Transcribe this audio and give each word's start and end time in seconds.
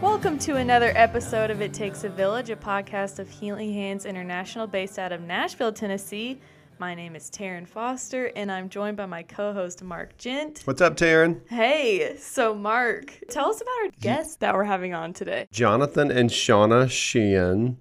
Welcome 0.00 0.38
to 0.38 0.56
another 0.56 0.92
episode 0.94 1.50
of 1.50 1.60
It 1.60 1.74
Takes 1.74 2.04
a 2.04 2.08
Village, 2.08 2.48
a 2.48 2.56
podcast 2.56 3.18
of 3.18 3.28
Healing 3.28 3.74
Hands 3.74 4.06
International 4.06 4.66
based 4.66 4.98
out 4.98 5.12
of 5.12 5.20
Nashville, 5.20 5.70
Tennessee. 5.70 6.40
My 6.78 6.94
name 6.94 7.14
is 7.14 7.30
Taryn 7.30 7.68
Foster, 7.68 8.32
and 8.34 8.50
I'm 8.50 8.70
joined 8.70 8.96
by 8.96 9.04
my 9.04 9.22
co 9.22 9.52
host, 9.52 9.82
Mark 9.82 10.16
Gent. 10.16 10.62
What's 10.64 10.80
up, 10.80 10.96
Taryn? 10.96 11.46
Hey, 11.50 12.16
so 12.16 12.54
Mark, 12.54 13.20
tell 13.28 13.50
us 13.50 13.60
about 13.60 13.74
our 13.84 13.90
guests 14.00 14.36
that 14.36 14.54
we're 14.54 14.64
having 14.64 14.94
on 14.94 15.12
today. 15.12 15.46
Jonathan 15.52 16.10
and 16.10 16.30
Shauna 16.30 16.88
Sheehan 16.88 17.76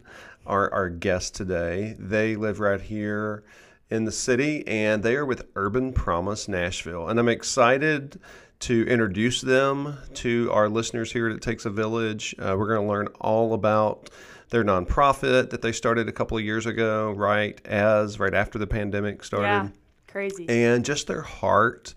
are 0.50 0.74
our 0.74 0.90
guests 0.90 1.30
today. 1.32 1.96
They 1.98 2.36
live 2.36 2.60
right 2.60 2.82
here 2.82 3.44
in 3.90 4.06
the 4.06 4.12
city 4.12 4.68
and 4.68 5.04
they 5.04 5.16
are 5.16 5.26
with 5.26 5.48
Urban 5.56 5.94
Promise 5.94 6.48
Nashville. 6.48 7.08
And 7.08 7.20
I'm 7.20 7.30
excited 7.30 8.20
to 8.62 8.86
introduce 8.88 9.42
them 9.42 9.98
to 10.16 10.50
our 10.52 10.68
listeners 10.68 11.12
here 11.12 11.30
at 11.30 11.36
It 11.36 11.42
Takes 11.42 11.66
a 11.66 11.70
Village. 11.70 12.36
Uh, 12.38 12.56
we're 12.58 12.68
going 12.68 12.82
to 12.82 12.88
learn 12.88 13.08
all 13.22 13.54
about 13.54 14.10
their 14.50 14.64
nonprofit 14.64 15.52
that 15.52 15.62
they 15.62 15.72
started 15.72 16.10
a 16.10 16.12
couple 16.12 16.38
of 16.38 16.44
years 16.44 16.66
ago, 16.66 17.12
right 17.12 17.66
as 17.66 18.20
right 18.20 18.34
after 18.34 18.58
the 18.60 18.68
pandemic 18.68 19.24
started. 19.24 19.46
Yeah, 19.46 19.68
crazy. 20.08 20.50
and 20.50 20.84
just 20.84 21.08
their 21.08 21.22
heart 21.22 21.94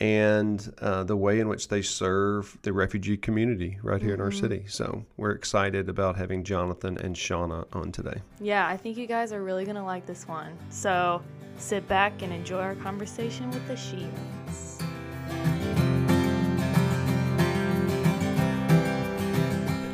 and 0.00 0.72
uh, 0.80 1.04
the 1.04 1.16
way 1.16 1.40
in 1.40 1.48
which 1.48 1.68
they 1.68 1.82
serve 1.82 2.56
the 2.62 2.72
refugee 2.72 3.16
community 3.16 3.78
right 3.82 4.02
here 4.02 4.14
in 4.14 4.20
our 4.20 4.32
city. 4.32 4.64
So 4.66 5.04
we're 5.16 5.32
excited 5.32 5.88
about 5.88 6.16
having 6.16 6.44
Jonathan 6.44 6.98
and 6.98 7.14
Shauna 7.14 7.66
on 7.72 7.92
today. 7.92 8.20
yeah, 8.40 8.66
I 8.66 8.76
think 8.76 8.96
you 8.96 9.06
guys 9.06 9.32
are 9.32 9.42
really 9.42 9.64
going 9.64 9.76
to 9.76 9.84
like 9.84 10.06
this 10.06 10.26
one. 10.26 10.56
So 10.70 11.22
sit 11.56 11.86
back 11.88 12.22
and 12.22 12.32
enjoy 12.32 12.60
our 12.60 12.74
conversation 12.76 13.50
with 13.50 13.66
the 13.68 13.74
Sheehans. 13.74 15.91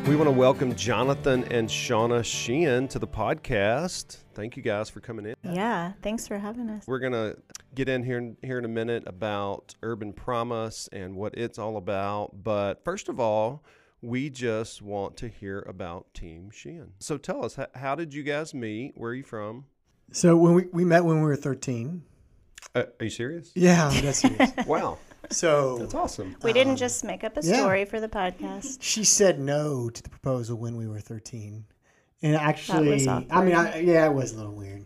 We 0.09 0.17
want 0.17 0.29
to 0.29 0.33
welcome 0.33 0.75
Jonathan 0.75 1.45
and 1.53 1.69
Shauna 1.69 2.25
Sheehan 2.25 2.89
to 2.89 2.99
the 2.99 3.07
podcast. 3.07 4.17
Thank 4.33 4.57
you 4.57 4.63
guys 4.63 4.89
for 4.89 5.01
coming 5.01 5.27
in. 5.27 5.35
Yeah, 5.43 5.93
thanks 6.01 6.27
for 6.27 6.39
having 6.39 6.71
us. 6.71 6.87
We're 6.87 6.99
gonna 6.99 7.35
get 7.75 7.91
in 7.91 8.03
here 8.03 8.35
here 8.43 8.59
in 8.59 8.65
a 8.65 8.69
minute 8.69 9.03
about 9.07 9.75
Urban 9.83 10.15
Promise 10.15 10.89
and 10.93 11.15
what 11.15 11.35
it's 11.37 11.59
all 11.59 11.77
about. 11.77 12.43
But 12.43 12.83
first 12.85 13.11
of 13.11 13.21
all, 13.21 13.63
we 14.01 14.31
just 14.31 14.81
want 14.81 15.19
to 15.19 15.29
hear 15.29 15.61
about 15.69 16.15
Team 16.15 16.51
Sheehan. 16.51 16.95
So 17.01 17.19
tell 17.19 17.45
us, 17.45 17.57
how, 17.57 17.67
how 17.75 17.95
did 17.95 18.15
you 18.15 18.23
guys 18.23 18.55
meet? 18.55 18.93
Where 18.97 19.11
are 19.11 19.15
you 19.15 19.25
from? 19.25 19.67
So 20.13 20.39
when 20.39 20.55
we, 20.55 20.65
we 20.73 20.85
met 20.87 21.05
when 21.05 21.17
we 21.17 21.27
were 21.27 21.37
13. 21.37 22.03
Uh, 22.75 22.85
are 22.99 23.05
you 23.05 23.11
serious? 23.11 23.53
Yeah, 23.55 23.91
that's 24.01 24.21
serious. 24.21 24.53
Wow, 24.67 24.99
So 25.31 25.79
that's 25.79 25.95
awesome. 25.95 26.37
We 26.43 26.53
didn't 26.53 26.77
just 26.77 27.05
make 27.05 27.25
up 27.25 27.37
a 27.37 27.43
yeah. 27.43 27.57
story 27.57 27.85
for 27.85 28.01
the 28.01 28.09
podcast. 28.09 28.79
she 28.81 29.05
said 29.05 29.39
no 29.39 29.91
to 29.91 30.03
the 30.03 30.09
proposal 30.09 30.57
when 30.57 30.77
we 30.77 30.87
were 30.89 31.01
13. 31.01 31.65
And 32.23 32.37
actually, 32.37 33.09
I 33.09 33.43
mean, 33.43 33.55
I, 33.55 33.81
yeah, 33.81 34.07
it 34.07 34.13
was 34.13 34.33
a 34.33 34.37
little 34.37 34.55
weird. 34.55 34.85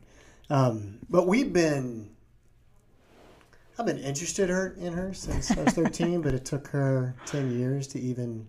Um, 0.51 0.99
but 1.09 1.27
we've 1.27 1.53
been, 1.53 2.11
I've 3.79 3.87
been 3.87 3.99
interested 3.99 4.51
her, 4.51 4.77
in 4.79 4.93
her 4.93 5.15
since 5.15 5.51
I 5.51 5.63
was 5.63 5.73
13, 5.73 6.21
but 6.21 6.35
it 6.35 6.45
took 6.45 6.69
her 6.69 7.15
10 7.27 7.59
years 7.59 7.87
to 7.89 8.01
even 8.01 8.49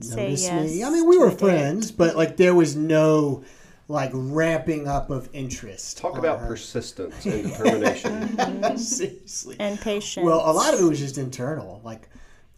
Say 0.00 0.24
notice 0.24 0.44
yes 0.44 0.70
me. 0.70 0.84
I 0.84 0.90
mean, 0.90 1.06
we 1.06 1.18
were 1.18 1.28
to 1.28 1.36
a 1.36 1.36
date. 1.36 1.40
friends, 1.40 1.92
but 1.92 2.16
like 2.16 2.36
there 2.36 2.54
was 2.54 2.74
no 2.74 3.44
like 3.90 4.12
ramping 4.14 4.86
up 4.86 5.10
of 5.10 5.28
interest. 5.32 5.98
Talk 5.98 6.16
about 6.16 6.38
her. 6.38 6.46
persistence 6.46 7.26
and 7.26 7.42
determination. 7.42 8.78
Seriously. 8.78 9.56
And 9.58 9.80
patience. 9.80 10.24
Well, 10.24 10.48
a 10.48 10.52
lot 10.52 10.72
of 10.72 10.80
it 10.80 10.84
was 10.84 11.00
just 11.00 11.18
internal. 11.18 11.80
Like 11.82 12.08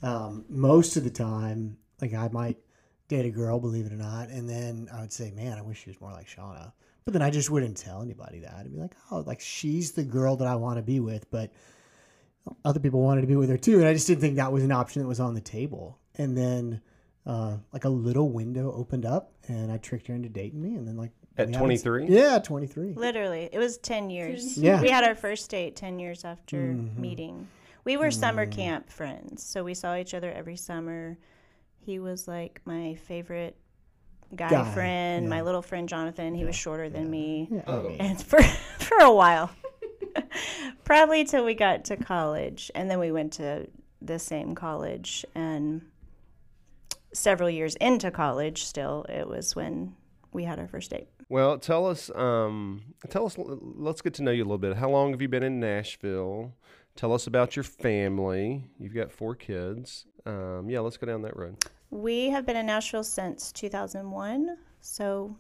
um, 0.03 0.45
most 0.51 0.97
of 0.97 1.05
the 1.05 1.11
time, 1.11 1.79
like 2.03 2.13
I 2.13 2.29
might 2.29 2.59
date 3.09 3.25
a 3.25 3.31
girl, 3.31 3.59
believe 3.59 3.87
it 3.87 3.93
or 3.93 3.97
not, 3.97 4.29
and 4.29 4.49
then 4.49 4.89
I 4.93 5.01
would 5.01 5.13
say, 5.13 5.31
"Man, 5.31 5.57
I 5.57 5.63
wish 5.63 5.83
she 5.83 5.91
was 5.91 6.01
more 6.03 6.13
like 6.13 6.29
Shauna." 6.29 6.73
But 7.05 7.15
then 7.15 7.23
I 7.23 7.31
just 7.31 7.51
wouldn't 7.51 7.79
tell 7.79 8.03
anybody 8.03 8.41
that. 8.41 8.55
I'd 8.55 8.71
be 8.71 8.79
like, 8.79 8.95
"Oh, 9.11 9.21
like 9.27 9.41
she's 9.41 9.93
the 9.93 10.05
girl 10.05 10.37
that 10.37 10.47
I 10.47 10.57
want 10.57 10.77
to 10.77 10.83
be 10.83 11.01
with," 11.01 11.31
but 11.31 11.51
other 12.65 12.81
people 12.81 13.01
wanted 13.01 13.23
to 13.23 13.27
be 13.27 13.37
with 13.37 13.49
her 13.49 13.57
too, 13.57 13.79
and 13.79 13.89
I 13.89 13.95
just 13.95 14.07
didn't 14.07 14.21
think 14.21 14.37
that 14.37 14.53
was 14.53 14.65
an 14.65 14.73
option 14.73 15.01
that 15.01 15.09
was 15.09 15.21
on 15.21 15.35
the 15.35 15.41
table. 15.41 15.99
And 16.17 16.37
then, 16.37 16.83
uh, 17.25 17.57
like 17.73 17.87
a 17.87 17.89
little 17.89 18.29
window 18.29 18.71
opened 18.73 19.07
up, 19.07 19.33
and 19.49 19.73
I 19.73 19.79
tricked 19.79 20.09
her 20.09 20.15
into 20.15 20.29
dating 20.29 20.61
me, 20.61 20.75
and 20.75 20.87
then 20.87 20.99
like 20.99 21.13
At 21.39 21.49
we 21.49 21.55
23? 21.55 22.07
yeah, 22.09 22.39
twenty 22.39 22.67
three. 22.67 22.93
Literally, 22.95 23.49
it 23.53 23.59
was 23.59 23.79
10 23.79 24.11
years. 24.11 24.59
Yeah. 24.59 24.81
We 24.83 24.91
had 24.91 25.03
our 25.05 25.15
first 25.15 25.51
date 25.51 25.77
10 25.77 25.99
years 25.99 26.25
after 26.25 26.57
Mm-hmm. 26.59 27.01
meeting. 27.01 27.49
We 27.85 27.97
were 27.97 28.11
summer 28.11 28.47
Mm. 28.47 28.53
camp 28.53 28.91
friends, 28.91 29.43
so 29.43 29.65
we 29.65 29.75
saw 29.75 29.97
each 29.97 30.15
other 30.15 30.31
every 30.31 30.57
summer. 30.57 31.17
He 31.81 31.99
was 31.99 32.29
like 32.29 32.61
my 32.65 32.95
favorite 32.95 33.57
guy, 34.37 34.51
Guy, 34.51 34.73
friend, 34.73 35.29
my 35.29 35.41
little 35.43 35.63
friend 35.63 35.89
Jonathan. 35.89 36.35
He 36.35 36.45
was 36.45 36.55
shorter 36.55 36.89
than 36.89 37.11
me. 37.11 37.49
Oh. 37.67 37.89
and 37.99 38.23
for 38.31 38.43
for 38.43 38.99
a 38.99 39.13
while 39.13 39.51
probably 40.85 41.25
till 41.25 41.45
we 41.45 41.55
got 41.55 41.85
to 41.87 41.97
college 41.97 42.71
and 42.75 42.91
then 42.91 42.99
we 42.99 43.11
went 43.11 43.33
to 43.35 43.67
the 44.01 44.19
same 44.19 44.55
college 44.55 45.25
and 45.35 45.83
several 47.15 47.49
years 47.51 47.77
into 47.77 48.11
college 48.11 48.65
still 48.65 49.05
it 49.09 49.27
was 49.29 49.55
when 49.57 49.95
we 50.33 50.45
had 50.45 50.59
our 50.59 50.67
first 50.69 50.91
date 50.91 51.09
well, 51.33 51.57
tell 51.59 51.87
us, 51.87 52.11
um, 52.15 52.83
tell 53.09 53.25
us. 53.25 53.37
Let's 53.39 54.03
get 54.03 54.13
to 54.15 54.23
know 54.23 54.31
you 54.33 54.43
a 54.43 54.45
little 54.45 54.59
bit. 54.59 54.77
How 54.77 54.91
long 54.91 55.13
have 55.13 55.23
you 55.23 55.29
been 55.29 55.43
in 55.43 55.59
Nashville? 55.59 56.53
Tell 56.95 57.15
us 57.15 57.27
about 57.27 57.57
your 57.57 57.63
family. 57.63 58.65
You've 58.79 58.95
got 58.95 59.11
four 59.11 59.35
kids. 59.35 60.05
Um, 60.27 60.69
yeah, 60.69 60.81
let's 60.81 60.99
go 60.99 61.07
down 61.07 61.23
that 61.23 61.35
road. 61.35 61.57
we 61.91 62.29
have 62.31 62.45
been 62.47 62.57
in 62.57 62.67
nashville 62.67 63.05
since 63.05 63.51
2001 63.53 64.57
so 64.81 65.37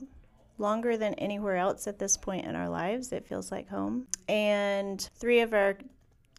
longer 0.58 0.96
than 0.96 1.14
anywhere 1.14 1.56
else 1.56 1.86
at 1.86 1.98
this 1.98 2.16
point 2.16 2.44
in 2.44 2.54
our 2.56 2.68
lives 2.68 3.10
it 3.12 3.26
feels 3.26 3.50
like 3.50 3.68
home 3.68 4.06
and 4.28 5.08
three 5.16 5.40
of 5.40 5.52
our 5.54 5.78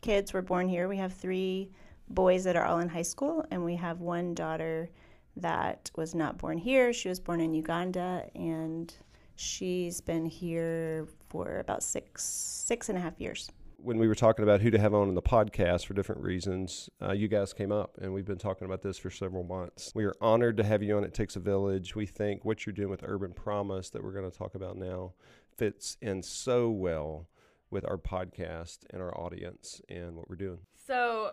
kids 0.01 0.33
were 0.33 0.41
born 0.41 0.67
here 0.67 0.87
we 0.87 0.97
have 0.97 1.13
three 1.13 1.69
boys 2.09 2.43
that 2.43 2.55
are 2.55 2.65
all 2.65 2.79
in 2.79 2.89
high 2.89 3.01
school 3.01 3.43
and 3.49 3.63
we 3.63 3.75
have 3.75 4.01
one 4.01 4.33
daughter 4.35 4.89
that 5.37 5.89
was 5.95 6.13
not 6.13 6.37
born 6.37 6.57
here 6.59 6.93
she 6.93 7.09
was 7.09 7.19
born 7.19 7.39
in 7.41 7.53
uganda 7.53 8.23
and 8.35 8.93
she's 9.35 10.01
been 10.01 10.25
here 10.25 11.07
for 11.29 11.59
about 11.59 11.83
six 11.83 12.23
six 12.23 12.89
and 12.89 12.97
a 12.97 13.01
half 13.01 13.19
years 13.19 13.49
when 13.83 13.97
we 13.97 14.07
were 14.07 14.15
talking 14.15 14.43
about 14.43 14.61
who 14.61 14.71
to 14.71 14.79
have 14.79 14.93
on 14.93 15.09
in 15.09 15.15
the 15.15 15.21
podcast 15.21 15.85
for 15.85 15.93
different 15.93 16.21
reasons, 16.21 16.89
uh, 17.01 17.11
you 17.11 17.27
guys 17.27 17.51
came 17.51 17.71
up, 17.71 17.97
and 18.01 18.13
we've 18.13 18.25
been 18.25 18.37
talking 18.37 18.65
about 18.65 18.81
this 18.81 18.97
for 18.97 19.09
several 19.09 19.43
months. 19.43 19.91
We 19.93 20.05
are 20.05 20.13
honored 20.21 20.55
to 20.57 20.63
have 20.63 20.81
you 20.81 20.95
on. 20.95 21.03
It 21.03 21.13
takes 21.13 21.35
a 21.35 21.41
village. 21.41 21.93
We 21.93 22.05
think 22.05 22.45
what 22.45 22.65
you're 22.65 22.73
doing 22.73 22.89
with 22.89 23.03
Urban 23.03 23.33
Promise 23.33 23.89
that 23.89 24.01
we're 24.01 24.13
going 24.13 24.29
to 24.29 24.35
talk 24.35 24.55
about 24.55 24.77
now 24.77 25.13
fits 25.57 25.97
in 26.01 26.23
so 26.23 26.69
well 26.69 27.27
with 27.69 27.85
our 27.85 27.97
podcast 27.97 28.79
and 28.91 29.01
our 29.01 29.15
audience 29.19 29.81
and 29.89 30.15
what 30.15 30.29
we're 30.29 30.37
doing. 30.37 30.59
So, 30.87 31.31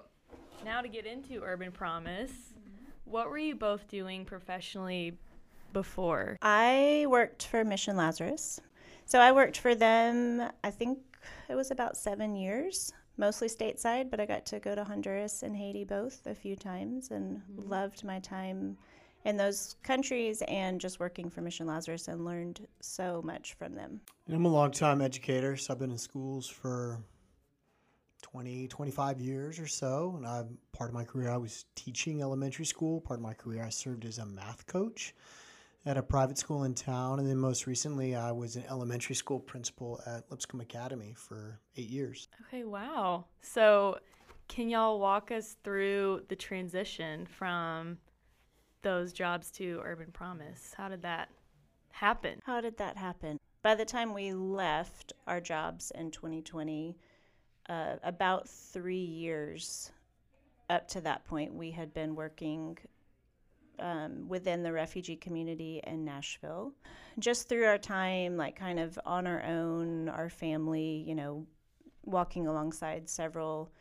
now 0.64 0.80
to 0.80 0.88
get 0.88 1.06
into 1.06 1.42
Urban 1.44 1.70
Promise, 1.70 2.32
what 3.04 3.30
were 3.30 3.38
you 3.38 3.54
both 3.54 3.86
doing 3.86 4.24
professionally 4.24 5.18
before? 5.72 6.36
I 6.42 7.06
worked 7.08 7.46
for 7.46 7.64
Mission 7.64 7.96
Lazarus. 7.96 8.60
So 9.06 9.18
I 9.18 9.32
worked 9.32 9.58
for 9.58 9.74
them, 9.74 10.42
I 10.62 10.70
think 10.70 10.98
it 11.48 11.54
was 11.54 11.70
about 11.70 11.96
seven 11.96 12.36
years, 12.36 12.92
mostly 13.16 13.48
stateside, 13.48 14.10
but 14.10 14.20
I 14.20 14.26
got 14.26 14.46
to 14.46 14.60
go 14.60 14.74
to 14.74 14.84
Honduras 14.84 15.42
and 15.42 15.56
Haiti 15.56 15.84
both 15.84 16.26
a 16.26 16.34
few 16.34 16.54
times 16.54 17.10
and 17.10 17.38
mm-hmm. 17.38 17.68
loved 17.68 18.04
my 18.04 18.20
time 18.20 18.76
in 19.24 19.36
those 19.36 19.76
countries 19.82 20.42
and 20.48 20.80
just 20.80 21.00
working 21.00 21.28
for 21.28 21.40
Mission 21.40 21.66
Lazarus 21.66 22.08
and 22.08 22.24
learned 22.24 22.66
so 22.80 23.20
much 23.22 23.54
from 23.54 23.74
them. 23.74 24.00
And 24.26 24.36
I'm 24.36 24.44
a 24.44 24.48
long-time 24.48 25.00
educator, 25.00 25.56
so 25.56 25.74
I've 25.74 25.78
been 25.78 25.90
in 25.90 25.98
schools 25.98 26.48
for 26.48 27.00
20, 28.22 28.68
25 28.68 29.20
years 29.20 29.58
or 29.58 29.66
so. 29.66 30.14
And 30.16 30.26
I'm 30.26 30.58
part 30.72 30.90
of 30.90 30.94
my 30.94 31.04
career, 31.04 31.30
I 31.30 31.36
was 31.36 31.64
teaching 31.74 32.22
elementary 32.22 32.64
school. 32.64 33.00
Part 33.00 33.18
of 33.18 33.24
my 33.24 33.34
career, 33.34 33.62
I 33.64 33.70
served 33.70 34.04
as 34.04 34.18
a 34.18 34.26
math 34.26 34.66
coach 34.66 35.14
at 35.86 35.96
a 35.96 36.02
private 36.02 36.38
school 36.38 36.64
in 36.64 36.74
town. 36.74 37.18
And 37.18 37.28
then 37.28 37.38
most 37.38 37.66
recently, 37.66 38.14
I 38.14 38.32
was 38.32 38.56
an 38.56 38.64
elementary 38.68 39.14
school 39.14 39.40
principal 39.40 40.00
at 40.06 40.30
Lipscomb 40.30 40.60
Academy 40.60 41.14
for 41.16 41.60
eight 41.76 41.88
years. 41.88 42.28
Okay, 42.46 42.64
wow. 42.64 43.24
So, 43.40 43.98
can 44.48 44.68
y'all 44.68 44.98
walk 44.98 45.30
us 45.30 45.56
through 45.62 46.22
the 46.28 46.36
transition 46.36 47.24
from 47.24 47.98
those 48.82 49.12
jobs 49.12 49.50
to 49.52 49.80
Urban 49.84 50.10
Promise? 50.12 50.74
How 50.76 50.88
did 50.88 51.02
that 51.02 51.28
happen? 51.92 52.40
How 52.44 52.60
did 52.60 52.76
that 52.78 52.96
happen? 52.96 53.38
By 53.62 53.74
the 53.74 53.84
time 53.84 54.14
we 54.14 54.32
left 54.32 55.12
our 55.26 55.40
jobs 55.40 55.92
in 55.94 56.10
2020, 56.10 56.96
uh, 57.68 57.96
about 58.02 58.48
three 58.48 58.96
years 58.96 59.92
up 60.68 60.88
to 60.88 61.00
that 61.02 61.24
point, 61.24 61.54
we 61.54 61.70
had 61.70 61.92
been 61.92 62.14
working 62.14 62.78
um, 63.80 64.28
within 64.28 64.62
the 64.62 64.72
refugee 64.72 65.16
community 65.16 65.80
in 65.86 66.04
Nashville. 66.04 66.72
Just 67.18 67.48
through 67.48 67.66
our 67.66 67.78
time, 67.78 68.36
like 68.36 68.56
kind 68.56 68.78
of 68.78 68.98
on 69.04 69.26
our 69.26 69.42
own, 69.44 70.08
our 70.08 70.28
family, 70.28 71.04
you 71.06 71.14
know, 71.14 71.46
walking 72.04 72.46
alongside 72.46 73.08
several 73.08 73.72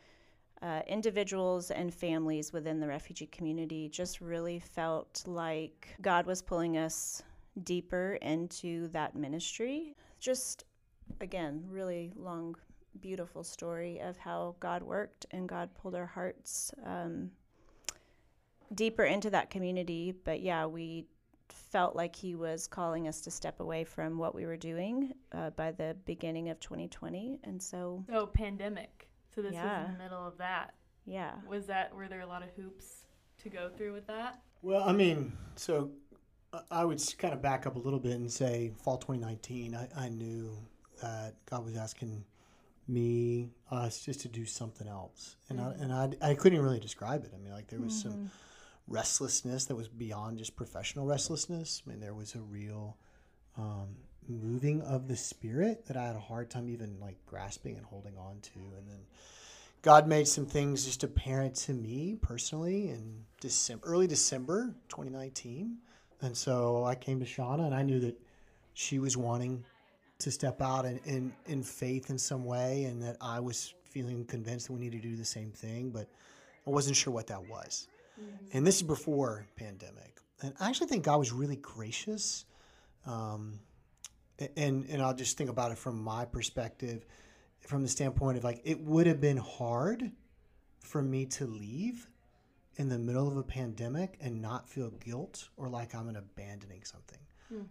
uh, 0.62 0.82
individuals 0.86 1.70
and 1.70 1.92
families 1.92 2.52
within 2.52 2.80
the 2.80 2.86
refugee 2.86 3.26
community, 3.26 3.88
just 3.88 4.20
really 4.20 4.58
felt 4.58 5.22
like 5.26 5.88
God 6.02 6.26
was 6.26 6.42
pulling 6.42 6.76
us 6.76 7.22
deeper 7.64 8.18
into 8.20 8.88
that 8.88 9.14
ministry. 9.14 9.96
Just, 10.18 10.64
again, 11.20 11.64
really 11.66 12.12
long, 12.14 12.56
beautiful 13.00 13.42
story 13.42 14.00
of 14.00 14.18
how 14.18 14.54
God 14.60 14.82
worked 14.82 15.24
and 15.30 15.48
God 15.48 15.70
pulled 15.74 15.94
our 15.94 16.06
hearts 16.06 16.72
um, 16.84 17.30
deeper 18.74 19.04
into 19.04 19.30
that 19.30 19.50
community. 19.50 20.12
But 20.24 20.40
yeah, 20.40 20.66
we 20.66 21.06
felt 21.48 21.94
like 21.96 22.14
He 22.16 22.34
was 22.34 22.66
calling 22.66 23.08
us 23.08 23.20
to 23.22 23.30
step 23.30 23.60
away 23.60 23.84
from 23.84 24.18
what 24.18 24.34
we 24.34 24.46
were 24.46 24.56
doing 24.56 25.12
uh, 25.32 25.50
by 25.50 25.72
the 25.72 25.96
beginning 26.04 26.48
of 26.48 26.60
2020. 26.60 27.40
And 27.44 27.62
so, 27.62 28.04
oh, 28.12 28.26
pandemic. 28.26 29.08
So 29.34 29.42
this 29.42 29.52
was 29.52 29.86
in 29.86 29.92
the 29.96 30.02
middle 30.02 30.26
of 30.26 30.36
that. 30.38 30.74
yeah. 31.04 31.32
Was 31.48 31.66
that 31.66 31.94
were 31.94 32.08
there 32.08 32.20
a 32.20 32.26
lot 32.26 32.42
of 32.42 32.50
hoops 32.56 33.06
to 33.42 33.48
go 33.48 33.68
through 33.76 33.92
with 33.92 34.06
that? 34.08 34.40
Well, 34.62 34.82
I 34.82 34.92
mean, 34.92 35.32
so 35.56 35.90
I- 36.52 36.62
I 36.70 36.84
would 36.84 37.00
kind 37.18 37.32
of 37.32 37.40
back 37.40 37.66
up 37.66 37.76
a 37.76 37.78
little 37.78 38.00
bit 38.00 38.12
and 38.12 38.30
say 38.30 38.72
fall 38.82 38.98
2019, 38.98 39.74
I, 39.74 39.88
I 39.96 40.08
knew 40.08 40.56
that 41.00 41.34
God 41.46 41.64
was 41.64 41.76
asking 41.76 42.24
me, 42.88 43.50
us, 43.70 44.04
just 44.04 44.20
to 44.22 44.28
do 44.28 44.44
something 44.44 44.88
else. 44.88 45.36
And, 45.48 45.60
I, 45.60 45.72
and 45.80 45.92
I, 45.92 46.30
I 46.30 46.34
couldn't 46.34 46.60
really 46.60 46.80
describe 46.80 47.24
it. 47.24 47.30
I 47.34 47.38
mean, 47.38 47.52
like 47.52 47.68
there 47.68 47.78
was 47.80 47.98
some 48.02 48.30
restlessness 48.90 49.64
that 49.66 49.76
was 49.76 49.88
beyond 49.88 50.38
just 50.38 50.56
professional 50.56 51.06
restlessness. 51.06 51.82
I 51.86 51.90
mean, 51.90 52.00
there 52.00 52.12
was 52.12 52.34
a 52.34 52.40
real 52.40 52.96
um, 53.56 53.96
moving 54.28 54.82
of 54.82 55.08
the 55.08 55.16
spirit 55.16 55.86
that 55.86 55.96
I 55.96 56.06
had 56.06 56.16
a 56.16 56.20
hard 56.20 56.50
time 56.50 56.68
even 56.68 56.98
like 57.00 57.16
grasping 57.24 57.76
and 57.76 57.86
holding 57.86 58.18
on 58.18 58.40
to. 58.40 58.58
And 58.58 58.88
then 58.88 59.00
God 59.82 60.06
made 60.06 60.28
some 60.28 60.44
things 60.44 60.84
just 60.84 61.04
apparent 61.04 61.54
to 61.56 61.72
me 61.72 62.18
personally 62.20 62.90
in 62.90 63.24
December, 63.40 63.86
early 63.86 64.06
December 64.06 64.74
2019. 64.88 65.78
And 66.20 66.36
so 66.36 66.84
I 66.84 66.96
came 66.96 67.20
to 67.20 67.26
Shauna 67.26 67.64
and 67.66 67.74
I 67.74 67.82
knew 67.82 68.00
that 68.00 68.20
she 68.74 68.98
was 68.98 69.16
wanting 69.16 69.64
to 70.18 70.30
step 70.30 70.60
out 70.60 70.84
in, 70.84 71.00
in, 71.04 71.32
in 71.46 71.62
faith 71.62 72.10
in 72.10 72.18
some 72.18 72.44
way 72.44 72.84
and 72.84 73.02
that 73.02 73.16
I 73.20 73.40
was 73.40 73.72
feeling 73.88 74.24
convinced 74.24 74.66
that 74.66 74.72
we 74.72 74.80
needed 74.80 75.02
to 75.02 75.08
do 75.08 75.16
the 75.16 75.24
same 75.24 75.50
thing, 75.50 75.90
but 75.90 76.08
I 76.66 76.70
wasn't 76.70 76.96
sure 76.96 77.12
what 77.12 77.28
that 77.28 77.48
was. 77.48 77.88
And 78.52 78.66
this 78.66 78.76
is 78.76 78.82
before 78.82 79.46
pandemic. 79.56 80.18
And 80.42 80.54
I 80.60 80.68
actually 80.68 80.88
think 80.88 81.04
God 81.04 81.18
was 81.18 81.32
really 81.32 81.56
gracious. 81.56 82.44
Um, 83.06 83.60
and, 84.56 84.86
and 84.88 85.02
I'll 85.02 85.14
just 85.14 85.36
think 85.36 85.50
about 85.50 85.70
it 85.70 85.78
from 85.78 86.02
my 86.02 86.24
perspective 86.24 87.04
from 87.60 87.82
the 87.82 87.88
standpoint 87.88 88.38
of 88.38 88.44
like 88.44 88.60
it 88.64 88.80
would 88.80 89.06
have 89.06 89.20
been 89.20 89.36
hard 89.36 90.10
for 90.80 91.02
me 91.02 91.26
to 91.26 91.46
leave 91.46 92.08
in 92.76 92.88
the 92.88 92.98
middle 92.98 93.28
of 93.28 93.36
a 93.36 93.42
pandemic 93.42 94.16
and 94.20 94.40
not 94.40 94.68
feel 94.68 94.90
guilt 94.90 95.48
or 95.56 95.68
like 95.68 95.94
I'm 95.94 96.08
abandoning 96.08 96.82
something. 96.84 97.18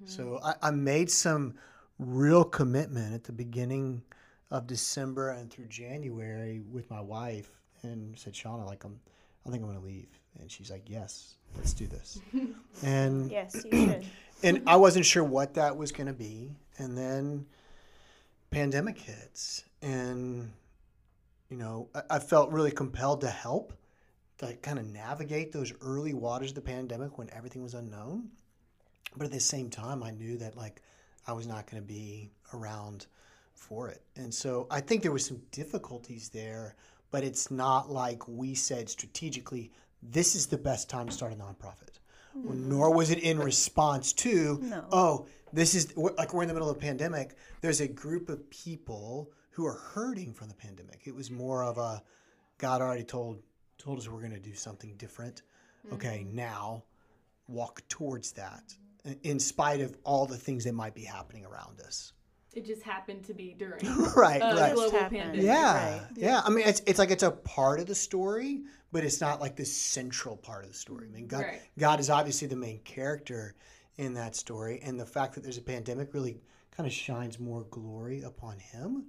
So 0.06 0.40
I, 0.44 0.54
I 0.68 0.72
made 0.72 1.10
some 1.10 1.56
real 1.98 2.44
commitment 2.44 3.14
at 3.14 3.24
the 3.24 3.32
beginning 3.32 4.04
of 4.52 4.68
December 4.68 5.30
and 5.32 5.50
through 5.50 5.68
January 5.68 6.62
with 6.72 6.90
my 6.92 7.02
wife 7.02 7.50
and 7.82 8.18
said, 8.18 8.34
Shauna, 8.34 8.66
like 8.66 8.84
I'm 8.84 9.00
I 9.46 9.50
think 9.50 9.64
I'm 9.64 9.70
gonna 9.70 9.84
leave. 9.86 10.19
And 10.40 10.52
she's 10.52 10.70
like, 10.70 10.84
Yes, 10.88 11.36
let's 11.56 11.74
do 11.74 11.88
this. 11.88 12.20
and 12.84 13.32
Yes, 13.32 13.64
you 13.66 13.72
should. 13.72 14.06
and 14.44 14.64
I 14.68 14.76
wasn't 14.76 15.06
sure 15.06 15.24
what 15.24 15.56
that 15.56 15.78
was 15.78 15.92
going 15.92 16.08
to 16.08 16.14
be. 16.14 16.52
And 16.78 16.98
then 16.98 17.46
pandemic 18.52 18.98
hits, 18.98 19.64
and 19.82 20.52
you 21.50 21.58
know, 21.58 21.90
I, 21.94 22.02
I 22.12 22.20
felt 22.20 22.52
really 22.52 22.72
compelled 22.72 23.22
to 23.22 23.30
help, 23.30 23.74
to 24.40 24.54
kind 24.56 24.80
of 24.80 24.86
navigate 24.86 25.52
those 25.52 25.74
early 25.82 26.14
waters 26.14 26.52
of 26.52 26.56
the 26.56 26.62
pandemic 26.62 27.18
when 27.18 27.30
everything 27.34 27.64
was 27.64 27.74
unknown. 27.74 28.30
But 29.16 29.26
at 29.26 29.32
the 29.32 29.40
same 29.40 29.70
time, 29.70 30.04
I 30.04 30.12
knew 30.12 30.38
that 30.38 30.56
like 30.56 30.82
I 31.28 31.34
was 31.34 31.48
not 31.48 31.70
going 31.70 31.82
to 31.82 31.88
be 31.88 32.32
around 32.54 33.08
for 33.56 33.90
it, 33.90 34.02
and 34.16 34.34
so 34.34 34.68
I 34.72 34.82
think 34.82 35.02
there 35.02 35.12
was 35.12 35.26
some 35.26 35.42
difficulties 35.52 36.30
there. 36.30 36.76
But 37.12 37.24
it's 37.24 37.50
not 37.50 37.90
like 37.90 38.28
we 38.28 38.54
said 38.54 38.88
strategically, 38.88 39.72
this 40.02 40.36
is 40.36 40.48
the 40.48 40.58
best 40.58 40.90
time 40.90 41.08
to 41.08 41.12
start 41.12 41.34
a 41.34 41.36
nonprofit. 41.36 42.00
Hmm. 42.34 42.70
Nor 42.70 42.94
was 42.94 43.10
it 43.12 43.20
in 43.20 43.40
response 43.40 44.14
to 44.14 44.60
No. 44.62 44.86
oh 44.92 45.26
this 45.52 45.74
is 45.74 45.96
like 45.98 46.34
we're 46.34 46.44
in 46.44 46.48
the 46.48 46.54
middle 46.54 46.70
of 46.70 46.78
a 46.78 46.80
pandemic. 46.80 47.36
There's 47.62 47.82
a 47.82 47.88
group 47.88 48.30
of 48.30 48.48
people 48.50 49.32
who 49.52 49.66
are 49.66 49.74
hurting 49.94 50.34
from 50.34 50.48
the 50.48 50.54
pandemic. 50.54 51.02
It 51.06 51.16
was 51.16 51.32
more 51.32 51.64
of 51.64 51.78
a 51.78 52.04
god 52.58 52.82
already 52.82 53.04
told 53.04 53.42
told 53.78 53.98
us 54.00 54.08
we're 54.08 54.20
going 54.20 54.34
to 54.34 54.40
do 54.40 54.54
something 54.54 54.96
different. 54.98 55.42
Hmm. 55.88 55.96
Okay 55.96 56.26
now 56.32 56.84
walk 57.48 57.82
towards 57.90 58.32
that 58.34 58.76
in 59.24 59.40
spite 59.40 59.82
of 59.82 59.98
all 60.04 60.26
the 60.28 60.38
things 60.38 60.64
that 60.66 60.74
might 60.74 60.94
be 60.94 61.04
happening 61.04 61.46
around 61.46 61.80
us 61.82 62.14
It 62.54 62.66
just 62.66 62.82
happened 62.82 63.24
to 63.26 63.34
be 63.34 63.54
during 63.58 63.86
right 64.16 64.42
a 64.42 64.56
right 64.56 64.74
global 64.74 65.00
pandemic. 65.00 65.42
yeah, 65.42 66.00
Right. 66.00 66.08
yeah. 66.16 66.42
I 66.44 66.50
mean, 66.50 66.68
it's 66.68 66.82
it's 66.88 66.98
like 67.00 67.12
it's 67.12 67.24
a 67.24 67.32
part 67.32 67.80
of 67.80 67.86
the 67.86 67.96
story, 67.96 68.62
but 68.92 69.04
it's 69.04 69.22
not 69.22 69.40
like 69.40 69.56
the 69.56 69.66
central 69.66 70.36
part 70.36 70.64
of 70.64 70.72
the 70.72 70.76
story. 70.78 71.08
I 71.08 71.16
mean, 71.16 71.28
God, 71.28 71.42
Right. 71.44 71.62
God 71.78 72.00
is 72.00 72.10
obviously 72.10 72.48
the 72.48 72.56
main 72.56 72.80
character 72.80 73.56
in 73.98 74.14
that 74.16 74.36
story, 74.36 74.80
and 74.84 75.00
the 75.00 75.06
fact 75.06 75.36
that 75.36 75.44
there's 75.44 75.58
a 75.58 75.62
pandemic 75.62 76.14
really 76.14 76.42
kind 76.72 76.88
of 76.88 76.94
shines 76.94 77.40
more 77.40 77.64
glory 77.70 78.22
upon 78.24 78.58
him, 78.58 79.06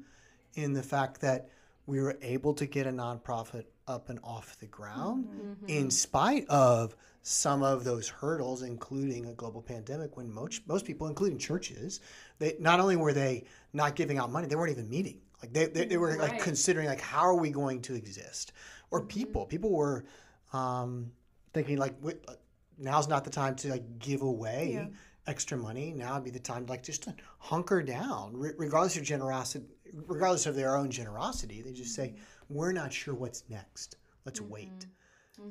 in 0.55 0.73
the 0.73 0.83
fact 0.83 1.21
that 1.23 1.49
we 1.87 2.01
were 2.01 2.19
able 2.23 2.53
to 2.55 2.67
get 2.67 2.87
a 2.87 2.91
nonprofit 2.91 3.65
up 3.89 4.11
and 4.11 4.19
off 4.23 4.59
the 4.61 4.67
ground, 4.67 5.25
mm-hmm. 5.25 5.67
in 5.67 5.91
spite 5.91 6.47
of 6.49 6.95
some 7.23 7.63
of 7.63 7.85
those 7.85 8.09
hurdles, 8.09 8.63
including 8.63 9.27
a 9.27 9.33
global 9.35 9.63
pandemic, 9.63 10.17
when 10.17 10.33
most 10.33 10.67
most 10.67 10.85
people, 10.85 11.07
including 11.07 11.39
churches, 11.39 12.01
they 12.39 12.57
not 12.59 12.81
only 12.81 12.97
were 12.97 13.13
they 13.13 13.45
not 13.73 13.95
giving 13.95 14.19
out 14.19 14.31
money, 14.31 14.47
they 14.47 14.57
weren't 14.57 14.73
even 14.73 14.89
meeting. 14.89 15.21
Like 15.43 15.53
they, 15.53 15.67
they, 15.67 15.87
they 15.87 15.97
were 15.97 16.17
like 16.17 16.41
considering 16.43 16.87
like 16.87 17.01
how 17.01 17.21
are 17.21 17.37
we 17.37 17.51
going 17.51 17.83
to 17.83 17.95
exist? 17.95 18.53
Or 18.91 19.05
people, 19.05 19.47
people 19.47 19.71
were 19.71 20.05
um, 20.53 21.13
thinking 21.53 21.79
like 21.79 21.95
uh, 22.07 22.33
now's 22.79 23.09
not 23.09 23.25
the 23.25 23.31
time 23.31 23.55
to 23.57 23.69
like 23.69 23.99
give 23.99 24.23
away 24.23 24.89
extra 25.27 25.57
money. 25.57 25.93
Now 25.93 26.15
would 26.15 26.25
be 26.25 26.31
the 26.31 26.39
time 26.39 26.67
like 26.67 26.83
just 26.83 27.03
to 27.05 27.15
hunker 27.39 27.83
down, 27.83 28.37
re- 28.37 28.53
regardless 28.59 28.97
of 28.97 29.05
generosity, 29.05 29.67
regardless 30.07 30.47
of 30.47 30.57
their 30.57 30.77
own 30.77 30.91
generosity. 30.91 31.63
They 31.63 31.73
just 31.73 31.95
say 31.95 32.15
we're 32.49 32.73
not 32.73 32.93
sure 32.93 33.15
what's 33.15 33.45
next. 33.49 33.97
Let's 34.25 34.41
wait. 34.41 34.87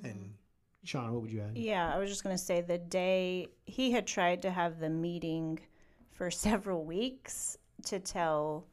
And 0.04 0.34
Sean, 0.84 1.12
what 1.12 1.22
would 1.22 1.32
you 1.32 1.42
add? 1.42 1.58
Yeah, 1.58 1.94
I 1.94 1.98
was 1.98 2.10
just 2.10 2.24
going 2.24 2.36
to 2.36 2.42
say 2.42 2.62
the 2.62 2.78
day 2.78 3.48
he 3.66 3.92
had 3.92 4.08
tried 4.08 4.42
to 4.44 4.52
have 4.52 4.80
the 4.80 4.90
meeting 4.90 5.60
for 6.12 6.32
several 6.48 6.84
weeks 6.84 7.58
to 7.86 8.00
tell 8.00 8.66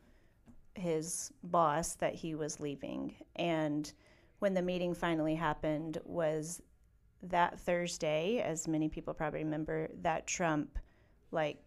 his 0.74 1.32
boss 1.42 1.94
that 1.94 2.14
he 2.14 2.34
was 2.34 2.60
leaving. 2.60 3.14
And 3.36 3.90
when 4.38 4.54
the 4.54 4.62
meeting 4.62 4.94
finally 4.94 5.34
happened 5.34 5.98
was 6.04 6.60
that 7.22 7.58
Thursday, 7.60 8.42
as 8.44 8.68
many 8.68 8.88
people 8.88 9.14
probably 9.14 9.42
remember, 9.42 9.88
that 10.02 10.26
Trump 10.26 10.78
like 11.30 11.58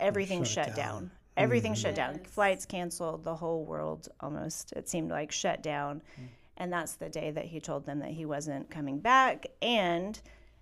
everything 0.00 0.44
Shut 0.44 0.66
shut, 0.66 0.68
it 0.68 0.76
down. 0.76 0.86
down. 0.86 1.02
Mm-hmm. 1.04 1.10
Everything 1.44 1.74
shut 1.74 1.94
down. 1.94 2.18
Yes. 2.22 2.32
Flights 2.32 2.66
canceled, 2.66 3.24
the 3.24 3.34
whole 3.34 3.64
world 3.64 4.08
almost 4.20 4.72
it 4.72 4.88
seemed 4.88 5.10
like 5.10 5.30
shut 5.30 5.62
down. 5.62 6.02
Mm. 6.20 6.26
And 6.58 6.72
that's 6.72 6.94
the 6.94 7.08
day 7.08 7.30
that 7.30 7.46
he 7.46 7.60
told 7.60 7.86
them 7.86 8.00
that 8.00 8.10
he 8.10 8.26
wasn't 8.26 8.68
coming 8.68 8.98
back 8.98 9.46
and 9.62 10.20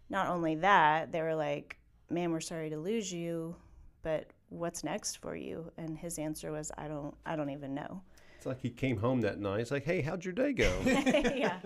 not 0.08 0.28
only 0.28 0.54
that, 0.56 1.12
they 1.12 1.20
were 1.20 1.34
like, 1.34 1.76
"Man, 2.10 2.30
we're 2.30 2.40
sorry 2.40 2.70
to 2.70 2.78
lose 2.78 3.12
you, 3.12 3.56
but 4.02 4.30
what's 4.50 4.84
next 4.84 5.16
for 5.16 5.34
you?" 5.34 5.72
And 5.76 5.98
his 5.98 6.18
answer 6.18 6.52
was, 6.52 6.70
"I 6.78 6.88
don't, 6.88 7.14
I 7.24 7.36
don't 7.36 7.50
even 7.50 7.74
know." 7.74 8.02
It's 8.36 8.46
like 8.46 8.60
he 8.60 8.70
came 8.70 8.98
home 8.98 9.22
that 9.22 9.40
night. 9.40 9.60
It's 9.60 9.70
like, 9.70 9.84
hey, 9.84 10.02
how'd 10.02 10.24
your 10.24 10.34
day 10.34 10.52
go? 10.52 10.70
yeah, 10.84 11.58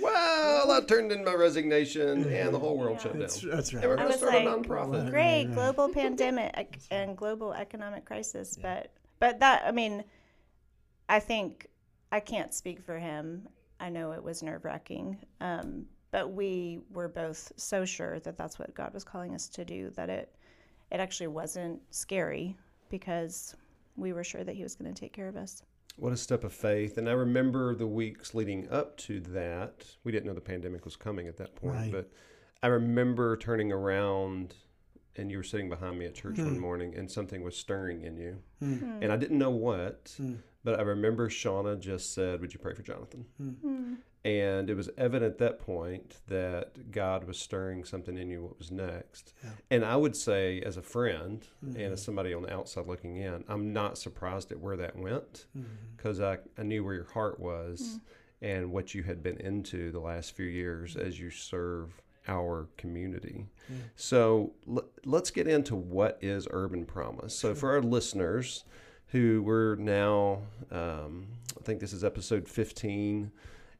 well, 0.00 0.70
I 0.70 0.80
turned 0.86 1.10
in 1.10 1.24
my 1.24 1.34
resignation, 1.34 2.30
and 2.30 2.54
the 2.54 2.58
whole 2.58 2.76
world 2.76 3.00
shut 3.00 3.12
down. 3.12 3.20
That's, 3.20 3.40
that's 3.40 3.72
right. 3.74 3.82
And 3.82 3.90
we're 3.90 3.96
going 3.96 4.12
to 4.12 4.12
was 4.12 4.20
start 4.20 4.34
a 4.34 4.46
nonprofit. 4.46 5.10
great 5.10 5.46
global 5.54 5.88
pandemic 5.88 6.78
and 6.90 7.16
global 7.16 7.54
economic 7.54 8.04
crisis, 8.04 8.58
but 8.60 8.92
but 9.18 9.40
that 9.40 9.64
I 9.66 9.72
mean, 9.72 10.04
I 11.08 11.18
think 11.18 11.68
I 12.12 12.20
can't 12.20 12.52
speak 12.52 12.82
for 12.82 12.98
him. 12.98 13.48
I 13.82 13.88
know 13.88 14.12
it 14.12 14.22
was 14.22 14.42
nerve 14.42 14.64
wracking, 14.64 15.18
um, 15.40 15.84
but 16.12 16.32
we 16.32 16.78
were 16.92 17.08
both 17.08 17.52
so 17.56 17.84
sure 17.84 18.20
that 18.20 18.36
that's 18.36 18.58
what 18.58 18.72
God 18.74 18.94
was 18.94 19.02
calling 19.02 19.34
us 19.34 19.48
to 19.48 19.64
do. 19.64 19.90
That 19.90 20.08
it 20.08 20.32
it 20.90 21.00
actually 21.00 21.26
wasn't 21.26 21.80
scary 21.90 22.56
because 22.88 23.56
we 23.96 24.12
were 24.12 24.22
sure 24.24 24.44
that 24.44 24.54
He 24.54 24.62
was 24.62 24.76
going 24.76 24.92
to 24.94 24.98
take 24.98 25.12
care 25.12 25.28
of 25.28 25.36
us. 25.36 25.62
What 25.96 26.12
a 26.12 26.16
step 26.16 26.44
of 26.44 26.52
faith. 26.52 26.96
And 26.96 27.08
I 27.08 27.12
remember 27.12 27.74
the 27.74 27.86
weeks 27.86 28.34
leading 28.34 28.70
up 28.70 28.96
to 28.98 29.20
that. 29.20 29.84
We 30.04 30.12
didn't 30.12 30.26
know 30.26 30.32
the 30.32 30.40
pandemic 30.40 30.84
was 30.84 30.96
coming 30.96 31.26
at 31.26 31.36
that 31.38 31.54
point, 31.56 31.74
Right. 31.74 31.92
but 31.92 32.10
I 32.62 32.68
remember 32.68 33.36
turning 33.36 33.72
around 33.72 34.54
and 35.16 35.30
you 35.30 35.36
were 35.36 35.42
sitting 35.42 35.68
behind 35.68 35.98
me 35.98 36.06
at 36.06 36.14
church 36.14 36.38
one 36.38 36.52
mm-hmm. 36.52 36.60
morning 36.60 36.94
and 36.96 37.10
something 37.10 37.42
was 37.42 37.56
stirring 37.56 38.02
in 38.02 38.16
you. 38.16 38.38
Mm. 38.62 38.78
Hmm. 38.78 39.02
And 39.02 39.12
I 39.12 39.16
didn't 39.16 39.36
know 39.38 39.50
what, 39.50 40.04
mm. 40.18 40.38
But 40.64 40.78
I 40.78 40.82
remember 40.82 41.28
Shauna 41.28 41.78
just 41.78 42.14
said, 42.14 42.40
Would 42.40 42.52
you 42.52 42.60
pray 42.60 42.74
for 42.74 42.82
Jonathan? 42.82 43.26
Hmm. 43.36 43.48
Hmm. 43.50 43.94
And 44.24 44.70
it 44.70 44.76
was 44.76 44.88
evident 44.96 45.32
at 45.32 45.38
that 45.38 45.58
point 45.58 46.18
that 46.28 46.92
God 46.92 47.24
was 47.24 47.38
stirring 47.38 47.82
something 47.82 48.16
in 48.16 48.30
you, 48.30 48.44
what 48.44 48.56
was 48.56 48.70
next. 48.70 49.34
And 49.68 49.84
I 49.84 49.96
would 49.96 50.14
say, 50.14 50.60
as 50.60 50.76
a 50.76 50.82
friend 50.82 51.44
and 51.60 51.76
hmm. 51.76 51.92
as 51.92 52.04
somebody 52.04 52.32
on 52.32 52.42
the 52.42 52.52
outside 52.52 52.86
looking 52.86 53.16
in, 53.16 53.44
I'm 53.48 53.72
not 53.72 53.98
surprised 53.98 54.52
at 54.52 54.60
where 54.60 54.76
that 54.76 54.96
went 54.96 55.46
because 55.96 56.20
I, 56.20 56.38
I 56.56 56.62
knew 56.62 56.84
where 56.84 56.94
your 56.94 57.10
heart 57.12 57.40
was 57.40 57.98
and 58.40 58.70
what 58.70 58.94
you 58.94 59.02
had 59.02 59.22
been 59.22 59.38
into 59.38 59.90
the 59.90 60.00
last 60.00 60.36
few 60.36 60.46
years 60.46 60.96
as 60.96 61.18
you 61.18 61.30
serve 61.30 62.00
our 62.28 62.68
community. 62.76 63.46
So 63.96 64.52
l- 64.68 64.84
let's 65.04 65.30
get 65.30 65.48
into 65.48 65.74
what 65.74 66.18
is 66.20 66.46
Urban 66.50 66.84
Promise. 66.84 67.34
So, 67.36 67.54
for 67.54 67.70
our 67.70 67.82
listeners 67.82 68.64
who 69.12 69.42
we're 69.42 69.76
now, 69.76 70.40
um, 70.70 71.26
I 71.60 71.62
think 71.64 71.80
this 71.80 71.92
is 71.92 72.02
episode 72.02 72.48
15 72.48 73.30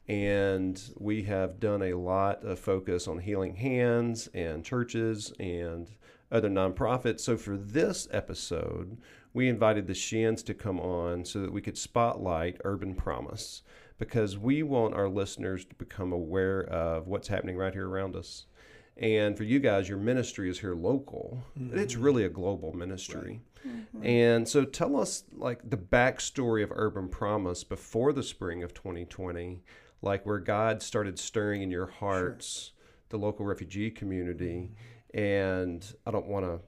and 0.07 0.81
we 0.99 1.23
have 1.23 1.59
done 1.59 1.81
a 1.81 1.95
lot 1.95 2.43
of 2.43 2.59
focus 2.59 3.07
on 3.07 3.17
healing 3.17 3.55
hands 3.55 4.29
and 4.35 4.63
churches 4.63 5.33
and 5.39 5.89
other 6.31 6.49
nonprofits. 6.49 7.21
So 7.21 7.35
for 7.35 7.57
this 7.57 8.07
episode, 8.11 8.97
we 9.33 9.49
invited 9.49 9.87
the 9.87 9.93
Sheehans 9.93 10.45
to 10.45 10.53
come 10.53 10.79
on 10.79 11.25
so 11.25 11.41
that 11.41 11.51
we 11.51 11.61
could 11.61 11.79
spotlight 11.79 12.61
Urban 12.63 12.93
Promise 12.93 13.63
because 13.97 14.37
we 14.37 14.61
want 14.61 14.93
our 14.93 15.09
listeners 15.09 15.65
to 15.65 15.73
become 15.75 16.13
aware 16.13 16.61
of 16.65 17.07
what's 17.07 17.27
happening 17.27 17.57
right 17.57 17.73
here 17.73 17.89
around 17.89 18.15
us. 18.15 18.45
And 18.97 19.35
for 19.35 19.45
you 19.45 19.59
guys, 19.59 19.89
your 19.89 19.97
ministry 19.97 20.47
is 20.47 20.59
here 20.59 20.75
local, 20.75 21.43
but 21.55 21.79
it's 21.79 21.95
really 21.95 22.25
a 22.25 22.29
global 22.29 22.73
ministry. 22.73 23.41
And 24.01 24.47
so 24.47 24.65
tell 24.65 24.99
us 24.99 25.23
like 25.31 25.69
the 25.69 25.77
backstory 25.77 26.63
of 26.63 26.71
Urban 26.71 27.07
Promise 27.07 27.63
before 27.63 28.13
the 28.13 28.23
spring 28.23 28.63
of 28.63 28.73
2020, 28.73 29.61
like 30.01 30.25
where 30.25 30.39
God 30.39 30.81
started 30.81 31.17
stirring 31.17 31.61
in 31.61 31.71
your 31.71 31.87
hearts 31.87 32.71
the 33.09 33.17
local 33.17 33.45
refugee 33.45 33.91
community. 33.91 34.71
And 35.13 35.85
I 36.05 36.11
don't 36.11 36.27
want 36.27 36.45
to 36.45 36.59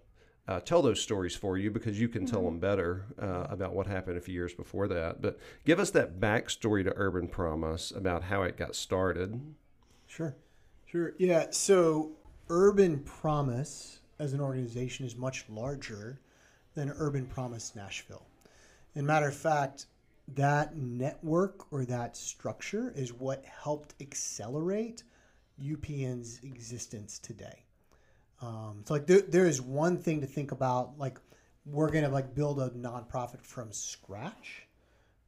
uh, 0.47 0.59
tell 0.59 0.81
those 0.81 1.01
stories 1.01 1.35
for 1.35 1.57
you 1.57 1.71
because 1.71 1.99
you 1.99 2.07
can 2.07 2.25
tell 2.25 2.43
them 2.43 2.59
better 2.59 3.05
uh, 3.19 3.47
about 3.49 3.73
what 3.73 3.87
happened 3.87 4.17
a 4.17 4.21
few 4.21 4.33
years 4.33 4.53
before 4.53 4.87
that. 4.87 5.21
But 5.21 5.39
give 5.65 5.79
us 5.79 5.89
that 5.91 6.19
backstory 6.19 6.83
to 6.83 6.93
Urban 6.95 7.27
Promise 7.27 7.91
about 7.91 8.23
how 8.23 8.43
it 8.43 8.55
got 8.55 8.75
started. 8.75 9.41
Sure. 10.05 10.35
Sure. 10.85 11.13
Yeah. 11.17 11.47
So 11.49 12.11
Urban 12.49 12.99
Promise 12.99 13.99
as 14.19 14.33
an 14.33 14.39
organization 14.39 15.05
is 15.05 15.15
much 15.15 15.45
larger 15.49 16.19
than 16.75 16.93
Urban 16.97 17.25
Promise 17.25 17.75
Nashville. 17.75 18.25
And 18.93 19.07
matter 19.07 19.27
of 19.27 19.35
fact, 19.35 19.87
that 20.35 20.75
network 20.75 21.71
or 21.71 21.85
that 21.85 22.17
structure 22.17 22.93
is 22.95 23.13
what 23.13 23.43
helped 23.45 23.93
accelerate 24.01 25.03
UPN's 25.61 26.39
existence 26.43 27.19
today. 27.19 27.63
Um, 28.41 28.83
so 28.85 28.93
like 28.95 29.07
there, 29.07 29.21
there 29.21 29.45
is 29.45 29.61
one 29.61 29.97
thing 29.97 30.21
to 30.21 30.27
think 30.27 30.51
about, 30.51 30.97
like 30.97 31.19
we're 31.65 31.89
gonna 31.89 32.09
like 32.09 32.35
build 32.35 32.59
a 32.59 32.69
nonprofit 32.69 33.41
from 33.41 33.71
scratch, 33.71 34.67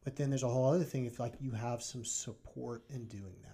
but 0.03 0.15
then 0.15 0.29
there's 0.29 0.43
a 0.43 0.49
whole 0.49 0.73
other 0.73 0.83
thing 0.83 1.05
if 1.05 1.19
like 1.19 1.33
you 1.39 1.51
have 1.51 1.81
some 1.81 2.03
support 2.03 2.83
in 2.89 3.05
doing 3.05 3.35
that. 3.43 3.53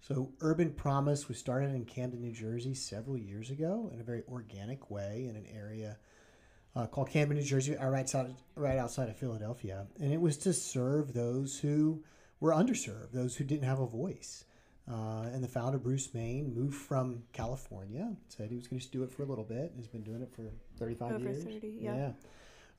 So 0.00 0.32
Urban 0.40 0.72
Promise 0.72 1.28
was 1.28 1.38
started 1.38 1.74
in 1.74 1.84
Camden, 1.84 2.20
New 2.20 2.32
Jersey 2.32 2.74
several 2.74 3.16
years 3.16 3.50
ago 3.50 3.88
in 3.94 4.00
a 4.00 4.04
very 4.04 4.22
organic 4.28 4.90
way 4.90 5.26
in 5.28 5.36
an 5.36 5.46
area 5.54 5.96
uh, 6.74 6.86
called 6.86 7.10
Camden, 7.10 7.36
New 7.36 7.44
Jersey, 7.44 7.76
uh, 7.76 7.88
right 7.88 8.00
outside, 8.00 8.34
right 8.54 8.78
outside 8.78 9.08
of 9.08 9.16
Philadelphia. 9.16 9.86
And 10.00 10.12
it 10.12 10.20
was 10.20 10.36
to 10.38 10.52
serve 10.52 11.12
those 11.12 11.58
who 11.58 12.02
were 12.40 12.52
underserved, 12.52 13.12
those 13.12 13.36
who 13.36 13.44
didn't 13.44 13.64
have 13.64 13.80
a 13.80 13.86
voice. 13.86 14.44
Uh, 14.90 15.28
and 15.32 15.44
the 15.44 15.48
founder, 15.48 15.78
Bruce 15.78 16.12
Main, 16.12 16.52
moved 16.54 16.74
from 16.74 17.22
California, 17.32 18.16
said 18.28 18.50
he 18.50 18.56
was 18.56 18.66
going 18.66 18.80
to 18.80 18.88
do 18.88 19.04
it 19.04 19.12
for 19.12 19.22
a 19.22 19.26
little 19.26 19.44
bit, 19.44 19.70
and 19.70 19.76
has 19.76 19.86
been 19.86 20.02
doing 20.02 20.22
it 20.22 20.32
for 20.34 20.50
35 20.78 21.12
Over 21.12 21.24
years. 21.24 21.44
30, 21.44 21.78
yeah. 21.80 22.10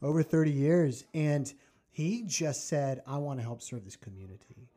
Over 0.02 0.22
30 0.22 0.52
years. 0.52 1.06
And 1.14 1.52
he 1.92 2.24
just 2.24 2.68
said, 2.68 3.02
I 3.08 3.18
want 3.18 3.40
to 3.40 3.44
help 3.44 3.62
serve 3.62 3.86
this 3.86 3.96
community. 3.96 4.70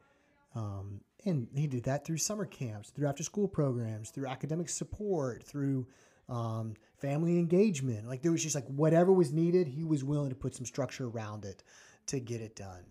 Um, 0.54 1.00
and 1.25 1.49
he 1.54 1.66
did 1.66 1.85
that 1.85 2.06
through 2.06 2.18
summer 2.18 2.44
camps, 2.44 2.90
through 2.90 3.08
after 3.08 3.25
school 3.25 3.49
programs, 3.49 4.11
through 4.11 4.28
academic 4.28 4.68
support, 4.68 5.42
through 5.42 5.87
um, 6.28 6.75
family 6.97 7.38
engagement. 7.38 8.09
Like 8.09 8.23
there 8.23 8.33
was 8.33 8.42
just 8.42 8.54
like 8.54 8.66
whatever 8.66 9.12
was 9.12 9.33
needed, 9.33 9.68
he 9.68 9.85
was 9.85 10.04
willing 10.04 10.30
to 10.30 10.37
put 10.37 10.54
some 10.54 10.66
structure 10.66 11.06
around 11.06 11.45
it 11.45 11.62
to 12.06 12.21
get 12.21 12.40
it 12.40 12.56
done. 12.56 12.85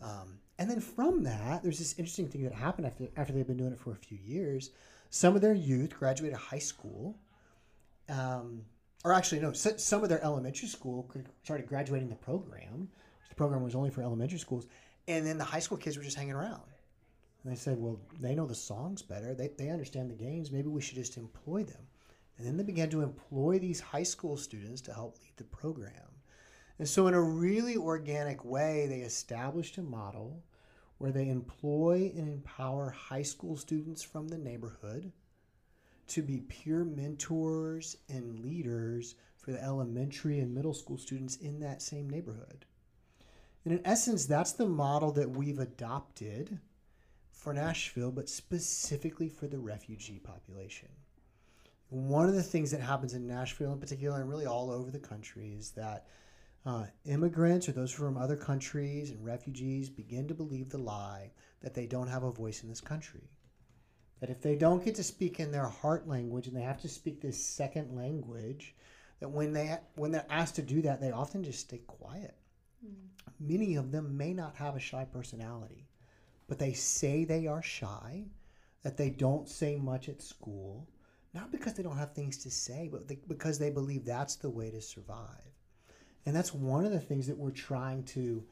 Um, 0.00 0.38
and 0.58 0.70
then 0.70 0.80
from 0.80 1.22
that, 1.24 1.62
there's 1.62 1.78
this 1.78 1.98
interesting 1.98 2.28
thing 2.28 2.42
that 2.44 2.52
happened 2.52 2.86
after 2.86 3.08
after 3.16 3.32
they've 3.32 3.46
been 3.46 3.56
doing 3.56 3.72
it 3.72 3.80
for 3.80 3.92
a 3.92 3.96
few 3.96 4.18
years. 4.22 4.70
Some 5.10 5.34
of 5.34 5.42
their 5.42 5.54
youth 5.54 5.98
graduated 5.98 6.38
high 6.38 6.58
school, 6.58 7.18
um, 8.08 8.62
or 9.04 9.12
actually 9.12 9.40
no, 9.40 9.52
some 9.52 10.02
of 10.02 10.08
their 10.08 10.22
elementary 10.22 10.68
school 10.68 11.10
started 11.42 11.66
graduating 11.66 12.08
the 12.08 12.14
program. 12.14 12.88
The 13.28 13.34
program 13.34 13.62
was 13.62 13.74
only 13.74 13.90
for 13.90 14.02
elementary 14.02 14.38
schools, 14.38 14.66
and 15.08 15.26
then 15.26 15.36
the 15.38 15.44
high 15.44 15.58
school 15.58 15.78
kids 15.78 15.96
were 15.96 16.02
just 16.02 16.16
hanging 16.16 16.34
around. 16.34 16.62
And 17.42 17.52
they 17.52 17.56
said, 17.56 17.78
well, 17.78 17.98
they 18.20 18.34
know 18.34 18.46
the 18.46 18.54
songs 18.54 19.02
better. 19.02 19.34
They, 19.34 19.48
they 19.56 19.70
understand 19.70 20.10
the 20.10 20.14
games. 20.14 20.50
Maybe 20.50 20.68
we 20.68 20.82
should 20.82 20.96
just 20.96 21.16
employ 21.16 21.64
them. 21.64 21.82
And 22.36 22.46
then 22.46 22.56
they 22.56 22.62
began 22.62 22.90
to 22.90 23.02
employ 23.02 23.58
these 23.58 23.80
high 23.80 24.02
school 24.02 24.36
students 24.36 24.80
to 24.82 24.94
help 24.94 25.18
lead 25.20 25.32
the 25.36 25.44
program. 25.44 25.92
And 26.78 26.88
so, 26.88 27.06
in 27.06 27.14
a 27.14 27.20
really 27.20 27.76
organic 27.76 28.44
way, 28.44 28.86
they 28.86 29.00
established 29.00 29.76
a 29.76 29.82
model 29.82 30.42
where 30.96 31.12
they 31.12 31.28
employ 31.28 32.12
and 32.16 32.28
empower 32.28 32.90
high 32.90 33.22
school 33.22 33.56
students 33.56 34.02
from 34.02 34.28
the 34.28 34.38
neighborhood 34.38 35.12
to 36.08 36.22
be 36.22 36.40
peer 36.40 36.84
mentors 36.84 37.96
and 38.08 38.40
leaders 38.40 39.14
for 39.36 39.52
the 39.52 39.62
elementary 39.62 40.40
and 40.40 40.54
middle 40.54 40.74
school 40.74 40.98
students 40.98 41.36
in 41.36 41.60
that 41.60 41.80
same 41.80 42.08
neighborhood. 42.08 42.66
And 43.64 43.74
in 43.74 43.86
essence, 43.86 44.26
that's 44.26 44.52
the 44.52 44.66
model 44.66 45.12
that 45.12 45.30
we've 45.30 45.58
adopted 45.58 46.58
for 47.30 47.54
Nashville, 47.54 48.10
but 48.10 48.28
specifically 48.28 49.28
for 49.28 49.46
the 49.46 49.58
refugee 49.58 50.18
population. 50.18 50.88
One 51.90 52.28
of 52.28 52.34
the 52.34 52.42
things 52.42 52.70
that 52.70 52.80
happens 52.80 53.14
in 53.14 53.26
Nashville 53.26 53.72
in 53.72 53.80
particular, 53.80 54.20
and 54.20 54.30
really 54.30 54.46
all 54.46 54.70
over 54.70 54.90
the 54.90 54.98
country, 54.98 55.54
is 55.58 55.72
that 55.72 56.06
uh, 56.64 56.84
immigrants 57.04 57.68
or 57.68 57.72
those 57.72 57.90
from 57.90 58.16
other 58.16 58.36
countries 58.36 59.10
and 59.10 59.24
refugees 59.24 59.90
begin 59.90 60.28
to 60.28 60.34
believe 60.34 60.68
the 60.68 60.78
lie 60.78 61.32
that 61.62 61.74
they 61.74 61.86
don't 61.86 62.08
have 62.08 62.22
a 62.22 62.30
voice 62.30 62.62
in 62.62 62.68
this 62.68 62.80
country. 62.80 63.28
That 64.20 64.30
if 64.30 64.40
they 64.40 64.54
don't 64.54 64.84
get 64.84 64.94
to 64.96 65.02
speak 65.02 65.40
in 65.40 65.50
their 65.50 65.66
heart 65.66 66.06
language 66.06 66.46
and 66.46 66.56
they 66.56 66.62
have 66.62 66.80
to 66.82 66.88
speak 66.88 67.20
this 67.20 67.42
second 67.42 67.96
language, 67.96 68.76
that 69.18 69.30
when 69.30 69.52
they 69.52 69.78
when 69.96 70.12
they're 70.12 70.26
asked 70.30 70.56
to 70.56 70.62
do 70.62 70.82
that, 70.82 71.00
they 71.00 71.10
often 71.10 71.42
just 71.42 71.60
stay 71.60 71.78
quiet. 71.86 72.36
Many 73.38 73.76
of 73.76 73.90
them 73.90 74.16
may 74.16 74.32
not 74.32 74.56
have 74.56 74.76
a 74.76 74.80
shy 74.80 75.06
personality, 75.10 75.88
but 76.46 76.58
they 76.58 76.72
say 76.72 77.24
they 77.24 77.46
are 77.46 77.62
shy, 77.62 78.26
that 78.82 78.96
they 78.96 79.10
don't 79.10 79.48
say 79.48 79.76
much 79.76 80.08
at 80.08 80.22
school, 80.22 80.86
not 81.32 81.52
because 81.52 81.74
they 81.74 81.82
don't 81.82 81.96
have 81.96 82.12
things 82.12 82.36
to 82.38 82.50
say, 82.50 82.88
but 82.90 83.08
they, 83.08 83.18
because 83.28 83.58
they 83.58 83.70
believe 83.70 84.04
that's 84.04 84.36
the 84.36 84.50
way 84.50 84.70
to 84.70 84.80
survive. 84.80 85.54
And 86.26 86.34
that's 86.34 86.52
one 86.52 86.84
of 86.84 86.92
the 86.92 87.00
things 87.00 87.26
that 87.26 87.38
we're 87.38 87.50
trying 87.50 88.04
to 88.04 88.44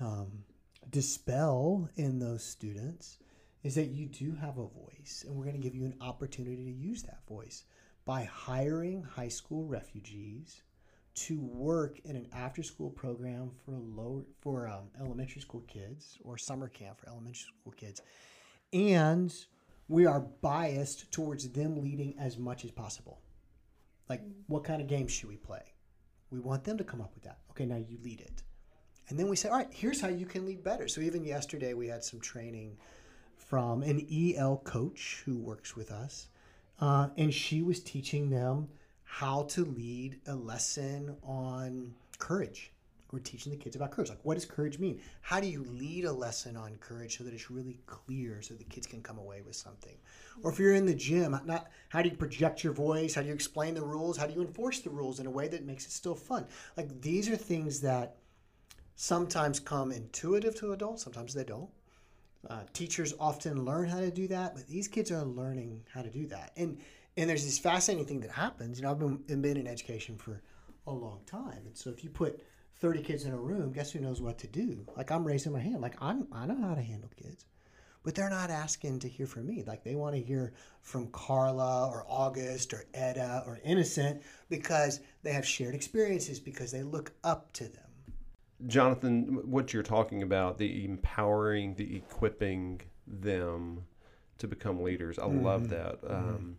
um, 0.00 0.44
dispel 0.90 1.88
in 1.96 2.18
those 2.18 2.44
students 2.44 3.18
is 3.62 3.74
that 3.74 3.86
you 3.88 4.06
do 4.06 4.34
have 4.40 4.58
a 4.58 4.66
voice, 4.66 5.24
and 5.26 5.34
we're 5.34 5.44
going 5.44 5.56
to 5.56 5.62
give 5.62 5.74
you 5.74 5.84
an 5.84 5.96
opportunity 6.00 6.64
to 6.64 6.70
use 6.70 7.02
that 7.02 7.26
voice 7.28 7.64
by 8.04 8.24
hiring 8.24 9.02
high 9.02 9.28
school 9.28 9.66
refugees 9.66 10.62
to 11.14 11.40
work 11.40 11.98
in 12.04 12.14
an 12.14 12.28
after-school 12.32 12.90
program 12.90 13.50
for 13.64 13.72
lower 13.72 14.22
for 14.40 14.68
um, 14.68 14.84
elementary 15.00 15.40
school 15.40 15.64
kids 15.66 16.16
or 16.22 16.38
summer 16.38 16.68
camp 16.68 17.00
for 17.00 17.08
elementary 17.08 17.34
school 17.60 17.72
kids, 17.76 18.00
and 18.72 19.34
we 19.88 20.06
are 20.06 20.20
biased 20.20 21.10
towards 21.10 21.48
them 21.50 21.80
leading 21.80 22.14
as 22.18 22.38
much 22.38 22.64
as 22.64 22.70
possible. 22.70 23.20
Like, 24.08 24.22
what 24.46 24.64
kind 24.64 24.80
of 24.80 24.88
games 24.88 25.12
should 25.12 25.28
we 25.28 25.36
play? 25.36 25.62
We 26.30 26.40
want 26.40 26.64
them 26.64 26.78
to 26.78 26.84
come 26.84 27.00
up 27.00 27.14
with 27.14 27.24
that. 27.24 27.38
Okay, 27.50 27.64
now 27.66 27.76
you 27.76 27.98
lead 28.02 28.20
it. 28.20 28.42
And 29.08 29.18
then 29.18 29.28
we 29.28 29.36
say, 29.36 29.48
all 29.48 29.56
right, 29.56 29.68
here's 29.70 30.00
how 30.00 30.08
you 30.08 30.26
can 30.26 30.44
lead 30.44 30.62
better. 30.62 30.88
So 30.88 31.00
even 31.00 31.24
yesterday, 31.24 31.72
we 31.72 31.86
had 31.86 32.04
some 32.04 32.20
training 32.20 32.76
from 33.36 33.82
an 33.82 34.06
EL 34.12 34.58
coach 34.64 35.22
who 35.24 35.38
works 35.38 35.74
with 35.74 35.90
us. 35.90 36.28
Uh, 36.80 37.08
and 37.16 37.32
she 37.32 37.62
was 37.62 37.80
teaching 37.80 38.28
them 38.28 38.68
how 39.04 39.44
to 39.44 39.64
lead 39.64 40.20
a 40.26 40.34
lesson 40.34 41.16
on 41.22 41.94
courage, 42.18 42.72
we're 43.10 43.18
teaching 43.20 43.50
the 43.50 43.58
kids 43.58 43.74
about 43.74 43.90
courage. 43.90 44.10
Like, 44.10 44.18
what 44.22 44.34
does 44.34 44.44
courage 44.44 44.78
mean? 44.78 45.00
How 45.22 45.40
do 45.40 45.46
you 45.46 45.64
lead 45.64 46.04
a 46.04 46.12
lesson 46.12 46.56
on 46.56 46.76
courage 46.76 47.16
so 47.16 47.24
that 47.24 47.32
it's 47.32 47.50
really 47.50 47.80
clear 47.86 48.42
so 48.42 48.54
the 48.54 48.64
kids 48.64 48.86
can 48.86 49.02
come 49.02 49.18
away 49.18 49.40
with 49.40 49.56
something? 49.56 49.96
Or 50.42 50.52
if 50.52 50.58
you're 50.58 50.74
in 50.74 50.84
the 50.84 50.94
gym, 50.94 51.38
not 51.46 51.70
how 51.88 52.02
do 52.02 52.10
you 52.10 52.16
project 52.16 52.62
your 52.62 52.74
voice? 52.74 53.14
How 53.14 53.22
do 53.22 53.28
you 53.28 53.34
explain 53.34 53.74
the 53.74 53.82
rules? 53.82 54.16
How 54.18 54.26
do 54.26 54.34
you 54.34 54.42
enforce 54.42 54.80
the 54.80 54.90
rules 54.90 55.20
in 55.20 55.26
a 55.26 55.30
way 55.30 55.48
that 55.48 55.64
makes 55.64 55.86
it 55.86 55.92
still 55.92 56.14
fun? 56.14 56.46
Like, 56.76 57.00
these 57.00 57.30
are 57.30 57.36
things 57.36 57.80
that 57.80 58.16
sometimes 58.94 59.60
come 59.60 59.92
intuitive 59.92 60.56
to 60.56 60.72
adults, 60.72 61.04
sometimes 61.04 61.32
they 61.32 61.44
don't. 61.44 61.70
Uh, 62.48 62.62
teachers 62.72 63.14
often 63.18 63.64
learn 63.64 63.88
how 63.88 64.00
to 64.00 64.10
do 64.10 64.28
that, 64.28 64.54
but 64.54 64.66
these 64.68 64.86
kids 64.86 65.10
are 65.10 65.24
learning 65.24 65.82
how 65.92 66.02
to 66.02 66.10
do 66.10 66.26
that. 66.26 66.52
And 66.56 66.78
and 67.16 67.28
there's 67.28 67.44
this 67.44 67.58
fascinating 67.58 68.06
thing 68.06 68.20
that 68.20 68.30
happens. 68.30 68.78
You 68.78 68.84
know, 68.84 68.92
I've 68.92 68.98
been, 69.00 69.40
been 69.40 69.56
in 69.56 69.66
education 69.66 70.16
for 70.16 70.40
a 70.86 70.92
long 70.92 71.20
time, 71.26 71.62
and 71.66 71.76
so 71.76 71.90
if 71.90 72.04
you 72.04 72.10
put 72.10 72.44
30 72.80 73.02
kids 73.02 73.24
in 73.24 73.32
a 73.32 73.38
room, 73.38 73.72
guess 73.72 73.90
who 73.90 74.00
knows 74.00 74.20
what 74.20 74.38
to 74.38 74.46
do? 74.46 74.86
Like 74.96 75.10
I'm 75.10 75.24
raising 75.24 75.52
my 75.52 75.60
hand, 75.60 75.80
like 75.80 75.96
I'm 76.00 76.26
I 76.32 76.46
know 76.46 76.60
how 76.60 76.74
to 76.74 76.82
handle 76.82 77.10
kids, 77.16 77.46
but 78.04 78.14
they're 78.14 78.30
not 78.30 78.50
asking 78.50 79.00
to 79.00 79.08
hear 79.08 79.26
from 79.26 79.46
me. 79.46 79.64
Like 79.66 79.82
they 79.84 79.94
want 79.94 80.14
to 80.14 80.22
hear 80.22 80.52
from 80.82 81.08
Carla 81.08 81.88
or 81.88 82.04
August 82.08 82.72
or 82.72 82.84
Etta 82.94 83.42
or 83.46 83.58
Innocent 83.64 84.22
because 84.48 85.00
they 85.22 85.32
have 85.32 85.46
shared 85.46 85.74
experiences 85.74 86.38
because 86.38 86.70
they 86.70 86.82
look 86.82 87.12
up 87.24 87.52
to 87.54 87.64
them. 87.64 87.82
Jonathan, 88.66 89.50
what 89.50 89.72
you're 89.72 89.82
talking 89.82 90.22
about, 90.22 90.58
the 90.58 90.84
empowering, 90.84 91.74
the 91.74 91.96
equipping 91.96 92.80
them 93.06 93.84
to 94.38 94.48
become 94.48 94.82
leaders. 94.82 95.18
I 95.18 95.22
mm-hmm. 95.22 95.44
love 95.44 95.68
that. 95.70 96.02
Mm-hmm. 96.02 96.52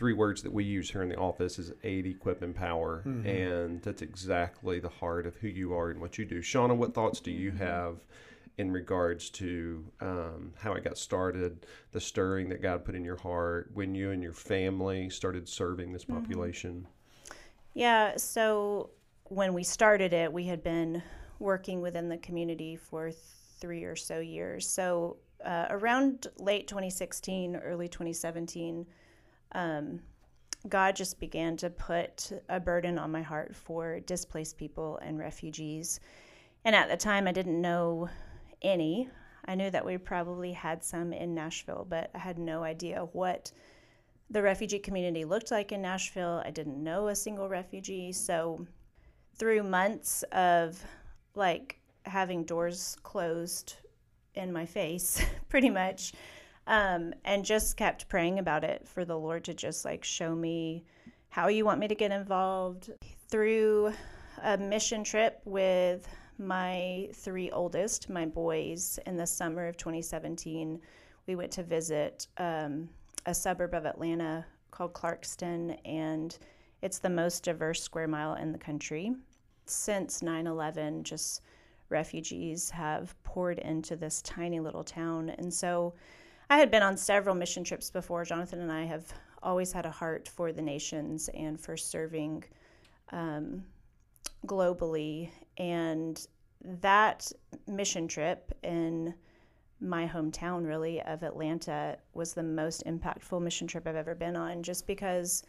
Three 0.00 0.14
words 0.14 0.42
that 0.44 0.52
we 0.54 0.64
use 0.64 0.90
here 0.90 1.02
in 1.02 1.10
the 1.10 1.16
office 1.18 1.58
is 1.58 1.74
aid, 1.84 2.06
equip, 2.06 2.40
and 2.40 2.54
empower. 2.54 3.02
Mm-hmm. 3.06 3.26
And 3.26 3.82
that's 3.82 4.00
exactly 4.00 4.80
the 4.80 4.88
heart 4.88 5.26
of 5.26 5.36
who 5.36 5.48
you 5.48 5.74
are 5.74 5.90
and 5.90 6.00
what 6.00 6.16
you 6.16 6.24
do. 6.24 6.40
Shauna, 6.40 6.74
what 6.74 6.94
thoughts 6.94 7.20
do 7.20 7.30
you 7.30 7.50
have 7.50 7.96
in 8.56 8.72
regards 8.72 9.28
to 9.28 9.84
um, 10.00 10.54
how 10.56 10.72
it 10.72 10.84
got 10.84 10.96
started, 10.96 11.66
the 11.92 12.00
stirring 12.00 12.48
that 12.48 12.62
God 12.62 12.82
put 12.82 12.94
in 12.94 13.04
your 13.04 13.18
heart 13.18 13.72
when 13.74 13.94
you 13.94 14.10
and 14.10 14.22
your 14.22 14.32
family 14.32 15.10
started 15.10 15.46
serving 15.46 15.92
this 15.92 16.06
mm-hmm. 16.06 16.18
population? 16.18 16.86
Yeah, 17.74 18.16
so 18.16 18.88
when 19.24 19.52
we 19.52 19.62
started 19.62 20.14
it, 20.14 20.32
we 20.32 20.44
had 20.44 20.62
been 20.62 21.02
working 21.40 21.82
within 21.82 22.08
the 22.08 22.16
community 22.16 22.74
for 22.74 23.10
three 23.60 23.84
or 23.84 23.96
so 23.96 24.20
years. 24.20 24.66
So 24.66 25.18
uh, 25.44 25.66
around 25.68 26.28
late 26.38 26.68
2016, 26.68 27.56
early 27.56 27.88
2017, 27.88 28.86
um, 29.52 30.00
God 30.68 30.94
just 30.96 31.18
began 31.18 31.56
to 31.58 31.70
put 31.70 32.32
a 32.48 32.60
burden 32.60 32.98
on 32.98 33.10
my 33.10 33.22
heart 33.22 33.56
for 33.56 34.00
displaced 34.00 34.58
people 34.58 34.98
and 35.02 35.18
refugees. 35.18 36.00
And 36.64 36.76
at 36.76 36.88
the 36.88 36.96
time, 36.96 37.26
I 37.26 37.32
didn't 37.32 37.60
know 37.60 38.10
any. 38.60 39.08
I 39.46 39.54
knew 39.54 39.70
that 39.70 39.84
we 39.84 39.96
probably 39.96 40.52
had 40.52 40.84
some 40.84 41.12
in 41.12 41.34
Nashville, 41.34 41.86
but 41.88 42.10
I 42.14 42.18
had 42.18 42.38
no 42.38 42.62
idea 42.62 43.08
what 43.12 43.50
the 44.28 44.42
refugee 44.42 44.78
community 44.78 45.24
looked 45.24 45.50
like 45.50 45.72
in 45.72 45.82
Nashville. 45.82 46.42
I 46.44 46.50
didn't 46.50 46.82
know 46.82 47.08
a 47.08 47.16
single 47.16 47.48
refugee. 47.48 48.12
So, 48.12 48.66
through 49.36 49.62
months 49.62 50.22
of 50.32 50.84
like 51.34 51.80
having 52.04 52.44
doors 52.44 52.98
closed 53.02 53.76
in 54.34 54.52
my 54.52 54.66
face, 54.66 55.24
pretty 55.48 55.70
much. 55.70 56.12
Um, 56.70 57.12
and 57.24 57.44
just 57.44 57.76
kept 57.76 58.08
praying 58.08 58.38
about 58.38 58.62
it 58.62 58.86
for 58.86 59.04
the 59.04 59.18
Lord 59.18 59.42
to 59.44 59.54
just 59.54 59.84
like 59.84 60.04
show 60.04 60.36
me 60.36 60.84
how 61.28 61.48
you 61.48 61.64
want 61.64 61.80
me 61.80 61.88
to 61.88 61.96
get 61.96 62.12
involved. 62.12 62.92
Through 63.28 63.92
a 64.42 64.56
mission 64.56 65.02
trip 65.02 65.40
with 65.44 66.06
my 66.38 67.08
three 67.12 67.50
oldest, 67.50 68.08
my 68.08 68.24
boys, 68.24 69.00
in 69.04 69.16
the 69.16 69.26
summer 69.26 69.66
of 69.66 69.76
2017, 69.78 70.80
we 71.26 71.34
went 71.34 71.50
to 71.52 71.64
visit 71.64 72.28
um, 72.38 72.88
a 73.26 73.34
suburb 73.34 73.74
of 73.74 73.84
Atlanta 73.84 74.46
called 74.70 74.92
Clarkston, 74.92 75.76
and 75.84 76.38
it's 76.82 77.00
the 77.00 77.10
most 77.10 77.42
diverse 77.42 77.82
square 77.82 78.06
mile 78.06 78.34
in 78.34 78.52
the 78.52 78.58
country 78.58 79.12
since 79.66 80.22
9 80.22 80.46
11, 80.46 81.04
just 81.04 81.42
refugees 81.88 82.70
have 82.70 83.20
poured 83.24 83.58
into 83.58 83.96
this 83.96 84.22
tiny 84.22 84.60
little 84.60 84.84
town. 84.84 85.30
And 85.30 85.52
so 85.52 85.94
I 86.50 86.56
had 86.56 86.72
been 86.72 86.82
on 86.82 86.96
several 86.96 87.36
mission 87.36 87.62
trips 87.62 87.92
before. 87.92 88.24
Jonathan 88.24 88.60
and 88.60 88.72
I 88.72 88.84
have 88.84 89.06
always 89.40 89.70
had 89.70 89.86
a 89.86 89.90
heart 89.90 90.28
for 90.28 90.52
the 90.52 90.60
nations 90.60 91.30
and 91.32 91.58
for 91.58 91.76
serving 91.76 92.42
um, 93.12 93.62
globally. 94.48 95.30
And 95.58 96.26
that 96.80 97.30
mission 97.68 98.08
trip 98.08 98.52
in 98.64 99.14
my 99.80 100.08
hometown, 100.08 100.66
really, 100.66 101.00
of 101.02 101.22
Atlanta, 101.22 101.96
was 102.14 102.34
the 102.34 102.42
most 102.42 102.84
impactful 102.84 103.40
mission 103.40 103.68
trip 103.68 103.86
I've 103.86 103.94
ever 103.94 104.16
been 104.16 104.34
on, 104.34 104.64
just 104.64 104.88
because 104.88 105.44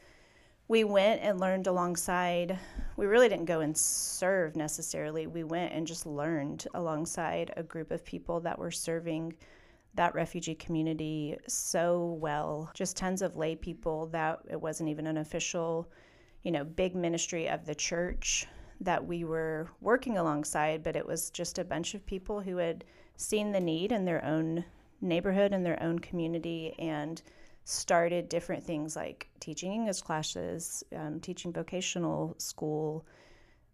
we 0.67 0.83
went 0.83 1.19
and 1.21 1.39
learned 1.39 1.67
alongside 1.67 2.57
we 2.95 3.05
really 3.05 3.27
didn't 3.27 3.45
go 3.45 3.59
and 3.59 3.75
serve 3.75 4.55
necessarily 4.55 5.27
we 5.27 5.43
went 5.43 5.73
and 5.73 5.85
just 5.85 6.05
learned 6.05 6.65
alongside 6.75 7.51
a 7.57 7.63
group 7.63 7.91
of 7.91 8.05
people 8.05 8.39
that 8.39 8.57
were 8.57 8.71
serving 8.71 9.33
that 9.95 10.15
refugee 10.15 10.55
community 10.55 11.37
so 11.47 12.17
well. 12.19 12.71
Just 12.73 12.97
tons 12.97 13.21
of 13.21 13.35
lay 13.35 13.55
people 13.55 14.07
that 14.07 14.39
it 14.49 14.59
wasn't 14.59 14.89
even 14.89 15.07
an 15.07 15.17
official 15.17 15.89
you 16.43 16.51
know 16.51 16.63
big 16.63 16.95
ministry 16.95 17.47
of 17.47 17.65
the 17.65 17.75
church 17.75 18.47
that 18.79 19.05
we 19.05 19.23
were 19.23 19.69
working 19.79 20.17
alongside 20.17 20.83
but 20.83 20.95
it 20.95 21.05
was 21.05 21.29
just 21.29 21.59
a 21.59 21.63
bunch 21.63 21.93
of 21.93 22.03
people 22.05 22.41
who 22.41 22.57
had 22.57 22.83
seen 23.15 23.51
the 23.51 23.59
need 23.59 23.91
in 23.91 24.05
their 24.05 24.25
own 24.25 24.65
neighborhood 25.01 25.53
and 25.53 25.65
their 25.65 25.81
own 25.83 25.99
community 25.99 26.73
and 26.79 27.21
started 27.63 28.29
different 28.29 28.63
things 28.63 28.95
like 28.95 29.29
teaching 29.39 29.71
English 29.71 30.01
classes, 30.01 30.83
um, 30.95 31.19
teaching 31.19 31.53
vocational 31.53 32.35
school 32.39 33.05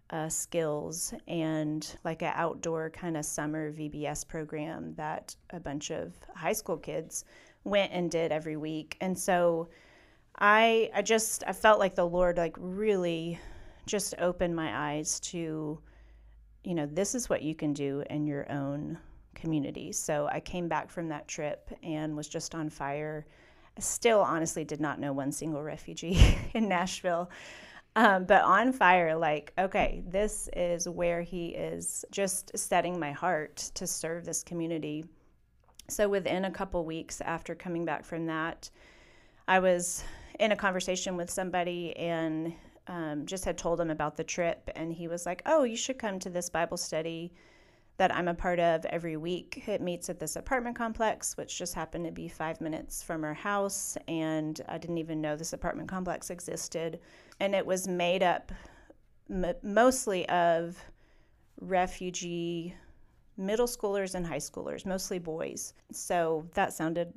uh, 0.10 0.30
skills, 0.30 1.14
and 1.28 1.98
like 2.04 2.22
an 2.22 2.32
outdoor 2.36 2.90
kind 2.90 3.18
of 3.18 3.26
summer 3.26 3.72
VBS 3.72 4.28
program 4.28 4.94
that 4.96 5.36
a 5.52 5.60
bunch 5.60 5.92
of 5.92 6.14
high 6.36 6.54
school 6.54 6.78
kids 6.78 7.26
went 7.64 7.92
and 7.92 8.10
did 8.10 8.32
every 8.32 8.58
week. 8.58 8.98
And 9.02 9.18
so 9.18 9.70
I, 10.40 10.90
I 10.94 11.02
just 11.02 11.44
I 11.46 11.54
felt 11.54 11.80
like 11.80 11.96
the 11.96 12.08
Lord 12.08 12.38
like 12.38 12.56
really 12.60 13.40
just 13.86 14.16
opened 14.20 14.56
my 14.56 14.94
eyes 14.94 15.20
to, 15.22 15.80
you 16.64 16.76
know, 16.76 16.86
this 16.86 17.16
is 17.16 17.30
what 17.30 17.42
you 17.42 17.56
can 17.56 17.74
do 17.74 18.04
in 18.10 18.28
your 18.28 18.50
own 18.52 18.98
community. 19.36 19.92
So 19.92 20.28
I 20.32 20.40
came 20.40 20.68
back 20.68 20.90
from 20.90 21.10
that 21.10 21.28
trip 21.28 21.72
and 21.84 22.16
was 22.16 22.28
just 22.28 22.56
on 22.56 22.70
fire 22.70 23.26
I 23.78 23.80
still 23.80 24.22
honestly 24.22 24.66
did 24.66 24.82
not 24.82 25.00
know 25.00 25.14
one 25.14 25.32
single 25.32 25.62
refugee 25.62 26.18
in 26.54 26.68
Nashville. 26.68 27.30
Um, 27.98 28.26
but 28.26 28.44
on 28.44 28.74
fire, 28.74 29.18
like, 29.18 29.54
okay, 29.58 30.04
this 30.08 30.52
is 30.56 30.88
where 30.88 31.24
he 31.24 31.48
is 31.48 32.06
just 32.12 32.56
setting 32.56 33.00
my 33.00 33.12
heart 33.12 33.56
to 33.74 33.88
serve 33.88 34.24
this 34.24 34.44
community. 34.44 35.04
So 35.90 36.08
within 36.08 36.46
a 36.46 36.52
couple 36.52 36.86
weeks 36.86 37.22
after 37.22 37.56
coming 37.56 37.86
back 37.86 38.06
from 38.06 38.28
that, 38.28 38.70
I 39.48 39.58
was 39.58 40.04
in 40.40 40.52
a 40.52 40.56
conversation 40.56 41.18
with 41.18 41.32
somebody 41.32 41.98
and 41.98 42.54
um, 42.86 43.26
just 43.26 43.46
had 43.46 43.58
told 43.58 43.82
him 43.82 43.90
about 43.90 44.16
the 44.16 44.24
trip. 44.24 44.70
And 44.76 44.94
he 44.94 45.08
was 45.08 45.26
like, 45.26 45.42
oh, 45.48 45.64
you 45.64 45.76
should 45.76 45.98
come 45.98 46.20
to 46.20 46.30
this 46.30 46.52
Bible 46.52 46.78
study 46.78 47.34
that 47.98 48.16
I'm 48.16 48.28
a 48.28 48.34
part 48.34 48.60
of 48.60 48.86
every 48.86 49.18
week. 49.18 49.64
It 49.68 49.82
meets 49.82 50.10
at 50.10 50.20
this 50.20 50.36
apartment 50.36 50.76
complex, 50.76 51.36
which 51.36 51.58
just 51.58 51.74
happened 51.74 52.06
to 52.06 52.12
be 52.12 52.28
five 52.28 52.62
minutes 52.62 53.02
from 53.02 53.24
our 53.24 53.34
house, 53.34 53.98
and 54.08 54.62
I 54.70 54.78
didn't 54.78 55.00
even 55.00 55.20
know 55.20 55.36
this 55.36 55.54
apartment 55.54 55.90
complex 55.90 56.30
existed. 56.30 57.00
And 57.40 57.56
it 57.56 57.66
was 57.66 57.88
made 57.88 58.22
up 58.22 58.52
m- 59.30 59.56
mostly 59.64 60.28
of 60.30 60.78
refugee 61.60 62.76
middle 63.36 63.68
schoolers 63.68 64.14
and 64.14 64.26
high 64.26 64.38
schoolers, 64.38 64.86
mostly 64.86 65.20
boys. 65.20 65.74
So 65.92 66.48
that 66.54 66.74
sounded 66.74 67.14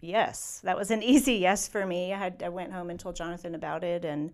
yes, 0.00 0.60
that 0.64 0.76
was 0.76 0.90
an 0.90 1.02
easy 1.04 1.34
yes 1.34 1.68
for 1.68 1.86
me. 1.86 2.12
I 2.12 2.18
had 2.18 2.42
I 2.44 2.48
went 2.48 2.72
home 2.72 2.90
and 2.90 2.98
told 2.98 3.16
Jonathan 3.16 3.54
about 3.54 3.84
it 3.84 4.04
and 4.04 4.32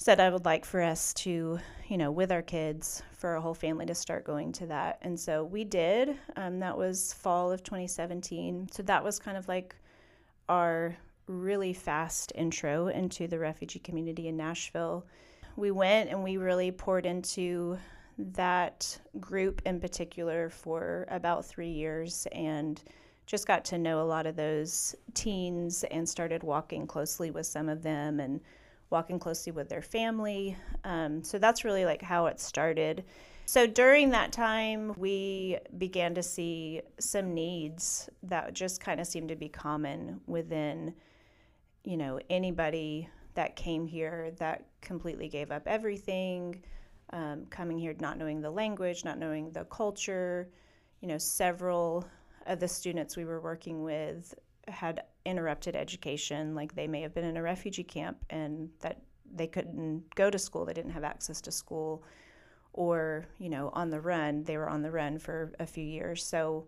said 0.00 0.18
I 0.18 0.30
would 0.30 0.46
like 0.46 0.64
for 0.64 0.80
us 0.80 1.12
to, 1.12 1.60
you 1.88 1.98
know, 1.98 2.10
with 2.10 2.32
our 2.32 2.40
kids, 2.40 3.02
for 3.12 3.34
a 3.34 3.40
whole 3.40 3.52
family 3.52 3.84
to 3.84 3.94
start 3.94 4.24
going 4.24 4.50
to 4.52 4.66
that. 4.68 4.98
And 5.02 5.20
so 5.20 5.44
we 5.44 5.62
did. 5.62 6.16
Um, 6.36 6.58
that 6.60 6.78
was 6.78 7.12
fall 7.12 7.52
of 7.52 7.62
2017. 7.62 8.70
So 8.72 8.82
that 8.84 9.04
was 9.04 9.18
kind 9.18 9.36
of 9.36 9.46
like 9.46 9.76
our 10.48 10.96
really 11.26 11.74
fast 11.74 12.32
intro 12.34 12.88
into 12.88 13.28
the 13.28 13.38
refugee 13.38 13.78
community 13.78 14.28
in 14.28 14.38
Nashville. 14.38 15.04
We 15.56 15.70
went 15.70 16.08
and 16.08 16.24
we 16.24 16.38
really 16.38 16.72
poured 16.72 17.04
into 17.04 17.76
that 18.16 18.98
group 19.20 19.60
in 19.66 19.80
particular 19.80 20.48
for 20.48 21.04
about 21.10 21.44
three 21.44 21.68
years 21.68 22.26
and 22.32 22.82
just 23.26 23.46
got 23.46 23.66
to 23.66 23.76
know 23.76 24.00
a 24.00 24.08
lot 24.08 24.26
of 24.26 24.34
those 24.34 24.94
teens 25.12 25.84
and 25.90 26.08
started 26.08 26.42
walking 26.42 26.86
closely 26.86 27.30
with 27.30 27.44
some 27.44 27.68
of 27.68 27.82
them 27.82 28.18
and 28.18 28.40
walking 28.90 29.18
closely 29.18 29.52
with 29.52 29.68
their 29.68 29.82
family. 29.82 30.56
Um, 30.84 31.22
so 31.22 31.38
that's 31.38 31.64
really 31.64 31.84
like 31.84 32.02
how 32.02 32.26
it 32.26 32.40
started. 32.40 33.04
So 33.46 33.66
during 33.66 34.10
that 34.10 34.32
time, 34.32 34.94
we 34.96 35.58
began 35.78 36.14
to 36.14 36.22
see 36.22 36.82
some 36.98 37.34
needs 37.34 38.08
that 38.24 38.52
just 38.54 38.80
kind 38.80 39.00
of 39.00 39.06
seemed 39.06 39.28
to 39.30 39.36
be 39.36 39.48
common 39.48 40.20
within, 40.26 40.94
you 41.82 41.96
know, 41.96 42.20
anybody 42.30 43.08
that 43.34 43.56
came 43.56 43.86
here 43.86 44.32
that 44.38 44.66
completely 44.80 45.28
gave 45.28 45.50
up 45.50 45.62
everything, 45.66 46.62
um, 47.12 47.46
coming 47.46 47.78
here 47.78 47.94
not 48.00 48.18
knowing 48.18 48.40
the 48.40 48.50
language, 48.50 49.04
not 49.04 49.18
knowing 49.18 49.50
the 49.50 49.64
culture. 49.64 50.48
You 51.00 51.08
know, 51.08 51.18
several 51.18 52.06
of 52.46 52.60
the 52.60 52.68
students 52.68 53.16
we 53.16 53.24
were 53.24 53.40
working 53.40 53.82
with 53.82 54.34
had 54.70 55.02
interrupted 55.24 55.76
education, 55.76 56.54
like 56.54 56.74
they 56.74 56.86
may 56.86 57.02
have 57.02 57.14
been 57.14 57.24
in 57.24 57.36
a 57.36 57.42
refugee 57.42 57.84
camp 57.84 58.24
and 58.30 58.70
that 58.80 59.02
they 59.32 59.46
couldn't 59.46 60.14
go 60.14 60.30
to 60.30 60.38
school, 60.38 60.64
they 60.64 60.72
didn't 60.72 60.92
have 60.92 61.04
access 61.04 61.40
to 61.42 61.52
school 61.52 62.04
or 62.72 63.26
you 63.38 63.48
know 63.48 63.70
on 63.72 63.90
the 63.90 64.00
run 64.00 64.44
they 64.44 64.56
were 64.56 64.68
on 64.68 64.82
the 64.82 64.90
run 64.90 65.18
for 65.18 65.52
a 65.58 65.66
few 65.66 65.84
years. 65.84 66.24
So 66.24 66.66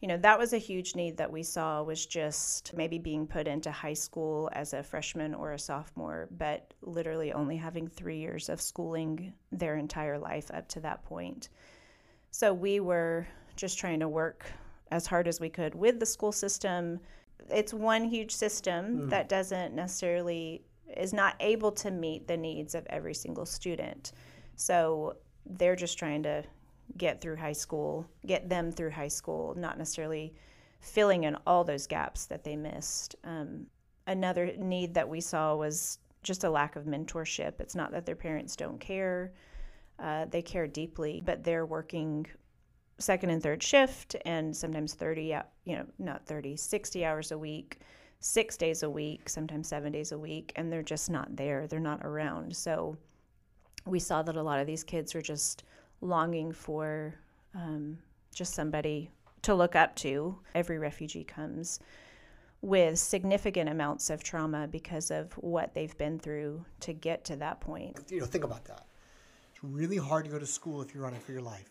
you 0.00 0.08
know 0.08 0.16
that 0.18 0.38
was 0.38 0.52
a 0.52 0.58
huge 0.58 0.94
need 0.94 1.16
that 1.16 1.30
we 1.30 1.42
saw 1.42 1.82
was 1.82 2.04
just 2.04 2.74
maybe 2.74 2.98
being 2.98 3.26
put 3.26 3.48
into 3.48 3.70
high 3.70 3.94
school 3.94 4.50
as 4.52 4.72
a 4.72 4.82
freshman 4.82 5.34
or 5.34 5.52
a 5.52 5.58
sophomore 5.58 6.28
but 6.36 6.74
literally 6.82 7.32
only 7.32 7.56
having 7.56 7.88
3 7.88 8.18
years 8.18 8.48
of 8.48 8.60
schooling 8.60 9.32
their 9.52 9.76
entire 9.76 10.18
life 10.18 10.50
up 10.52 10.68
to 10.68 10.80
that 10.80 11.02
point. 11.04 11.48
So 12.30 12.52
we 12.52 12.80
were 12.80 13.26
just 13.54 13.78
trying 13.78 14.00
to 14.00 14.08
work 14.08 14.44
as 14.90 15.06
hard 15.06 15.26
as 15.26 15.40
we 15.40 15.48
could 15.48 15.74
with 15.74 15.98
the 15.98 16.06
school 16.06 16.32
system 16.32 17.00
it's 17.50 17.72
one 17.72 18.04
huge 18.04 18.34
system 18.34 19.08
that 19.08 19.28
doesn't 19.28 19.74
necessarily 19.74 20.62
is 20.96 21.12
not 21.12 21.34
able 21.40 21.72
to 21.72 21.90
meet 21.90 22.26
the 22.26 22.36
needs 22.36 22.74
of 22.74 22.86
every 22.88 23.14
single 23.14 23.46
student 23.46 24.12
so 24.56 25.16
they're 25.44 25.76
just 25.76 25.98
trying 25.98 26.22
to 26.24 26.42
get 26.96 27.20
through 27.20 27.36
high 27.36 27.52
school, 27.52 28.06
get 28.26 28.48
them 28.48 28.72
through 28.72 28.90
high 28.90 29.08
school, 29.08 29.54
not 29.56 29.78
necessarily 29.78 30.34
filling 30.80 31.24
in 31.24 31.36
all 31.46 31.64
those 31.64 31.86
gaps 31.86 32.26
that 32.26 32.44
they 32.44 32.56
missed. 32.56 33.16
Um, 33.24 33.66
another 34.06 34.52
need 34.58 34.94
that 34.94 35.08
we 35.08 35.20
saw 35.20 35.54
was 35.54 35.98
just 36.22 36.44
a 36.44 36.50
lack 36.50 36.76
of 36.76 36.84
mentorship. 36.84 37.60
It's 37.60 37.74
not 37.74 37.92
that 37.92 38.06
their 38.06 38.16
parents 38.16 38.56
don't 38.56 38.80
care, 38.80 39.32
uh, 39.98 40.26
they 40.26 40.42
care 40.42 40.66
deeply, 40.66 41.22
but 41.24 41.44
they're 41.44 41.66
working 41.66 42.26
second 42.98 43.30
and 43.30 43.42
third 43.42 43.62
shift 43.62 44.16
and 44.24 44.56
sometimes 44.56 44.94
30 44.94 45.36
you 45.64 45.76
know, 45.76 45.86
not 45.98 46.26
30, 46.26 46.56
60 46.56 47.04
hours 47.04 47.32
a 47.32 47.38
week, 47.38 47.80
six 48.20 48.56
days 48.56 48.82
a 48.82 48.90
week, 48.90 49.28
sometimes 49.28 49.68
seven 49.68 49.92
days 49.92 50.12
a 50.12 50.18
week, 50.18 50.52
and 50.56 50.72
they're 50.72 50.82
just 50.82 51.10
not 51.10 51.36
there. 51.36 51.66
They're 51.66 51.80
not 51.80 52.00
around. 52.04 52.56
So, 52.56 52.96
we 53.84 54.00
saw 54.00 54.22
that 54.22 54.36
a 54.36 54.42
lot 54.42 54.58
of 54.58 54.66
these 54.66 54.82
kids 54.82 55.14
are 55.14 55.22
just 55.22 55.62
longing 56.00 56.50
for 56.52 57.14
um, 57.54 57.98
just 58.34 58.52
somebody 58.54 59.10
to 59.42 59.54
look 59.54 59.76
up 59.76 59.94
to. 59.96 60.36
Every 60.54 60.78
refugee 60.78 61.22
comes 61.22 61.78
with 62.62 62.98
significant 62.98 63.70
amounts 63.70 64.10
of 64.10 64.22
trauma 64.24 64.66
because 64.66 65.10
of 65.10 65.32
what 65.34 65.72
they've 65.74 65.96
been 65.98 66.18
through 66.18 66.64
to 66.80 66.92
get 66.92 67.24
to 67.26 67.36
that 67.36 67.60
point. 67.60 67.96
you 68.08 68.18
know 68.18 68.26
think 68.26 68.44
about 68.44 68.64
that 68.64 68.86
it's 69.52 69.62
really 69.62 69.96
hard 69.98 70.24
to 70.24 70.30
go 70.30 70.38
to 70.38 70.46
school 70.46 70.82
if 70.82 70.92
you're 70.94 71.04
running 71.04 71.20
for 71.20 71.32
your 71.32 71.42
life 71.42 71.70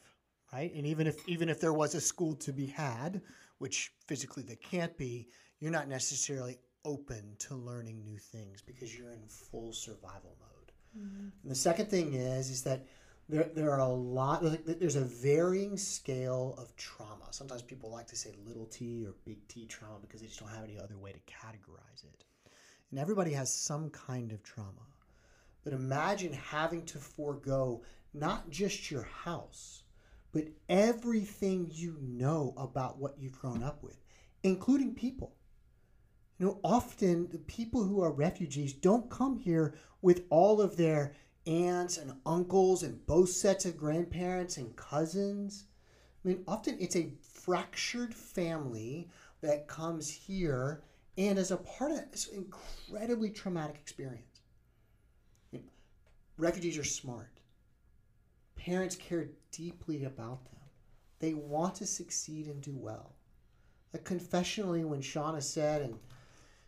right? 0.55 0.73
And 0.73 0.85
even 0.85 1.07
if 1.07 1.27
even 1.27 1.49
if 1.49 1.59
there 1.59 1.73
was 1.73 1.95
a 1.95 2.01
school 2.01 2.35
to 2.35 2.53
be 2.53 2.67
had 2.67 3.21
which 3.57 3.91
physically 4.07 4.43
there 4.43 4.57
can't 4.57 4.97
be 4.97 5.27
you're 5.59 5.71
not 5.71 5.87
necessarily 5.87 6.57
open 6.83 7.35
to 7.39 7.55
learning 7.55 8.03
new 8.03 8.17
things 8.17 8.61
because 8.61 8.97
you're 8.97 9.11
in 9.11 9.27
full 9.27 9.73
survival 9.73 10.35
mode. 10.39 10.71
Mm-hmm. 10.97 11.27
And 11.41 11.51
the 11.51 11.55
second 11.55 11.87
thing 11.89 12.13
is 12.13 12.49
is 12.49 12.61
that 12.63 12.85
there, 13.27 13.49
there 13.55 13.71
are 13.71 13.79
a 13.79 13.87
lot 13.87 14.43
there's 14.65 14.95
a 14.95 15.01
varying 15.01 15.77
scale 15.77 16.55
of 16.57 16.75
trauma. 16.75 17.27
Sometimes 17.31 17.63
people 17.63 17.91
like 17.91 18.07
to 18.07 18.15
say 18.15 18.31
little 18.45 18.67
t 18.67 19.05
or 19.05 19.13
big 19.25 19.47
t 19.47 19.65
trauma 19.65 19.97
because 20.01 20.21
they 20.21 20.27
just 20.27 20.39
don't 20.39 20.49
have 20.49 20.63
any 20.63 20.77
other 20.77 20.97
way 20.97 21.11
to 21.11 21.19
categorize 21.19 22.03
it. 22.03 22.23
And 22.91 22.99
everybody 22.99 23.31
has 23.31 23.53
some 23.53 23.89
kind 23.89 24.31
of 24.31 24.43
trauma. 24.43 24.87
But 25.63 25.73
imagine 25.73 26.31
having 26.31 26.85
to 26.85 26.99
forego 26.99 27.81
not 28.13 28.51
just 28.51 28.91
your 28.91 29.03
house, 29.03 29.81
but 30.35 30.49
everything 30.67 31.71
you 31.71 31.95
know 32.01 32.53
about 32.57 32.99
what 32.99 33.15
you've 33.17 33.39
grown 33.39 33.63
up 33.63 33.81
with, 33.81 34.03
including 34.43 34.93
people. 34.93 35.33
You 36.37 36.45
know, 36.45 36.59
often 36.61 37.29
the 37.31 37.39
people 37.39 37.85
who 37.85 38.01
are 38.01 38.11
refugees 38.11 38.73
don't 38.73 39.09
come 39.09 39.37
here 39.37 39.75
with 40.01 40.25
all 40.29 40.59
of 40.59 40.75
their 40.75 41.13
aunts 41.47 41.97
and 41.97 42.19
uncles 42.25 42.83
and 42.83 43.05
both 43.07 43.29
sets 43.29 43.63
of 43.63 43.77
grandparents 43.77 44.57
and 44.57 44.75
cousins. 44.75 45.67
I 46.25 46.27
mean, 46.27 46.43
often 46.49 46.75
it's 46.81 46.97
a 46.97 47.13
fractured 47.21 48.13
family 48.13 49.07
that 49.39 49.69
comes 49.69 50.09
here 50.09 50.83
and 51.17 51.39
as 51.39 51.51
a 51.51 51.57
part 51.57 51.91
of 51.91 52.11
this 52.11 52.27
incredibly 52.27 53.29
traumatic 53.29 53.77
experience. 53.77 54.41
Refugees 56.37 56.77
are 56.77 56.83
smart. 56.83 57.39
Parents 58.57 58.97
care 58.97 59.29
deeply 59.55 60.05
about 60.05 60.43
them. 60.45 60.59
They 61.19 61.33
want 61.33 61.75
to 61.75 61.85
succeed 61.85 62.47
and 62.47 62.61
do 62.61 62.75
well. 62.75 63.13
Like 63.93 64.03
confessionally, 64.03 64.83
when 64.83 65.01
Shauna 65.01 65.41
said 65.41 65.81
in 65.81 65.97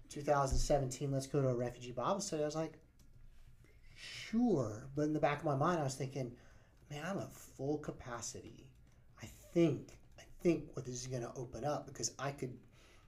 2017, 0.10 1.12
let's 1.12 1.28
go 1.28 1.42
to 1.42 1.50
a 1.50 1.56
refugee 1.56 1.92
Bible 1.92 2.22
study, 2.22 2.44
I 2.44 2.46
was 2.46 2.56
like, 2.56 2.80
sure. 3.96 4.88
But 4.96 5.04
in 5.04 5.14
the 5.14 5.20
back 5.20 5.40
of 5.40 5.46
my 5.46 5.56
mind, 5.56 5.80
I 5.80 5.84
was 5.84 5.96
thinking, 5.96 6.32
man, 6.90 7.04
I'm 7.06 7.20
at 7.20 7.34
full 7.34 7.78
capacity. 7.80 8.70
I 9.22 9.26
think, 9.54 9.90
I 10.18 10.24
think 10.42 10.70
what 10.74 10.86
this 10.86 10.96
is 10.96 11.08
going 11.08 11.24
to 11.24 11.34
open 11.36 11.66
up 11.66 11.86
because 11.86 12.14
I 12.18 12.32
could 12.32 12.58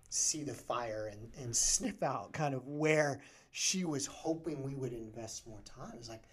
see 0.09 0.43
the 0.43 0.53
fire 0.53 1.11
and, 1.11 1.31
and 1.41 1.55
sniff 1.55 2.01
out 2.03 2.33
kind 2.33 2.53
of 2.53 2.67
where 2.67 3.21
she 3.51 3.85
was 3.85 4.05
hoping 4.05 4.63
we 4.63 4.75
would 4.75 4.93
invest 4.93 5.47
more 5.47 5.61
time. 5.61 5.93
It's 5.97 6.09
like, 6.09 6.23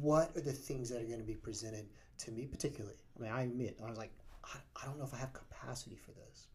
what 0.00 0.36
are 0.36 0.40
the 0.40 0.52
things 0.52 0.88
that 0.90 1.02
are 1.02 1.06
going 1.06 1.20
to 1.20 1.26
be 1.26 1.34
presented 1.34 1.86
to 2.18 2.30
me 2.30 2.46
particularly? 2.46 2.96
I 3.16 3.22
mean, 3.22 3.32
I 3.32 3.42
admit, 3.42 3.78
I 3.84 3.88
was 3.88 3.98
like, 3.98 4.12
I, 4.44 4.58
I 4.80 4.86
don't 4.86 4.98
know 4.98 5.04
if 5.04 5.14
I 5.14 5.18
have 5.18 5.32
capacity 5.32 5.96
for 5.96 6.12
this. 6.12 6.48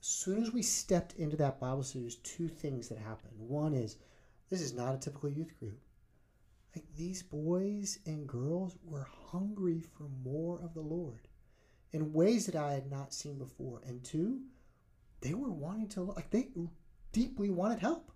As 0.00 0.06
soon 0.06 0.42
as 0.42 0.52
we 0.52 0.62
stepped 0.62 1.14
into 1.14 1.36
that 1.36 1.58
Bible 1.58 1.84
there's 1.94 2.16
two 2.16 2.48
things 2.48 2.88
that 2.88 2.98
happened. 2.98 3.32
One 3.36 3.74
is, 3.74 3.96
this 4.48 4.60
is 4.60 4.72
not 4.72 4.94
a 4.94 4.98
typical 4.98 5.28
youth 5.28 5.58
group. 5.58 5.80
Like 6.74 6.84
these 6.96 7.22
boys 7.22 7.98
and 8.06 8.26
girls 8.26 8.76
were 8.84 9.08
hungry 9.30 9.82
for 9.96 10.08
more 10.22 10.60
of 10.62 10.74
the 10.74 10.80
Lord 10.80 11.28
in 11.92 12.12
ways 12.12 12.46
that 12.46 12.56
I 12.56 12.72
had 12.72 12.90
not 12.90 13.14
seen 13.14 13.38
before. 13.38 13.80
And 13.86 14.04
two, 14.04 14.40
they 15.20 15.34
were 15.34 15.50
wanting 15.50 15.88
to, 15.88 16.02
like, 16.02 16.30
they 16.30 16.48
deeply 17.12 17.50
wanted 17.50 17.80
help. 17.80 18.12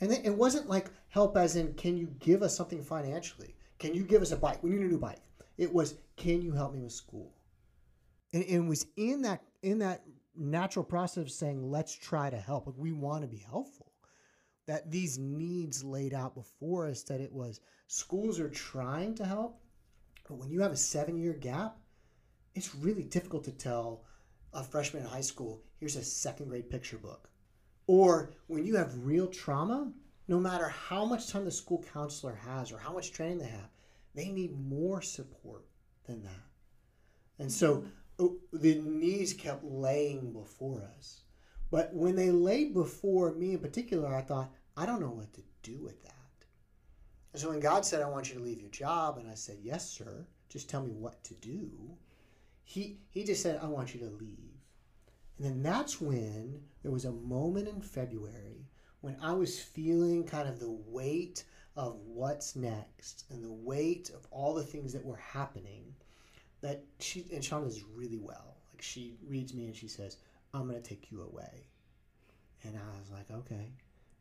And 0.00 0.12
it 0.12 0.26
it 0.26 0.34
wasn't 0.34 0.68
like 0.68 0.90
help 1.08 1.36
as 1.36 1.56
in, 1.56 1.74
can 1.74 1.96
you 1.96 2.08
give 2.18 2.42
us 2.42 2.56
something 2.56 2.82
financially? 2.82 3.56
Can 3.78 3.94
you 3.94 4.02
give 4.02 4.22
us 4.22 4.32
a 4.32 4.36
bike? 4.36 4.62
We 4.62 4.70
need 4.70 4.80
a 4.80 4.88
new 4.88 4.98
bike. 4.98 5.20
It 5.56 5.72
was, 5.72 5.94
can 6.16 6.42
you 6.42 6.52
help 6.52 6.74
me 6.74 6.82
with 6.82 6.92
school? 6.92 7.34
And, 8.32 8.42
and 8.44 8.64
it 8.64 8.68
was 8.68 8.86
in 8.96 9.22
that 9.22 9.42
in 9.62 9.78
that 9.78 10.02
natural 10.36 10.84
process 10.84 11.22
of 11.22 11.30
saying, 11.30 11.70
let's 11.70 11.94
try 11.94 12.28
to 12.28 12.36
help. 12.36 12.66
Like 12.66 12.76
we 12.76 12.92
want 12.92 13.22
to 13.22 13.28
be 13.28 13.38
helpful. 13.48 13.92
That 14.66 14.90
these 14.90 15.18
needs 15.18 15.84
laid 15.84 16.14
out 16.14 16.34
before 16.34 16.86
us, 16.88 17.02
that 17.04 17.20
it 17.20 17.32
was 17.32 17.60
schools 17.86 18.40
are 18.40 18.48
trying 18.48 19.14
to 19.16 19.24
help, 19.24 19.60
but 20.28 20.36
when 20.36 20.50
you 20.50 20.60
have 20.62 20.72
a 20.72 20.76
seven 20.76 21.18
year 21.18 21.34
gap, 21.34 21.76
it's 22.54 22.74
really 22.74 23.04
difficult 23.04 23.44
to 23.44 23.52
tell 23.52 24.04
a 24.52 24.62
freshman 24.62 25.02
in 25.02 25.08
high 25.08 25.20
school, 25.20 25.62
here's 25.78 25.96
a 25.96 26.02
second 26.02 26.48
grade 26.48 26.70
picture 26.70 26.96
book. 26.96 27.28
Or 27.86 28.30
when 28.46 28.64
you 28.64 28.76
have 28.76 29.04
real 29.04 29.26
trauma, 29.26 29.92
no 30.28 30.40
matter 30.40 30.68
how 30.68 31.04
much 31.04 31.28
time 31.28 31.44
the 31.44 31.50
school 31.50 31.84
counselor 31.92 32.34
has 32.34 32.72
or 32.72 32.78
how 32.78 32.92
much 32.92 33.12
training 33.12 33.38
they 33.38 33.46
have, 33.46 33.68
they 34.14 34.28
need 34.28 34.58
more 34.58 35.02
support 35.02 35.64
than 36.06 36.22
that. 36.22 36.44
And 37.38 37.50
so 37.50 37.84
uh, 38.18 38.26
the 38.52 38.76
knees 38.76 39.32
kept 39.32 39.64
laying 39.64 40.32
before 40.32 40.88
us. 40.96 41.22
But 41.70 41.92
when 41.92 42.14
they 42.14 42.30
laid 42.30 42.72
before 42.72 43.32
me 43.32 43.52
in 43.52 43.58
particular, 43.58 44.14
I 44.14 44.22
thought, 44.22 44.52
I 44.76 44.86
don't 44.86 45.00
know 45.00 45.10
what 45.10 45.32
to 45.34 45.42
do 45.62 45.82
with 45.82 46.02
that. 46.04 46.12
And 47.32 47.42
so 47.42 47.50
when 47.50 47.60
God 47.60 47.84
said, 47.84 48.00
I 48.00 48.08
want 48.08 48.28
you 48.28 48.38
to 48.38 48.44
leave 48.44 48.60
your 48.60 48.70
job, 48.70 49.18
and 49.18 49.28
I 49.28 49.34
said, 49.34 49.58
Yes, 49.60 49.90
sir, 49.90 50.26
just 50.48 50.70
tell 50.70 50.82
me 50.82 50.92
what 50.92 51.24
to 51.24 51.34
do, 51.34 51.68
he, 52.62 52.98
he 53.10 53.24
just 53.24 53.42
said, 53.42 53.58
I 53.60 53.66
want 53.66 53.92
you 53.92 54.00
to 54.00 54.06
leave. 54.06 54.38
And 55.36 55.46
then 55.46 55.62
that's 55.62 56.00
when 56.00 56.60
there 56.82 56.92
was 56.92 57.04
a 57.04 57.12
moment 57.12 57.66
in 57.66 57.80
February 57.80 58.68
when 59.00 59.16
I 59.20 59.32
was 59.32 59.58
feeling 59.58 60.24
kind 60.24 60.48
of 60.48 60.60
the 60.60 60.70
weight 60.70 61.44
of 61.76 61.98
what's 62.06 62.56
next 62.56 63.24
and 63.30 63.42
the 63.42 63.52
weight 63.52 64.10
of 64.10 64.26
all 64.30 64.54
the 64.54 64.62
things 64.62 64.92
that 64.92 65.04
were 65.04 65.16
happening. 65.16 65.94
That 66.60 66.82
she 66.98 67.26
and 67.32 67.42
Shauna 67.42 67.64
does 67.64 67.84
really 67.94 68.18
well. 68.18 68.56
Like 68.72 68.80
she 68.80 69.16
reads 69.26 69.52
me 69.52 69.66
and 69.66 69.76
she 69.76 69.88
says, 69.88 70.16
I'm 70.52 70.66
gonna 70.66 70.80
take 70.80 71.10
you 71.10 71.22
away. 71.22 71.68
And 72.62 72.76
I 72.76 72.98
was 72.98 73.10
like, 73.10 73.30
Okay, 73.30 73.72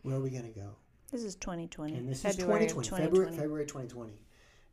where 0.02 0.16
are 0.16 0.22
we 0.22 0.30
gonna 0.30 0.50
go? 0.50 0.76
This 1.12 1.24
is 1.24 1.36
2020. 1.36 1.94
And 1.94 2.10
this 2.10 2.22
February 2.22 2.66
is 2.66 2.72
of 2.72 2.84
2020, 2.84 3.06
February, 3.06 3.32
February 3.32 3.66
2020. 3.66 4.14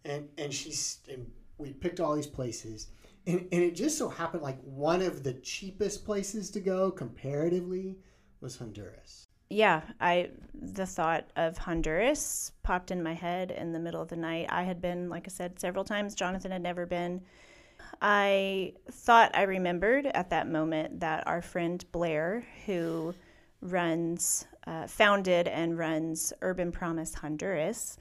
And 0.04 0.28
and 0.38 0.52
she's 0.52 1.00
and 1.08 1.30
we 1.58 1.72
picked 1.74 2.00
all 2.00 2.14
these 2.14 2.26
places, 2.26 2.88
and, 3.26 3.40
and 3.52 3.62
it 3.62 3.74
just 3.74 3.98
so 3.98 4.08
happened 4.08 4.42
like 4.42 4.60
one 4.62 5.02
of 5.02 5.22
the 5.22 5.34
cheapest 5.34 6.04
places 6.04 6.50
to 6.52 6.60
go 6.60 6.90
comparatively 6.90 7.98
was 8.40 8.56
Honduras. 8.56 9.26
Yeah, 9.50 9.82
I 10.00 10.30
the 10.54 10.86
thought 10.86 11.30
of 11.36 11.58
Honduras 11.58 12.52
popped 12.62 12.90
in 12.90 13.02
my 13.02 13.14
head 13.14 13.50
in 13.50 13.72
the 13.72 13.80
middle 13.80 14.00
of 14.00 14.08
the 14.08 14.16
night. 14.16 14.46
I 14.50 14.62
had 14.62 14.80
been, 14.80 15.08
like 15.08 15.26
I 15.26 15.30
said, 15.30 15.58
several 15.58 15.84
times. 15.84 16.14
Jonathan 16.14 16.52
had 16.52 16.62
never 16.62 16.86
been. 16.86 17.22
I 18.00 18.74
thought 18.90 19.34
I 19.34 19.42
remembered 19.42 20.06
at 20.06 20.30
that 20.30 20.48
moment 20.48 21.00
that 21.00 21.26
our 21.26 21.42
friend 21.42 21.84
Blair, 21.92 22.46
who 22.66 23.14
runs, 23.60 24.46
uh, 24.66 24.86
founded 24.86 25.48
and 25.48 25.76
runs 25.76 26.32
Urban 26.42 26.72
Promise 26.72 27.14
Honduras, 27.14 27.98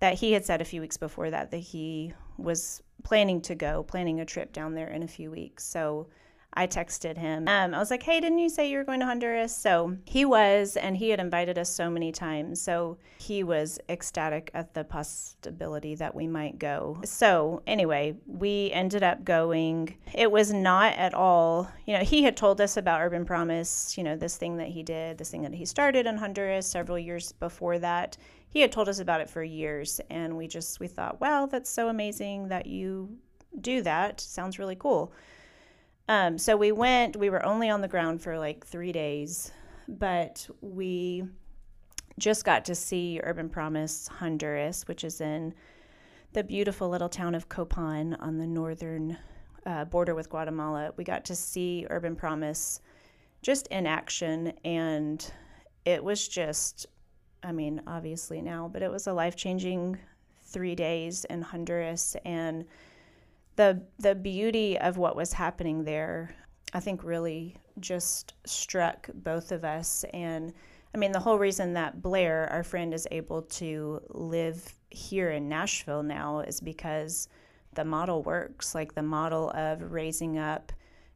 that 0.00 0.14
he 0.14 0.32
had 0.32 0.44
said 0.44 0.60
a 0.60 0.64
few 0.64 0.80
weeks 0.80 0.96
before 0.96 1.30
that 1.30 1.50
that 1.50 1.58
he 1.58 2.12
was 2.36 2.82
planning 3.02 3.40
to 3.42 3.54
go, 3.54 3.82
planning 3.82 4.20
a 4.20 4.24
trip 4.24 4.52
down 4.52 4.74
there 4.74 4.88
in 4.88 5.02
a 5.02 5.08
few 5.08 5.30
weeks. 5.30 5.64
So 5.64 6.08
I 6.54 6.68
texted 6.68 7.18
him. 7.18 7.48
Um, 7.48 7.74
I 7.74 7.78
was 7.78 7.90
like, 7.90 8.04
hey, 8.04 8.20
didn't 8.20 8.38
you 8.38 8.48
say 8.48 8.70
you 8.70 8.78
were 8.78 8.84
going 8.84 9.00
to 9.00 9.06
Honduras? 9.06 9.54
So 9.54 9.96
he 10.04 10.24
was, 10.24 10.76
and 10.76 10.96
he 10.96 11.10
had 11.10 11.18
invited 11.18 11.58
us 11.58 11.68
so 11.68 11.90
many 11.90 12.12
times. 12.12 12.60
So 12.60 12.96
he 13.18 13.42
was 13.42 13.80
ecstatic 13.88 14.50
at 14.54 14.72
the 14.72 14.84
possibility 14.84 15.96
that 15.96 16.14
we 16.14 16.28
might 16.28 16.58
go. 16.58 17.00
So 17.04 17.62
anyway, 17.66 18.16
we 18.26 18.70
ended 18.72 19.02
up 19.02 19.24
going. 19.24 19.96
It 20.14 20.30
was 20.30 20.52
not 20.52 20.94
at 20.94 21.12
all, 21.12 21.68
you 21.86 21.98
know, 21.98 22.04
he 22.04 22.22
had 22.22 22.36
told 22.36 22.60
us 22.60 22.76
about 22.76 23.00
Urban 23.00 23.24
Promise, 23.24 23.98
you 23.98 24.04
know, 24.04 24.16
this 24.16 24.36
thing 24.36 24.56
that 24.58 24.68
he 24.68 24.82
did, 24.82 25.18
this 25.18 25.30
thing 25.30 25.42
that 25.42 25.54
he 25.54 25.64
started 25.64 26.06
in 26.06 26.16
Honduras 26.16 26.66
several 26.66 26.98
years 26.98 27.32
before 27.32 27.78
that. 27.80 28.16
He 28.48 28.60
had 28.60 28.70
told 28.70 28.88
us 28.88 29.00
about 29.00 29.20
it 29.20 29.28
for 29.28 29.42
years, 29.42 30.00
and 30.10 30.36
we 30.36 30.46
just, 30.46 30.78
we 30.78 30.86
thought, 30.86 31.20
wow, 31.20 31.46
that's 31.46 31.68
so 31.68 31.88
amazing 31.88 32.46
that 32.48 32.66
you 32.66 33.18
do 33.60 33.82
that. 33.82 34.20
Sounds 34.20 34.60
really 34.60 34.76
cool. 34.76 35.12
Um, 36.08 36.36
so 36.36 36.56
we 36.56 36.70
went, 36.70 37.16
we 37.16 37.30
were 37.30 37.44
only 37.44 37.70
on 37.70 37.80
the 37.80 37.88
ground 37.88 38.20
for 38.20 38.38
like 38.38 38.66
three 38.66 38.92
days, 38.92 39.52
but 39.88 40.46
we 40.60 41.24
just 42.18 42.44
got 42.44 42.64
to 42.66 42.74
see 42.74 43.20
Urban 43.22 43.48
Promise 43.48 44.08
Honduras, 44.08 44.86
which 44.86 45.02
is 45.02 45.20
in 45.20 45.54
the 46.34 46.44
beautiful 46.44 46.88
little 46.88 47.08
town 47.08 47.34
of 47.34 47.48
Copan 47.48 48.14
on 48.20 48.38
the 48.38 48.46
northern 48.46 49.16
uh, 49.64 49.86
border 49.86 50.14
with 50.14 50.28
Guatemala. 50.28 50.92
We 50.96 51.04
got 51.04 51.24
to 51.26 51.34
see 51.34 51.86
Urban 51.88 52.16
Promise 52.16 52.80
just 53.40 53.66
in 53.68 53.86
action, 53.86 54.52
and 54.64 55.32
it 55.84 56.04
was 56.04 56.28
just, 56.28 56.86
I 57.42 57.52
mean, 57.52 57.80
obviously 57.86 58.42
now, 58.42 58.68
but 58.72 58.82
it 58.82 58.90
was 58.90 59.06
a 59.06 59.12
life 59.12 59.36
changing 59.36 59.98
three 60.42 60.74
days 60.74 61.24
in 61.26 61.40
Honduras. 61.40 62.14
And 62.24 62.66
the 63.56 63.82
the 63.98 64.14
beauty 64.14 64.78
of 64.78 64.96
what 64.96 65.16
was 65.16 65.32
happening 65.32 65.84
there 65.84 66.34
i 66.72 66.80
think 66.80 67.04
really 67.04 67.56
just 67.80 68.34
struck 68.46 69.08
both 69.14 69.50
of 69.50 69.64
us. 69.64 70.04
And 70.12 70.52
i 70.94 70.98
mean 70.98 71.12
the 71.12 71.20
whole 71.20 71.38
reason 71.38 71.74
that 71.74 72.02
blair 72.02 72.48
our 72.50 72.62
friend 72.62 72.94
is 72.94 73.06
able 73.10 73.42
to 73.42 74.00
live 74.10 74.74
here 74.90 75.30
in 75.30 75.48
nashville 75.48 76.02
now 76.02 76.40
is 76.40 76.60
because 76.60 77.28
the 77.74 77.84
model 77.84 78.22
works 78.22 78.74
like 78.74 78.94
the 78.94 79.02
model 79.02 79.50
of 79.50 79.92
raising 79.92 80.38
up 80.38 80.72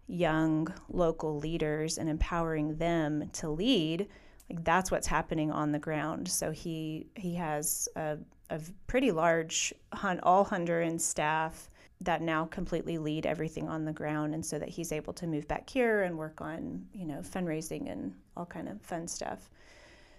young 0.09 0.73
local 0.89 1.39
leaders 1.39 1.99
and 1.99 2.09
empowering 2.09 2.77
them 2.77 3.29
to 3.33 3.49
lead 3.49 4.09
like 4.51 4.65
that's 4.65 4.91
what's 4.91 5.07
happening 5.07 5.51
on 5.51 5.73
the 5.73 5.79
ground. 5.79 6.29
So 6.29 6.51
he 6.51 7.07
he 7.15 7.35
has 7.35 7.89
a, 7.97 8.19
a 8.51 8.61
pretty 8.87 9.11
large 9.11 9.75
all 10.23 10.45
honduran 10.47 11.01
staff 11.01 11.71
that 12.01 12.23
now 12.23 12.45
completely 12.47 12.97
lead 12.99 13.27
everything 13.27 13.69
on 13.69 13.85
the 13.85 13.93
ground 13.93 14.35
and 14.35 14.45
so 14.45 14.59
that 14.59 14.69
he's 14.69 14.93
able 14.93 15.13
to 15.13 15.27
move 15.27 15.49
back 15.49 15.69
here 15.69 16.03
and 16.03 16.17
work 16.17 16.41
on 16.41 16.87
you 16.93 17.05
know 17.05 17.19
fundraising 17.19 17.91
and 17.91 18.15
all 18.37 18.47
kind 18.47 18.69
of 18.69 18.81
fun 18.83 19.09
stuff. 19.09 19.51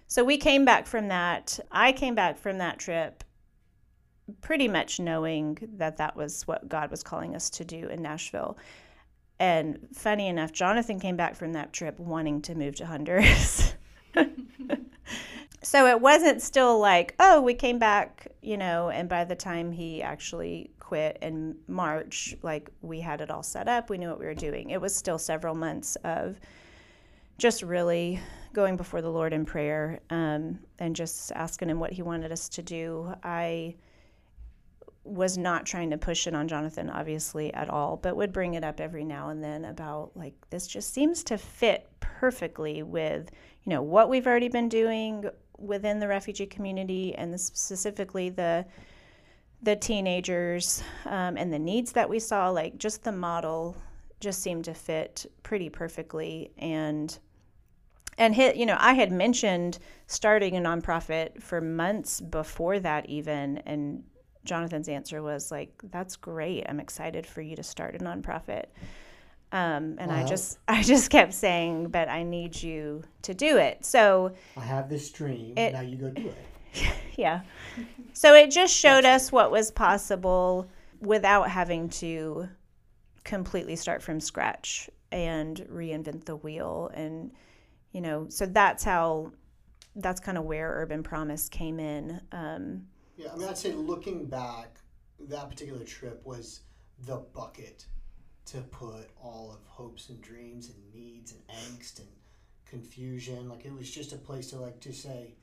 So 0.06 0.24
we 0.24 0.36
came 0.36 0.64
back 0.64 0.86
from 0.86 1.08
that. 1.08 1.58
I 1.70 1.92
came 1.92 2.14
back 2.14 2.36
from 2.36 2.58
that 2.58 2.78
trip 2.78 3.24
pretty 4.40 4.68
much 4.68 5.00
knowing 5.00 5.58
that 5.76 5.96
that 5.96 6.14
was 6.16 6.46
what 6.46 6.68
god 6.68 6.90
was 6.90 7.02
calling 7.02 7.34
us 7.34 7.50
to 7.50 7.64
do 7.64 7.88
in 7.88 8.02
nashville. 8.02 8.58
And 9.38 9.88
funny 9.94 10.28
enough 10.28 10.52
jonathan 10.52 11.00
came 11.00 11.16
back 11.16 11.34
from 11.34 11.54
that 11.54 11.72
trip 11.72 11.98
wanting 11.98 12.42
to 12.42 12.54
move 12.54 12.76
to 12.76 12.86
honduras 12.86 13.74
so 15.62 15.86
it 15.86 16.00
wasn't 16.00 16.40
still 16.40 16.78
like 16.78 17.14
oh 17.18 17.40
we 17.40 17.54
came 17.54 17.78
back 17.78 18.28
you 18.40 18.56
know 18.56 18.88
and 18.88 19.08
by 19.08 19.24
the 19.24 19.34
time 19.34 19.70
he 19.70 20.02
actually 20.02 20.70
quit 20.90 21.18
in 21.22 21.54
march 21.68 22.34
like 22.42 22.68
we 22.80 22.98
had 22.98 23.20
it 23.20 23.30
all 23.30 23.44
set 23.44 23.68
up 23.68 23.88
we 23.88 23.96
knew 23.96 24.08
what 24.08 24.18
we 24.18 24.26
were 24.26 24.34
doing. 24.34 24.70
It 24.70 24.80
was 24.80 24.92
still 24.92 25.18
several 25.18 25.54
months 25.54 25.96
of 26.02 26.40
just 27.38 27.62
really 27.62 28.18
going 28.52 28.76
before 28.76 29.00
the 29.00 29.08
lord 29.08 29.32
in 29.32 29.44
prayer 29.44 30.00
um, 30.10 30.58
and 30.80 30.96
just 30.96 31.30
asking 31.32 31.70
him 31.70 31.78
what 31.78 31.92
he 31.92 32.02
wanted 32.02 32.32
us 32.32 32.48
to 32.48 32.62
do. 32.62 33.14
I 33.22 33.76
was 35.04 35.38
not 35.38 35.64
trying 35.64 35.90
to 35.90 35.96
push 35.96 36.26
it 36.26 36.34
on 36.34 36.46
jonathan 36.46 36.90
obviously 36.90 37.52
at 37.54 37.70
all 37.70 37.96
but 37.96 38.16
would 38.16 38.32
bring 38.32 38.54
it 38.54 38.62
up 38.62 38.80
every 38.80 39.04
now 39.04 39.30
and 39.30 39.42
then 39.42 39.64
about 39.64 40.10
like 40.14 40.34
this 40.50 40.66
just 40.66 40.92
seems 40.92 41.24
to 41.24 41.38
fit 41.38 41.88
perfectly 42.00 42.82
with 42.82 43.30
you 43.64 43.70
know 43.70 43.80
what 43.80 44.10
we've 44.10 44.26
already 44.26 44.48
been 44.48 44.68
doing 44.68 45.24
within 45.60 46.00
the 46.00 46.08
refugee 46.08 46.46
community 46.46 47.14
and 47.14 47.38
specifically 47.40 48.30
the 48.30 48.64
the 49.62 49.76
teenagers 49.76 50.82
um, 51.04 51.36
and 51.36 51.52
the 51.52 51.58
needs 51.58 51.92
that 51.92 52.08
we 52.08 52.18
saw 52.18 52.48
like 52.48 52.78
just 52.78 53.04
the 53.04 53.12
model 53.12 53.76
just 54.18 54.42
seemed 54.42 54.64
to 54.64 54.74
fit 54.74 55.26
pretty 55.42 55.68
perfectly. 55.68 56.50
And 56.58 57.16
and 58.18 58.34
hit 58.34 58.56
you 58.56 58.66
know 58.66 58.76
i 58.78 58.92
had 58.92 59.10
mentioned 59.10 59.78
starting 60.06 60.56
a 60.56 60.60
nonprofit 60.60 61.40
for 61.40 61.60
months 61.60 62.20
before 62.20 62.78
that 62.78 63.08
even 63.08 63.58
and 63.58 64.02
jonathan's 64.44 64.88
answer 64.88 65.22
was 65.22 65.50
like 65.50 65.70
that's 65.90 66.16
great. 66.16 66.64
I'm 66.68 66.80
excited 66.80 67.26
for 67.26 67.40
you 67.40 67.56
to 67.56 67.62
start 67.62 67.94
a 67.94 67.98
nonprofit 67.98 68.66
um, 69.52 69.96
and 69.98 70.12
I 70.12 70.24
just 70.24 70.58
I 70.68 70.82
just 70.82 71.10
kept 71.10 71.34
saying, 71.34 71.88
but 71.88 72.08
I 72.08 72.22
need 72.22 72.60
you 72.62 73.02
to 73.22 73.34
do 73.34 73.56
it. 73.56 73.84
So 73.84 74.32
I 74.56 74.60
have 74.60 74.88
this 74.88 75.10
dream. 75.10 75.54
It- 75.56 75.72
now 75.72 75.80
you 75.80 75.96
go 75.96 76.10
do 76.10 76.28
it. 76.28 76.92
yeah. 77.16 77.40
So 78.12 78.34
it 78.34 78.50
just 78.50 78.74
showed 78.74 79.04
us 79.04 79.32
what 79.32 79.50
was 79.50 79.70
possible 79.70 80.68
without 81.00 81.50
having 81.50 81.88
to 81.88 82.48
completely 83.24 83.76
start 83.76 84.02
from 84.02 84.20
scratch 84.20 84.88
and 85.12 85.56
reinvent 85.72 86.24
the 86.24 86.36
wheel 86.36 86.90
and 86.94 87.32
you 87.92 88.00
know, 88.00 88.26
so 88.28 88.46
that's 88.46 88.84
how 88.84 89.32
that's 89.96 90.20
kind 90.20 90.38
of 90.38 90.44
where 90.44 90.72
Urban 90.76 91.02
Promise 91.02 91.48
came 91.48 91.80
in. 91.80 92.20
Um, 92.30 92.86
Yeah, 93.16 93.32
I 93.32 93.36
mean, 93.36 93.48
I'd 93.48 93.58
say 93.58 93.72
looking 93.72 94.26
back, 94.26 94.78
that 95.28 95.50
particular 95.50 95.84
trip 95.84 96.24
was 96.24 96.60
the 97.06 97.16
bucket 97.16 97.86
to 98.52 98.58
put 98.58 99.08
all 99.22 99.50
of 99.52 99.64
hopes 99.66 100.08
and 100.08 100.20
dreams 100.20 100.70
and 100.70 100.94
needs 100.94 101.32
and 101.32 101.40
angst 101.48 101.98
and 102.00 102.08
confusion. 102.66 103.48
Like 103.48 103.64
it 103.64 103.72
was 103.72 103.90
just 103.90 104.12
a 104.12 104.16
place 104.16 104.48
to 104.50 104.56
like 104.56 104.80
to 104.80 104.92
say, 104.92 105.34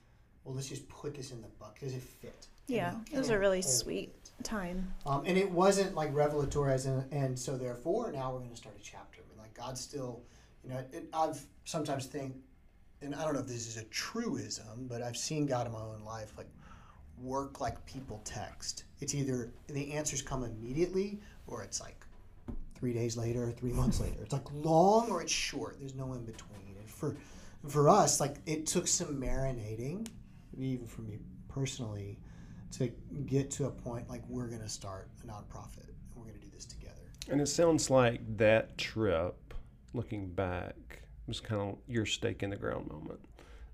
well, 0.43 0.55
let's 0.55 0.67
just 0.67 0.87
put 0.89 1.15
this 1.15 1.31
in 1.31 1.41
the 1.41 1.47
bucket. 1.59 1.81
Does 1.81 1.93
it 1.93 2.01
fit? 2.01 2.47
Yeah, 2.67 2.95
we- 3.09 3.15
it 3.15 3.19
was 3.19 3.29
a 3.29 3.39
really 3.39 3.61
sweet 3.61 4.13
it? 4.39 4.43
time. 4.43 4.93
Um, 5.05 5.23
and 5.25 5.37
it 5.37 5.49
wasn't 5.49 5.95
like 5.95 6.13
revelatory 6.13 6.73
as 6.73 6.85
in, 6.85 7.05
and 7.11 7.37
so 7.37 7.57
therefore 7.57 8.11
now 8.11 8.31
we're 8.33 8.39
going 8.39 8.51
to 8.51 8.57
start 8.57 8.75
a 8.77 8.83
chapter. 8.83 9.21
I 9.25 9.29
mean, 9.29 9.39
like 9.39 9.53
God 9.53 9.77
still, 9.77 10.21
you 10.63 10.69
know, 10.71 10.83
it, 10.91 11.07
I've 11.13 11.41
sometimes 11.63 12.07
think, 12.07 12.35
and 13.01 13.15
I 13.15 13.23
don't 13.23 13.33
know 13.33 13.39
if 13.39 13.47
this 13.47 13.67
is 13.67 13.77
a 13.77 13.85
truism, 13.85 14.87
but 14.89 15.01
I've 15.01 15.17
seen 15.17 15.45
God 15.45 15.65
in 15.65 15.71
my 15.73 15.79
own 15.79 16.03
life 16.05 16.33
like 16.37 16.49
work 17.21 17.61
like 17.61 17.83
people 17.85 18.21
text. 18.25 18.83
It's 18.99 19.15
either 19.15 19.51
the 19.67 19.93
answers 19.93 20.21
come 20.21 20.43
immediately 20.43 21.19
or 21.47 21.63
it's 21.63 21.79
like 21.79 22.05
three 22.77 22.93
days 22.93 23.17
later, 23.17 23.51
three 23.51 23.73
months 23.73 23.99
later. 23.99 24.21
It's 24.21 24.33
like 24.33 24.45
long 24.53 25.09
or 25.09 25.21
it's 25.21 25.31
short. 25.31 25.77
There's 25.79 25.95
no 25.95 26.13
in 26.13 26.23
between. 26.25 26.75
And 26.79 26.89
for 26.89 27.17
for 27.67 27.89
us, 27.89 28.19
like 28.19 28.37
it 28.45 28.65
took 28.65 28.87
some 28.87 29.19
marinating, 29.19 30.07
even 30.57 30.87
for 30.87 31.01
me 31.01 31.19
personally, 31.47 32.19
to 32.73 32.91
get 33.25 33.49
to 33.51 33.65
a 33.65 33.71
point 33.71 34.07
like 34.09 34.21
we're 34.29 34.47
gonna 34.47 34.69
start 34.69 35.09
a 35.23 35.27
nonprofit 35.27 35.87
and 35.87 36.15
we're 36.15 36.25
gonna 36.25 36.37
do 36.39 36.49
this 36.53 36.65
together. 36.65 36.93
And 37.29 37.41
it 37.41 37.47
sounds 37.47 37.89
like 37.89 38.21
that 38.37 38.77
trip, 38.77 39.53
looking 39.93 40.29
back, 40.29 41.01
was 41.27 41.39
kind 41.39 41.61
of 41.61 41.77
your 41.87 42.05
stake 42.05 42.43
in 42.43 42.51
the 42.51 42.55
ground 42.55 42.89
moment 42.89 43.19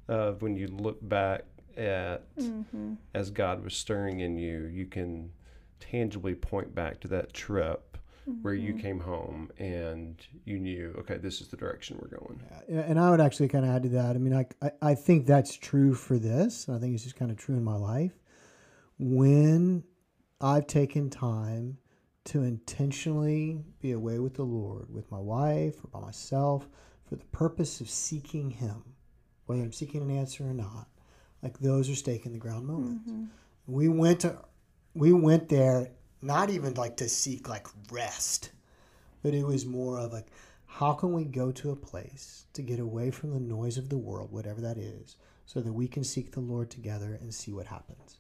of 0.08 0.42
when 0.42 0.56
you 0.56 0.68
look 0.68 0.98
back 1.08 1.44
at 1.78 2.36
mm-hmm. 2.38 2.94
as 3.14 3.30
God 3.30 3.64
was 3.64 3.76
stirring 3.76 4.22
in 4.22 4.38
you, 4.38 4.66
you 4.66 4.86
can 4.86 5.32
tangibly 5.80 6.36
point 6.36 6.74
back 6.74 7.00
to 7.02 7.08
that 7.10 7.34
trip 7.34 7.93
where 8.42 8.54
you 8.54 8.74
mm-hmm. 8.74 8.82
came 8.82 9.00
home 9.00 9.52
and 9.58 10.16
you 10.46 10.60
knew, 10.60 10.96
okay, 11.00 11.18
this 11.18 11.42
is 11.42 11.50
the 11.50 11.58
direction 11.58 12.00
we're 12.02 12.18
going. 12.18 12.42
Yeah, 12.70 12.82
and 12.82 13.00
I 13.00 13.10
would 13.10 13.20
actually 13.20 13.50
kind 13.50 13.66
of 13.66 13.72
add 13.72 13.84
to 13.84 13.90
that. 13.90 14.16
I 14.16 14.20
mean, 14.20 14.34
I, 14.34 14.46
I, 14.62 14.72
I 14.82 14.96
think 14.96 15.26
that's 15.26 15.56
true 15.56 15.94
for 15.94 16.18
this. 16.18 16.70
I 16.70 16.80
think 16.80 16.94
it's 16.94 17.04
just 17.04 17.16
kind 17.16 17.32
of 17.32 17.38
true 17.38 17.56
in 17.56 17.64
my 17.64 17.76
life. 17.76 18.14
When 18.98 19.84
I've 20.40 20.68
taken 20.68 21.10
time 21.10 21.78
to 22.26 22.44
intentionally 22.44 23.64
be 23.82 23.92
away 23.92 24.20
with 24.20 24.36
the 24.36 24.44
Lord, 24.44 24.94
with 24.94 25.12
my 25.12 25.20
wife 25.20 25.76
or 25.84 25.88
by 25.88 26.00
myself, 26.06 26.70
for 27.08 27.16
the 27.16 27.26
purpose 27.26 27.82
of 27.82 27.90
seeking 27.90 28.50
Him, 28.50 28.84
whether 29.46 29.62
I'm 29.62 29.74
seeking 29.74 30.02
an 30.02 30.12
answer 30.12 30.46
or 30.46 30.54
not. 30.54 30.88
Like 31.42 31.60
those 31.60 31.90
are 31.90 31.96
stake 31.96 32.26
in 32.26 32.32
the 32.32 32.38
ground 32.38 32.66
moments. 32.66 33.12
Mm-hmm. 33.12 33.26
We 33.68 33.90
went 33.90 34.22
to, 34.22 34.38
we 34.94 35.12
went 35.12 35.50
there 35.50 35.90
not 36.24 36.50
even 36.50 36.74
like 36.76 36.98
to 36.98 37.10
seek 37.10 37.50
like 37.50 37.68
rest, 37.92 38.52
but 39.22 39.34
it 39.34 39.46
was 39.46 39.66
more 39.66 40.00
of 40.00 40.14
like, 40.14 40.28
how 40.66 40.94
can 40.94 41.14
we 41.14 41.24
go 41.24 41.52
to 41.52 41.72
a 41.72 41.76
place 41.76 42.46
to 42.54 42.62
get 42.62 42.80
away 42.80 43.12
from 43.12 43.32
the 43.32 43.40
noise 43.40 43.78
of 43.78 43.90
the 43.90 43.98
world, 43.98 44.32
whatever 44.32 44.62
that 44.62 44.78
is, 44.78 45.16
so 45.46 45.62
that 45.62 45.74
we 45.74 45.88
can 45.88 46.04
seek 46.04 46.32
the 46.32 46.40
Lord 46.40 46.70
together 46.70 47.18
and 47.22 47.34
see 47.34 47.52
what 47.52 47.68
happens. 47.68 48.18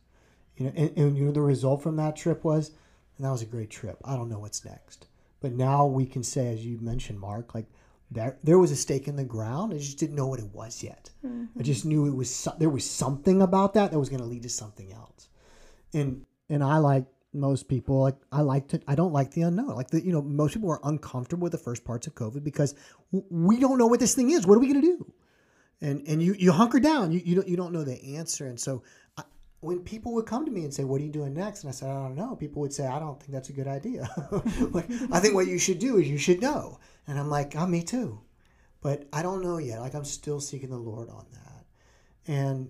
You 0.58 0.66
know, 0.66 0.74
and, 0.76 0.98
and 0.98 1.18
you 1.18 1.26
know 1.26 1.32
the 1.32 1.42
result 1.42 1.82
from 1.82 1.96
that 1.98 2.16
trip 2.16 2.44
was, 2.44 2.72
and 3.18 3.26
that 3.26 3.32
was 3.32 3.42
a 3.42 3.48
great 3.48 3.70
trip. 3.70 3.98
I 4.06 4.16
don't 4.16 4.30
know 4.30 4.40
what's 4.40 4.64
next, 4.64 5.08
but 5.40 5.54
now 5.54 5.86
we 5.86 6.06
can 6.06 6.24
say, 6.24 6.54
as 6.54 6.66
you 6.66 6.78
mentioned, 6.80 7.20
Mark, 7.20 7.56
like 7.56 7.66
there 8.12 8.38
there 8.44 8.60
was 8.60 8.72
a 8.72 8.76
stake 8.76 9.08
in 9.08 9.16
the 9.16 9.24
ground. 9.24 9.74
I 9.74 9.78
just 9.78 9.98
didn't 9.98 10.16
know 10.16 10.28
what 10.28 10.40
it 10.40 10.54
was 10.54 10.84
yet. 10.84 11.10
I 11.24 11.28
mm-hmm. 11.28 11.62
just 11.62 11.86
knew 11.86 12.06
it 12.06 12.16
was 12.16 12.48
there 12.60 12.70
was 12.70 12.90
something 12.90 13.42
about 13.42 13.74
that 13.74 13.92
that 13.92 14.00
was 14.00 14.10
going 14.10 14.22
to 14.22 14.28
lead 14.28 14.44
to 14.44 14.50
something 14.50 14.92
else. 14.94 15.30
And 15.94 16.26
and 16.50 16.64
I 16.64 16.78
like 16.78 17.06
most 17.34 17.68
people 17.68 18.02
like 18.02 18.16
I 18.32 18.42
like 18.42 18.68
to 18.70 18.82
I 18.88 18.96
don't 18.96 19.14
like 19.14 19.32
the 19.32 19.42
unknown. 19.42 19.70
Like 19.70 19.90
the 19.90 20.04
you 20.04 20.12
know 20.12 20.22
most 20.22 20.54
people 20.54 20.72
are 20.72 20.80
uncomfortable 20.84 21.44
with 21.44 21.52
the 21.52 21.58
first 21.58 21.84
parts 21.84 22.08
of 22.08 22.16
COVID 22.16 22.44
because 22.44 22.76
we 23.12 23.60
don't 23.60 23.78
know 23.78 23.88
what 23.88 24.00
this 24.00 24.16
thing 24.16 24.32
is. 24.32 24.46
What 24.46 24.56
are 24.56 24.60
we 24.60 24.68
going 24.68 24.82
to 24.82 24.88
do? 24.88 25.14
And 25.82 26.08
and 26.08 26.22
you 26.22 26.34
you 26.34 26.52
hunker 26.52 26.80
down. 26.80 27.12
You 27.12 27.22
you 27.24 27.36
don't 27.36 27.48
you 27.48 27.58
don't 27.58 27.74
know 27.74 27.84
the 27.84 28.18
answer. 28.18 28.48
And 28.48 28.60
so 28.60 28.84
I, 29.18 29.24
when 29.62 29.80
people 29.80 30.14
would 30.14 30.26
come 30.26 30.46
to 30.46 30.52
me 30.52 30.64
and 30.64 30.74
say, 30.74 30.84
"What 30.84 31.02
are 31.02 31.04
you 31.04 31.12
doing 31.12 31.34
next?" 31.34 31.64
and 31.64 31.70
I 31.70 31.74
said, 31.74 31.90
"I 31.90 31.94
don't 31.94 32.16
know," 32.16 32.36
people 32.36 32.62
would 32.62 32.74
say, 32.74 32.86
"I 32.86 33.00
don't 33.00 33.20
think 33.20 33.32
that's 33.32 33.50
a 33.50 33.54
good 33.54 33.68
idea." 33.68 34.08
like 34.72 34.90
I 35.12 35.20
think 35.20 35.34
what 35.34 35.48
you 35.48 35.58
should 35.58 35.80
do 35.80 35.98
is 35.98 36.08
you 36.08 36.18
should 36.18 36.42
know. 36.42 36.80
And 37.08 37.20
I'm 37.20 37.30
like, 37.30 37.56
"Oh, 37.56 37.66
me 37.66 37.84
too," 37.84 38.22
but 38.82 39.08
I 39.12 39.24
don't 39.24 39.42
know 39.42 39.58
yet. 39.58 39.82
Like 39.82 39.96
I'm 39.96 40.06
still 40.06 40.40
seeking 40.40 40.70
the 40.70 40.78
Lord 40.78 41.10
on 41.10 41.26
that. 41.32 41.66
And 42.28 42.70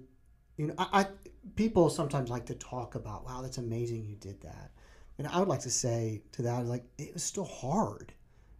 you 0.58 0.68
know, 0.68 0.76
I, 0.78 1.02
I 1.02 1.08
people 1.56 1.89
sometimes 1.89 2.30
like 2.30 2.46
to 2.48 2.56
talk 2.56 2.96
about, 2.96 3.26
"Wow, 3.26 3.42
that's 3.42 3.58
amazing 3.58 4.06
you 4.06 4.16
did 4.16 4.42
that," 4.42 4.72
and 5.18 5.28
I 5.28 5.39
would 5.39 5.48
like 5.48 5.62
to 5.62 5.70
say 5.70 6.22
to 6.34 6.42
that, 6.44 6.66
like 6.66 6.84
it 6.98 7.13
was 7.13 7.24
still 7.24 7.46
hard. 7.46 8.13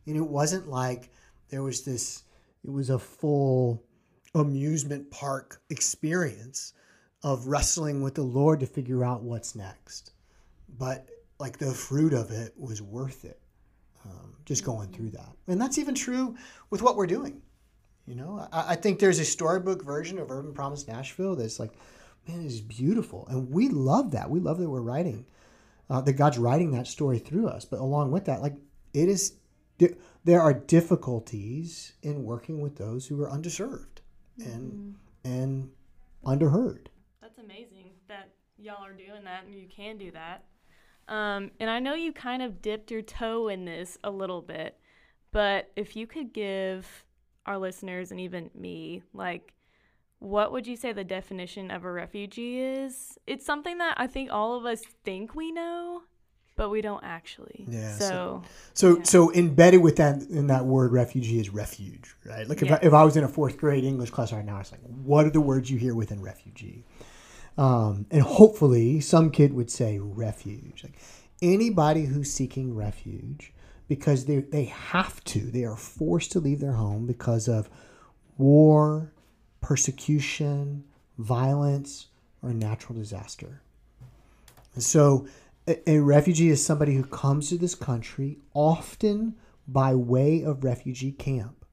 And 0.06 0.17
it 0.17 0.27
wasn't 0.27 0.67
like 0.67 1.12
there 1.49 1.63
was 1.63 1.84
this. 1.84 2.23
It 2.63 2.71
was 2.71 2.89
a 2.89 2.99
full 2.99 3.84
amusement 4.36 5.10
park 5.12 5.62
experience 5.69 6.73
of 7.23 7.47
wrestling 7.47 8.01
with 8.01 8.15
the 8.15 8.23
Lord 8.23 8.60
to 8.60 8.65
figure 8.65 9.03
out 9.03 9.23
what's 9.23 9.56
next. 9.56 10.12
But 10.77 11.08
like 11.39 11.58
the 11.58 11.73
fruit 11.73 12.13
of 12.13 12.32
it 12.32 12.53
was 12.58 12.82
worth 12.82 13.25
it. 13.25 13.39
Um, 14.06 14.36
just 14.45 14.65
going 14.65 14.89
through 14.89 15.12
that, 15.12 15.34
and 15.47 15.62
that's 15.62 15.77
even 15.77 15.95
true 15.95 16.36
with 16.69 16.82
what 16.82 16.97
we're 16.97 17.08
doing. 17.08 17.41
You 18.05 18.15
know, 18.15 18.47
I, 18.51 18.71
I 18.73 18.75
think 18.75 18.99
there's 18.99 19.19
a 19.19 19.25
storybook 19.25 19.83
version 19.83 20.19
of 20.19 20.29
Urban 20.31 20.53
Promise 20.53 20.87
Nashville 20.87 21.35
that's 21.35 21.59
like, 21.59 21.71
man, 22.27 22.45
it's 22.45 22.59
beautiful, 22.59 23.27
and 23.29 23.49
we 23.49 23.69
love 23.69 24.11
that. 24.11 24.29
We 24.29 24.39
love 24.39 24.59
that 24.59 24.69
we're 24.69 24.81
writing, 24.81 25.25
uh, 25.89 26.01
that 26.01 26.13
God's 26.13 26.37
writing 26.37 26.71
that 26.71 26.87
story 26.87 27.19
through 27.19 27.47
us. 27.47 27.65
But 27.65 27.79
along 27.79 28.11
with 28.11 28.25
that, 28.25 28.41
like 28.41 28.55
it 28.93 29.09
is, 29.09 29.33
there- 29.77 29.95
there 30.25 30.41
are 30.41 30.53
difficulties 30.53 31.93
in 32.01 32.23
working 32.23 32.61
with 32.61 32.77
those 32.77 33.07
who 33.07 33.21
are 33.21 33.29
underserved 33.29 33.99
and 34.43 34.95
and 35.25 35.71
underheard. 36.25 36.87
That's 37.21 37.37
amazing 37.37 37.91
that 38.07 38.29
y'all 38.57 38.83
are 38.83 38.93
doing 38.93 39.23
that 39.23 39.45
and 39.45 39.53
you 39.53 39.67
can 39.67 39.97
do 39.97 40.11
that. 40.11 40.43
Um, 41.07 41.51
and 41.59 41.69
I 41.69 41.79
know 41.79 41.93
you 41.93 42.11
kind 42.13 42.41
of 42.41 42.61
dipped 42.61 42.89
your 42.91 43.01
toe 43.01 43.47
in 43.49 43.65
this 43.65 43.97
a 44.03 44.09
little 44.09 44.41
bit, 44.41 44.77
but 45.31 45.71
if 45.75 45.95
you 45.95 46.07
could 46.07 46.33
give 46.33 47.02
our 47.45 47.58
listeners 47.58 48.12
and 48.12 48.19
even 48.19 48.49
me, 48.56 49.03
like, 49.13 49.53
what 50.19 50.51
would 50.53 50.65
you 50.67 50.75
say 50.77 50.93
the 50.93 51.03
definition 51.03 51.69
of 51.71 51.84
a 51.84 51.91
refugee 51.91 52.60
is? 52.60 53.17
It's 53.27 53.45
something 53.45 53.77
that 53.79 53.95
I 53.99 54.08
think 54.08 54.32
all 54.32 54.56
of 54.56 54.65
us 54.65 54.82
think 55.03 55.36
we 55.36 55.51
know, 55.51 56.03
but 56.56 56.69
we 56.69 56.82
don't 56.82 57.03
actually. 57.03 57.65
Yeah, 57.67 57.91
So, 57.97 58.41
so- 58.73 58.95
So 58.95 59.03
so 59.03 59.34
embedded 59.34 59.82
with 59.82 59.97
that 59.97 60.21
in 60.29 60.47
that 60.47 60.65
word 60.65 60.91
refugee 60.93 61.39
is 61.39 61.49
refuge, 61.49 62.15
right? 62.25 62.47
Like 62.47 62.62
if, 62.62 62.71
I, 62.71 62.79
if 62.82 62.93
I 62.93 63.03
was 63.03 63.17
in 63.17 63.23
a 63.23 63.27
fourth 63.27 63.58
grade 63.58 63.84
English 63.84 64.12
class 64.12 64.32
right 64.32 64.45
now, 64.45 64.60
it's 64.60 64.71
like, 64.71 64.82
what 64.82 65.25
are 65.25 65.29
the 65.32 65.41
words 65.41 65.69
you 65.69 65.77
hear 65.77 65.93
within 65.95 66.21
refugee? 66.21 66.86
Um, 67.58 68.08
and 68.10 68.21
hopefully 68.21 68.99
some 68.99 69.29
kid 69.29 69.53
would 69.53 69.69
say 69.69 69.99
refuge. 69.99 70.84
Like 70.84 70.97
anybody 71.41 72.06
who's 72.06 72.32
seeking 72.32 72.73
refuge 72.75 73.52
because 73.87 74.25
they 74.25 74.37
they 74.39 74.65
have 74.65 75.23
to, 75.25 75.39
they 75.39 75.63
are 75.63 75.75
forced 75.77 76.31
to 76.33 76.39
leave 76.39 76.59
their 76.59 76.73
home 76.73 77.05
because 77.05 77.47
of 77.47 77.69
war, 78.37 79.11
persecution, 79.61 80.83
violence, 81.17 82.07
or 82.41 82.53
natural 82.53 82.97
disaster. 82.97 83.61
And 84.73 84.83
so 84.83 85.27
a, 85.67 85.89
a 85.89 85.99
refugee 85.99 86.49
is 86.49 86.65
somebody 86.65 86.95
who 86.95 87.03
comes 87.03 87.49
to 87.49 87.57
this 87.57 87.75
country 87.75 88.39
often 88.53 89.35
by 89.67 89.95
way 89.95 90.43
of 90.43 90.63
refugee 90.63 91.11
camp. 91.11 91.65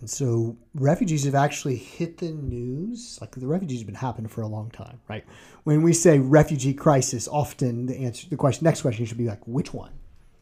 And 0.00 0.08
so 0.08 0.56
refugees 0.74 1.24
have 1.24 1.34
actually 1.34 1.76
hit 1.76 2.18
the 2.18 2.30
news. 2.30 3.18
Like 3.20 3.32
the 3.32 3.46
refugees 3.46 3.80
have 3.80 3.86
been 3.86 3.94
happening 3.96 4.28
for 4.28 4.40
a 4.40 4.46
long 4.46 4.70
time, 4.70 5.00
right? 5.08 5.24
When 5.64 5.82
we 5.82 5.92
say 5.92 6.18
refugee 6.18 6.72
crisis, 6.72 7.28
often 7.28 7.86
the 7.86 7.98
answer, 7.98 8.28
the 8.28 8.36
question, 8.36 8.64
next 8.64 8.80
question 8.80 9.04
should 9.04 9.18
be 9.18 9.26
like, 9.26 9.46
which 9.46 9.74
one? 9.74 9.92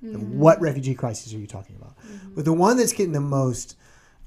And 0.01 0.39
what 0.39 0.61
refugee 0.61 0.95
crisis 0.95 1.35
are 1.35 1.39
you 1.39 1.47
talking 1.47 1.77
about? 1.77 1.97
But 2.35 2.45
the 2.45 2.53
one 2.53 2.77
that's 2.77 2.93
getting 2.93 3.13
the 3.13 3.21
most 3.21 3.77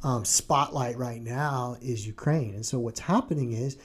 um, 0.03 0.25
spotlight 0.25 0.97
right 0.97 1.21
now 1.21 1.77
is 1.81 2.05
Ukraine. 2.05 2.55
And 2.55 2.65
so 2.65 2.79
what's 2.79 2.99
happening 2.99 3.53
is 3.53 3.77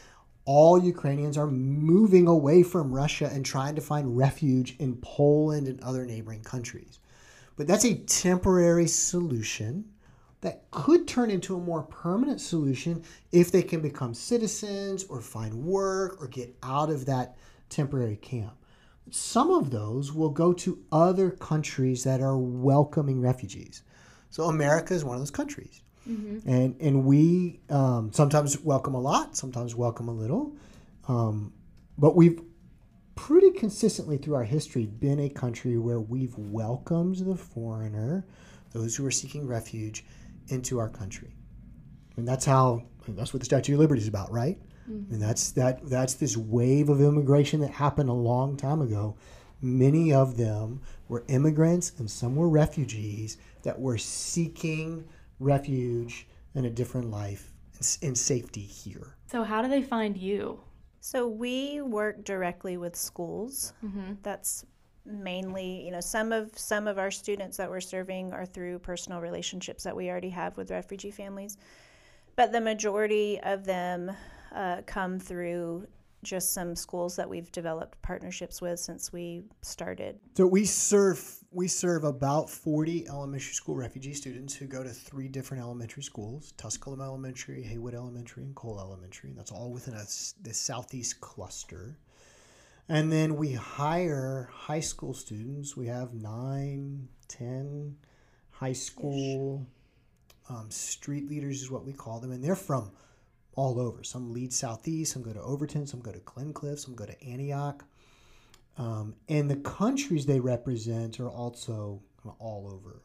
all 0.45 0.79
Ukrainians 0.79 1.37
are 1.37 1.49
moving 1.49 2.29
away 2.29 2.63
from 2.63 2.93
Russia 2.93 3.29
and 3.33 3.45
trying 3.45 3.75
to 3.75 3.81
find 3.81 4.17
refuge 4.17 4.77
in 4.79 4.97
Poland 4.97 5.69
and 5.69 5.81
other 5.83 6.07
neighboring 6.07 6.43
countries. 6.43 6.99
But 7.57 7.67
that's 7.67 7.85
a 7.85 7.95
temporary 7.95 8.87
solution 8.87 9.85
that 10.43 10.71
could 10.71 11.09
turn 11.09 11.31
into 11.31 11.57
a 11.57 11.61
more 11.61 11.83
permanent 11.83 12.41
solution 12.41 13.03
if 13.33 13.51
they 13.51 13.63
can 13.63 13.81
become 13.81 14.15
citizens 14.15 15.05
or 15.05 15.21
find 15.21 15.55
work 15.55 16.23
or 16.23 16.29
get 16.29 16.55
out 16.63 16.91
of 16.91 17.07
that 17.07 17.37
temporary 17.69 18.17
camp. 18.17 18.53
Some 19.11 19.51
of 19.51 19.71
those 19.71 20.13
will 20.13 20.31
go 20.31 20.53
to 20.53 20.83
other 20.91 21.31
countries 21.31 22.05
that 22.05 22.21
are 22.21 22.37
welcoming 22.37 23.21
refugees. 23.21 23.83
So 24.31 24.45
America 24.45 24.95
is 24.95 25.05
one 25.05 25.15
of 25.15 25.21
those 25.21 25.31
countries. 25.31 25.83
And, 26.47 26.77
and 26.81 27.05
we 27.05 27.61
um, 27.71 28.13
sometimes 28.13 28.61
welcome 28.61 28.95
a 28.95 29.01
lot, 29.01 29.37
sometimes 29.37 29.75
welcome 29.75 30.09
a 30.09 30.13
little. 30.13 30.57
Um, 31.09 31.53
but 31.99 32.15
we've 32.17 32.41
pretty 33.15 33.51
consistently 33.51 34.19
through 34.19 34.35
our 34.35 34.45
history 34.45 34.87
been 34.87 35.21
a 35.21 35.29
country 35.29 35.79
where 35.79 36.01
we've 36.01 36.37
welcomed 36.37 37.17
the 37.17 37.37
foreigner, 37.37 38.27
those 38.73 38.95
who 38.95 39.07
are 39.07 39.11
seeking 39.11 39.47
refuge, 39.47 40.05
into 40.49 40.79
our 40.79 40.89
country. 40.89 41.35
And 42.17 42.27
that's 42.27 42.45
how 42.45 42.85
that's 43.09 43.33
what 43.33 43.41
the 43.41 43.47
Statue 43.47 43.75
of 43.75 43.81
Liberty 43.81 44.03
is 44.03 44.09
about, 44.09 44.31
right? 44.33 44.59
Mm-hmm. 44.91 45.15
And 45.15 45.23
that's 45.23 45.51
that 45.53 45.89
that's 45.89 46.15
this 46.15 46.37
wave 46.37 46.89
of 46.89 47.01
immigration 47.01 47.61
that 47.61 47.71
happened 47.71 48.09
a 48.09 48.15
long 48.15 48.57
time 48.57 48.81
ago. 48.81 49.17
Many 49.61 50.13
of 50.13 50.37
them 50.37 50.81
were 51.09 51.25
immigrants 51.29 51.93
and 51.99 52.11
some 52.11 52.37
were 52.37 52.49
refugees 52.49 53.39
that 53.63 53.79
were 53.81 53.99
seeking 53.99 55.05
refuge 55.41 56.27
and 56.55 56.67
a 56.67 56.71
different 56.71 57.11
life 57.11 57.53
and 57.79 57.99
and 58.03 58.19
safety 58.19 58.63
here. 58.63 59.17
so 59.27 59.43
how 59.43 59.63
do 59.63 59.69
they 59.69 59.83
find 59.83 60.17
you? 60.17 60.61
So 61.01 61.29
we 61.29 61.81
work 61.83 62.25
directly 62.25 62.77
with 62.77 62.97
schools. 62.97 63.73
Mm-hmm. 63.85 64.15
That's 64.23 64.65
mainly, 65.05 65.85
you 65.85 65.93
know, 65.93 66.01
some 66.01 66.33
of 66.33 66.59
some 66.59 66.89
of 66.89 66.99
our 66.99 67.11
students 67.11 67.57
that 67.59 67.71
we're 67.71 67.81
serving 67.81 68.33
are 68.33 68.47
through 68.47 68.81
personal 68.81 69.21
relationships 69.21 69.85
that 69.85 69.95
we 69.95 70.11
already 70.11 70.31
have 70.31 70.57
with 70.57 70.71
refugee 70.71 71.13
families, 71.13 71.59
but 72.35 72.51
the 72.51 72.61
majority 72.61 73.39
of 73.41 73.65
them 73.65 74.11
uh, 74.55 74.83
come 74.87 75.19
through 75.19 75.87
just 76.23 76.53
some 76.53 76.75
schools 76.75 77.15
that 77.17 77.29
we've 77.29 77.51
developed 77.53 78.01
partnerships 78.03 78.61
with 78.61 78.81
since 78.81 79.13
we 79.13 79.43
started. 79.63 80.19
So 80.37 80.47
we 80.47 80.65
serve 80.65 81.39
we 81.53 81.69
serve 81.69 82.05
about 82.05 82.51
40 82.51 83.09
elementary 83.09 83.55
school 83.55 83.77
refugee 83.77 84.13
students 84.13 84.55
who 84.55 84.67
go 84.67 84.83
to 84.83 84.91
three 84.91 85.29
different 85.29 85.63
elementary 85.63 86.03
schools: 86.03 86.53
Tusculum 86.57 87.01
Elementary, 87.01 87.63
Haywood 87.63 87.95
Elementary, 87.95 88.43
and 88.43 88.55
Cole 88.55 88.81
Elementary. 88.81 89.31
And 89.31 89.39
that's 89.39 89.53
all 89.53 89.71
within 89.71 89.95
a, 89.95 90.05
the 90.43 90.53
southeast 90.53 91.21
cluster. 91.21 91.99
And 92.89 93.11
then 93.11 93.37
we 93.37 93.53
hire 93.53 94.49
high 94.53 94.81
school 94.81 95.15
students. 95.15 95.77
We 95.77 95.87
have 95.87 96.15
nine, 96.15 97.09
ten 97.29 97.97
high 98.51 98.73
school 98.73 99.67
um, 100.49 100.71
street 100.71 101.29
leaders 101.29 101.63
is 101.63 101.71
what 101.71 101.85
we 101.85 101.93
call 101.93 102.21
them, 102.21 102.33
and 102.33 102.43
they're 102.43 102.55
from 102.57 102.93
all 103.57 103.81
over. 103.81 104.05
Some 104.05 104.33
lead 104.33 104.53
southeast, 104.53 105.13
some 105.13 105.23
go 105.23 105.33
to 105.33 105.41
Overton, 105.41 105.87
some 105.87 106.01
go 106.01 106.13
to 106.13 106.21
Glencliff, 106.21 106.79
some 106.79 106.95
go 106.95 107.07
to 107.07 107.25
Antioch. 107.25 107.85
Um, 108.79 109.15
and 109.29 109.51
the 109.51 109.57
countries 109.57 110.27
they 110.27 110.39
represent 110.39 111.19
are 111.19 111.31
also 111.31 112.03
all 112.39 112.71
over. 112.73 113.03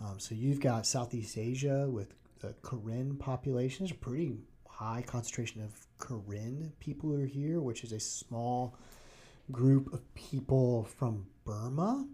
Um, 0.00 0.18
so 0.18 0.34
you've 0.34 0.60
got 0.60 0.86
Southeast 0.86 1.38
Asia 1.38 1.88
with 1.88 2.12
the 2.40 2.54
Karen 2.68 3.16
population. 3.16 3.84
There's 3.84 3.92
a 3.96 4.00
pretty 4.00 4.36
high 4.68 5.02
concentration 5.06 5.62
of 5.62 5.72
Karen 6.06 6.72
people 6.80 7.10
who 7.10 7.22
are 7.22 7.26
here, 7.26 7.60
which 7.60 7.82
is 7.84 7.92
a 7.92 8.00
small 8.00 8.76
group 9.50 9.92
of 9.92 10.14
people 10.14 10.84
from 10.84 11.26
Burma 11.44 12.06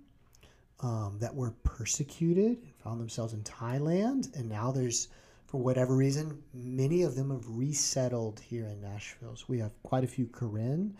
um, 0.81 1.17
that 1.21 1.35
were 1.35 1.53
persecuted 1.65 2.59
and 2.59 2.75
found 2.85 3.01
themselves 3.01 3.33
in 3.33 3.43
Thailand. 3.43 4.37
And 4.37 4.49
now 4.49 4.71
there's, 4.71 5.09
for 5.53 5.59
whatever 5.59 5.95
reason, 5.95 6.43
many 6.55 7.03
of 7.03 7.15
them 7.15 7.31
have 7.31 7.47
resettled 7.47 8.41
here 8.41 8.65
in 8.69 8.81
Nashville. 8.81 9.37
So 9.37 9.45
we 9.49 9.59
have 9.59 9.73
quite 9.83 10.03
a 10.03 10.07
few 10.07 10.27
Karen, 10.27 10.97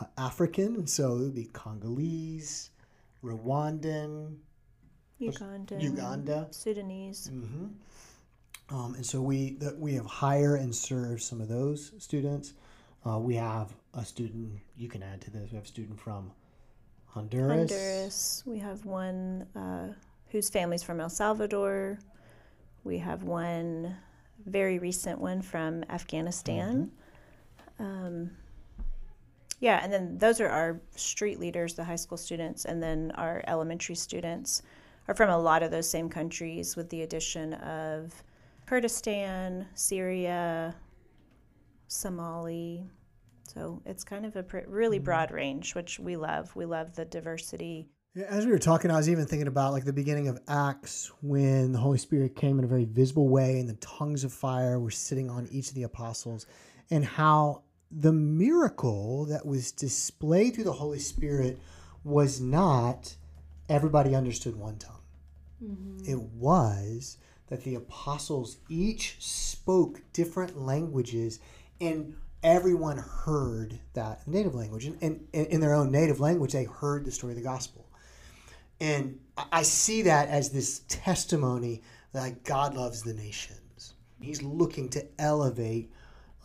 uh, 0.00 0.06
African, 0.18 0.84
so 0.88 1.14
it 1.14 1.20
would 1.20 1.34
be 1.36 1.44
Congolese, 1.52 2.70
Rwandan, 3.22 4.34
Uganda, 5.20 5.76
Uganda. 5.80 6.48
Sudanese. 6.50 7.28
hmm 7.28 7.66
Um, 8.68 8.96
and 8.96 9.06
so 9.06 9.22
we 9.22 9.50
that 9.60 9.78
we 9.78 9.94
have 9.94 10.06
hire 10.06 10.56
and 10.56 10.74
serve 10.74 11.22
some 11.22 11.40
of 11.40 11.46
those 11.46 11.92
students. 11.98 12.54
Uh, 13.06 13.20
we 13.20 13.36
have 13.36 13.76
a 13.92 14.04
student. 14.04 14.58
You 14.76 14.88
can 14.88 15.04
add 15.04 15.20
to 15.20 15.30
this. 15.30 15.52
We 15.52 15.56
have 15.56 15.66
a 15.66 15.68
student 15.68 16.00
from 16.00 16.32
Honduras. 17.06 17.70
Honduras. 17.70 18.42
We 18.44 18.58
have 18.58 18.84
one 18.86 19.46
uh, 19.54 19.92
whose 20.30 20.50
family's 20.50 20.82
from 20.82 21.00
El 21.00 21.10
Salvador. 21.10 22.00
We 22.84 22.98
have 22.98 23.22
one 23.22 23.96
very 24.46 24.78
recent 24.78 25.18
one 25.18 25.42
from 25.42 25.84
Afghanistan. 25.88 26.90
Um, 27.78 28.30
yeah, 29.60 29.80
and 29.82 29.92
then 29.92 30.18
those 30.18 30.40
are 30.40 30.48
our 30.48 30.80
street 30.94 31.40
leaders, 31.40 31.74
the 31.74 31.84
high 31.84 31.96
school 31.96 32.18
students, 32.18 32.64
and 32.66 32.82
then 32.82 33.12
our 33.14 33.42
elementary 33.46 33.94
students 33.94 34.62
are 35.08 35.14
from 35.14 35.30
a 35.30 35.38
lot 35.38 35.62
of 35.62 35.70
those 35.70 35.88
same 35.88 36.08
countries, 36.08 36.76
with 36.76 36.90
the 36.90 37.02
addition 37.02 37.54
of 37.54 38.22
Kurdistan, 38.66 39.66
Syria, 39.74 40.74
Somali. 41.88 42.86
So 43.46 43.80
it's 43.84 44.04
kind 44.04 44.26
of 44.26 44.36
a 44.36 44.42
pr- 44.42 44.58
really 44.66 44.98
broad 44.98 45.30
range, 45.30 45.74
which 45.74 45.98
we 45.98 46.16
love. 46.16 46.54
We 46.56 46.64
love 46.64 46.94
the 46.94 47.04
diversity. 47.04 47.88
Yeah, 48.14 48.26
As 48.28 48.46
we 48.46 48.52
were 48.52 48.60
talking, 48.60 48.92
I 48.92 48.96
was 48.96 49.10
even 49.10 49.26
thinking 49.26 49.48
about 49.48 49.72
like 49.72 49.84
the 49.84 49.92
beginning 49.92 50.28
of 50.28 50.38
Acts 50.46 51.10
when 51.20 51.72
the 51.72 51.78
Holy 51.78 51.98
Spirit 51.98 52.36
came 52.36 52.60
in 52.60 52.64
a 52.64 52.68
very 52.68 52.84
visible 52.84 53.28
way 53.28 53.58
and 53.58 53.68
the 53.68 53.74
tongues 53.74 54.22
of 54.22 54.32
fire 54.32 54.78
were 54.78 54.92
sitting 54.92 55.28
on 55.28 55.48
each 55.50 55.70
of 55.70 55.74
the 55.74 55.82
apostles, 55.82 56.46
and 56.92 57.04
how 57.04 57.62
the 57.90 58.12
miracle 58.12 59.24
that 59.26 59.44
was 59.44 59.72
displayed 59.72 60.54
through 60.54 60.64
the 60.64 60.72
Holy 60.72 61.00
Spirit 61.00 61.58
was 62.04 62.40
not 62.40 63.16
everybody 63.68 64.14
understood 64.14 64.54
one 64.54 64.78
tongue. 64.78 65.02
Mm-hmm. 65.62 66.08
It 66.08 66.20
was 66.20 67.16
that 67.48 67.64
the 67.64 67.74
apostles 67.74 68.58
each 68.68 69.16
spoke 69.18 70.00
different 70.12 70.56
languages 70.56 71.40
and 71.80 72.14
everyone 72.44 72.98
heard 72.98 73.80
that 73.94 74.26
native 74.28 74.54
language. 74.54 74.84
And 74.84 75.26
in 75.32 75.60
their 75.60 75.74
own 75.74 75.90
native 75.90 76.20
language, 76.20 76.52
they 76.52 76.64
heard 76.64 77.04
the 77.04 77.10
story 77.10 77.32
of 77.32 77.38
the 77.38 77.42
gospel. 77.42 77.83
And 78.80 79.20
I- 79.36 79.62
see 79.62 80.02
that 80.02 80.28
as 80.28 80.50
this 80.50 80.82
testimony 80.88 81.82
that 82.12 82.44
God 82.44 82.74
loves 82.74 83.02
the 83.02 83.14
nations. 83.14 83.94
He's 84.20 84.42
looking 84.42 84.88
to 84.90 85.06
elevate 85.18 85.90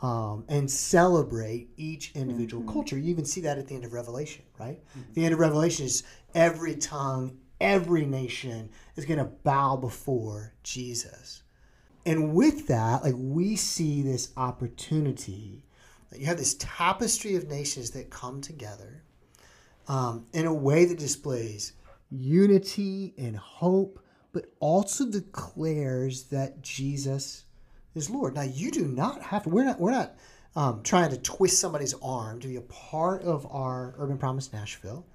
um, 0.02 0.46
and 0.48 0.70
celebrate 0.70 1.70
each 1.78 2.12
individual 2.16 2.64
culture. 2.72 2.98
You 2.98 3.10
even 3.12 3.26
see 3.26 3.42
that 3.42 3.58
at 3.58 3.68
the 3.68 3.76
end 3.76 3.86
of 3.86 3.94
Revelation, 3.94 4.44
right? 4.58 4.82
The 5.14 5.26
end 5.26 5.34
of 5.34 5.40
Revelation 5.40 5.86
is 5.86 6.04
every 6.34 6.76
tongue, 6.76 7.38
every 7.60 8.06
nation 8.06 8.70
is 8.96 9.06
going 9.06 9.20
to 9.20 9.26
bow 9.26 9.76
before 9.76 10.54
Jesus. 10.64 11.44
And 12.06 12.34
with 12.34 12.68
that, 12.68 13.04
like 13.04 13.16
we 13.18 13.56
see 13.56 14.02
this 14.02 14.32
opportunity 14.38 15.66
that 16.10 16.20
you 16.20 16.26
have 16.26 16.38
this 16.38 16.56
tapestry 16.56 17.36
of 17.36 17.48
nations 17.48 17.92
that 17.92 18.10
come 18.10 18.42
together 18.42 19.04
um, 19.88 20.26
in 20.34 20.46
a 20.46 20.54
way 20.54 20.86
that 20.86 20.98
displays 20.98 21.74
unity 22.10 23.14
and 23.18 23.36
hope, 23.36 24.00
but 24.32 24.46
also 24.60 25.10
declares 25.10 26.24
that 26.26 26.62
Jesus 26.62 27.46
is 27.96 28.10
Lord. 28.10 28.36
Now 28.36 28.44
you 28.44 28.72
do 28.72 28.86
not 28.86 29.22
have 29.22 29.44
to. 29.44 29.50
We're 29.50 29.66
not. 29.66 29.80
We're 29.80 29.92
not 29.92 30.16
um, 30.56 30.82
trying 30.84 31.12
to 31.12 31.18
twist 31.18 31.60
somebody's 31.60 31.94
arm 32.02 32.40
to 32.40 32.48
be 32.48 32.56
a 32.56 32.62
part 32.62 33.24
of 33.24 33.46
our 33.52 33.94
Urban 33.98 34.18
Promise 34.18 34.52
Nashville 34.52 35.06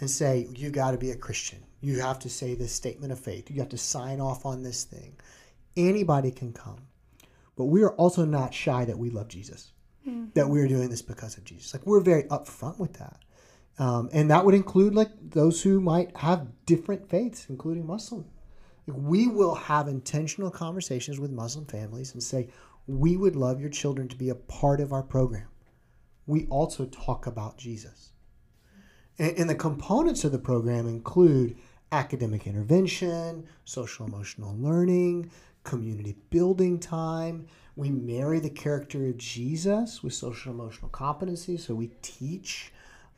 and 0.00 0.10
say 0.10 0.48
you 0.54 0.70
got 0.70 0.90
to 0.92 0.98
be 0.98 1.10
a 1.10 1.16
Christian. 1.16 1.60
You 1.80 2.00
have 2.00 2.18
to 2.20 2.28
say 2.28 2.54
this 2.54 2.72
statement 2.72 3.12
of 3.12 3.20
faith. 3.20 3.50
You 3.50 3.60
have 3.60 3.68
to 3.70 3.78
sign 3.78 4.20
off 4.20 4.44
on 4.44 4.62
this 4.62 4.84
thing. 4.84 5.16
Anybody 5.76 6.30
can 6.30 6.52
come, 6.52 6.78
but 7.56 7.66
we 7.66 7.82
are 7.82 7.92
also 7.92 8.24
not 8.24 8.52
shy 8.52 8.84
that 8.84 8.98
we 8.98 9.10
love 9.10 9.28
Jesus. 9.28 9.72
That 10.34 10.48
we're 10.48 10.66
doing 10.66 10.90
this 10.90 11.02
because 11.02 11.38
of 11.38 11.44
Jesus. 11.44 11.72
Like 11.72 11.86
we're 11.86 12.00
very 12.00 12.24
upfront 12.24 12.78
with 12.80 12.94
that. 12.94 13.18
Um, 13.78 14.10
and 14.12 14.30
that 14.30 14.44
would 14.44 14.54
include 14.54 14.94
like 14.94 15.10
those 15.30 15.62
who 15.62 15.80
might 15.80 16.16
have 16.18 16.46
different 16.66 17.08
faiths, 17.08 17.46
including 17.48 17.86
Muslim. 17.86 18.26
We 18.86 19.28
will 19.28 19.54
have 19.54 19.88
intentional 19.88 20.50
conversations 20.50 21.18
with 21.18 21.30
Muslim 21.30 21.66
families 21.66 22.12
and 22.12 22.22
say, 22.22 22.48
we 22.86 23.16
would 23.16 23.36
love 23.36 23.60
your 23.60 23.70
children 23.70 24.08
to 24.08 24.16
be 24.16 24.28
a 24.28 24.34
part 24.34 24.80
of 24.80 24.92
our 24.92 25.02
program. 25.02 25.46
We 26.26 26.46
also 26.46 26.86
talk 26.86 27.26
about 27.26 27.58
Jesus. 27.58 28.12
And, 29.18 29.38
and 29.38 29.50
the 29.50 29.54
components 29.54 30.24
of 30.24 30.32
the 30.32 30.38
program 30.38 30.86
include 30.86 31.56
academic 31.92 32.46
intervention, 32.46 33.46
social 33.64 34.06
emotional 34.06 34.56
learning, 34.58 35.30
community 35.64 36.16
building 36.30 36.78
time. 36.78 37.46
We 37.76 37.90
marry 37.90 38.40
the 38.40 38.50
character 38.50 39.06
of 39.06 39.16
Jesus 39.16 40.02
with 40.02 40.14
social 40.14 40.52
emotional 40.52 40.88
competency. 40.88 41.56
So 41.56 41.74
we 41.74 41.92
teach 42.02 42.72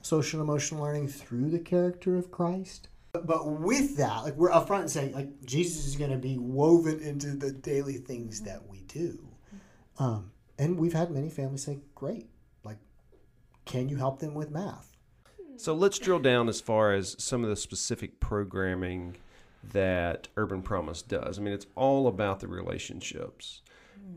social 0.04 0.42
emotional 0.42 0.82
learning 0.82 1.08
through 1.08 1.50
the 1.50 1.58
character 1.58 2.16
of 2.16 2.30
Christ. 2.30 2.88
But, 3.12 3.26
but 3.26 3.48
with 3.48 3.96
that, 3.96 4.24
like 4.24 4.36
we're 4.36 4.50
upfront 4.50 4.80
and 4.80 4.90
saying, 4.90 5.14
like 5.14 5.44
Jesus 5.44 5.86
is 5.86 5.96
going 5.96 6.10
to 6.10 6.18
be 6.18 6.36
woven 6.36 7.00
into 7.00 7.28
the 7.28 7.52
daily 7.52 7.94
things 7.94 8.42
that 8.42 8.68
we 8.68 8.80
do. 8.82 9.18
Um, 9.98 10.32
and 10.58 10.78
we've 10.78 10.92
had 10.92 11.10
many 11.10 11.30
families 11.30 11.64
say, 11.64 11.78
"Great, 11.94 12.28
like, 12.64 12.78
can 13.64 13.88
you 13.88 13.96
help 13.96 14.18
them 14.18 14.34
with 14.34 14.50
math?" 14.50 14.96
So 15.56 15.72
let's 15.72 15.98
drill 15.98 16.18
down 16.18 16.48
as 16.48 16.60
far 16.60 16.92
as 16.92 17.16
some 17.18 17.44
of 17.44 17.50
the 17.50 17.56
specific 17.56 18.18
programming 18.20 19.16
that 19.72 20.28
Urban 20.36 20.62
Promise 20.62 21.02
does. 21.02 21.38
I 21.38 21.42
mean, 21.42 21.54
it's 21.54 21.66
all 21.76 22.08
about 22.08 22.40
the 22.40 22.48
relationships, 22.48 23.62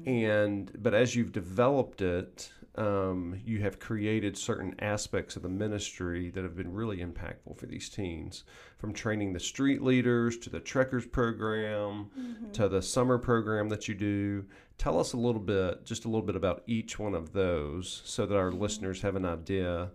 and 0.05 0.71
but 0.79 0.93
as 0.93 1.15
you've 1.15 1.31
developed 1.31 2.01
it, 2.01 2.51
um, 2.77 3.39
you 3.43 3.59
have 3.61 3.79
created 3.79 4.37
certain 4.37 4.75
aspects 4.79 5.35
of 5.35 5.41
the 5.41 5.49
ministry 5.49 6.29
that 6.29 6.43
have 6.43 6.55
been 6.55 6.71
really 6.71 6.97
impactful 6.97 7.57
for 7.57 7.65
these 7.65 7.89
teens, 7.89 8.43
from 8.77 8.93
training 8.93 9.33
the 9.33 9.39
street 9.39 9.81
leaders 9.81 10.37
to 10.37 10.49
the 10.49 10.59
Trekkers 10.59 11.05
program 11.05 12.09
to 12.53 12.69
the 12.69 12.81
summer 12.81 13.17
program 13.17 13.69
that 13.69 13.87
you 13.87 13.95
do. 13.95 14.45
Tell 14.77 14.99
us 14.99 15.13
a 15.13 15.17
little 15.17 15.41
bit, 15.41 15.85
just 15.85 16.05
a 16.05 16.07
little 16.07 16.25
bit 16.25 16.35
about 16.35 16.63
each 16.67 16.99
one 16.99 17.15
of 17.15 17.33
those, 17.33 18.01
so 18.05 18.25
that 18.25 18.35
our 18.35 18.51
listeners 18.51 19.01
have 19.01 19.15
an 19.15 19.25
idea 19.25 19.89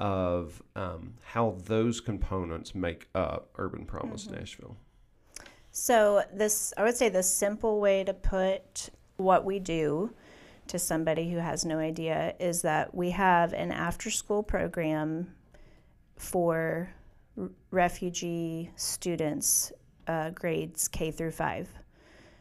of 0.00 0.60
um, 0.74 1.14
how 1.22 1.56
those 1.66 2.00
components 2.00 2.74
make 2.74 3.08
up 3.14 3.50
Urban 3.56 3.84
Promise 3.84 4.28
Nashville. 4.28 4.76
So 5.70 6.22
this, 6.32 6.74
I 6.76 6.82
would 6.82 6.96
say, 6.96 7.08
the 7.08 7.22
simple 7.22 7.80
way 7.80 8.02
to 8.04 8.12
put 8.12 8.90
what 9.16 9.44
we 9.44 9.60
do 9.60 10.12
to 10.68 10.78
somebody 10.78 11.30
who 11.30 11.38
has 11.38 11.64
no 11.64 11.78
idea 11.78 12.34
is 12.40 12.62
that 12.62 12.94
we 12.94 13.10
have 13.10 13.52
an 13.52 13.70
after-school 13.70 14.42
program 14.42 15.34
for 16.16 16.90
r- 17.38 17.50
refugee 17.70 18.70
students, 18.76 19.72
uh, 20.06 20.30
grades 20.30 20.88
K 20.88 21.10
through 21.10 21.32
five. 21.32 21.68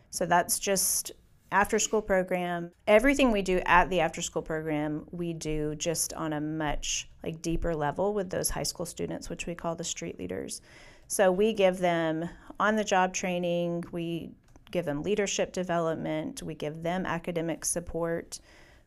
So 0.09 0.25
that's 0.25 0.59
just 0.59 1.11
after 1.51 1.77
school 1.79 2.01
program. 2.01 2.71
Everything 2.87 3.31
we 3.31 3.41
do 3.41 3.61
at 3.65 3.89
the 3.89 3.99
after 3.99 4.21
school 4.21 4.41
program, 4.41 5.05
we 5.11 5.33
do 5.33 5.75
just 5.75 6.13
on 6.13 6.33
a 6.33 6.41
much 6.41 7.09
like 7.23 7.41
deeper 7.41 7.75
level 7.75 8.13
with 8.13 8.29
those 8.29 8.49
high 8.49 8.63
school 8.63 8.85
students, 8.85 9.29
which 9.29 9.45
we 9.45 9.55
call 9.55 9.75
the 9.75 9.83
street 9.83 10.17
leaders. 10.17 10.61
So 11.07 11.31
we 11.31 11.53
give 11.53 11.77
them 11.77 12.29
on 12.59 12.75
the 12.75 12.83
job 12.83 13.13
training, 13.13 13.83
we 13.91 14.31
give 14.73 14.85
them 14.85 15.03
leadership 15.03 15.53
development, 15.53 16.43
we 16.43 16.55
give 16.55 16.83
them 16.83 17.05
academic 17.05 17.63
support, 17.63 18.39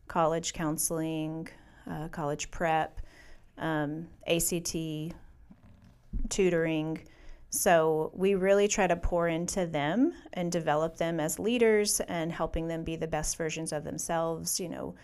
college 0.07 0.53
counseling, 0.53 1.47
uh, 1.89 2.09
college 2.09 2.51
prep, 2.51 3.01
um, 3.57 4.07
ACT 4.27 4.75
tutoring. 6.29 6.99
So 7.49 8.11
we 8.13 8.35
really 8.35 8.67
try 8.67 8.85
to 8.85 8.97
pour 8.97 9.29
into 9.29 9.65
them 9.65 10.13
and 10.33 10.51
develop 10.51 10.97
them 10.97 11.19
as 11.19 11.39
leaders 11.39 12.01
and 12.01 12.31
helping 12.31 12.67
them 12.67 12.83
be 12.83 12.97
the 12.97 13.07
best 13.07 13.37
versions 13.37 13.71
of 13.71 13.85
themselves. 13.85 14.59
You 14.59 14.69
know, 14.69 14.95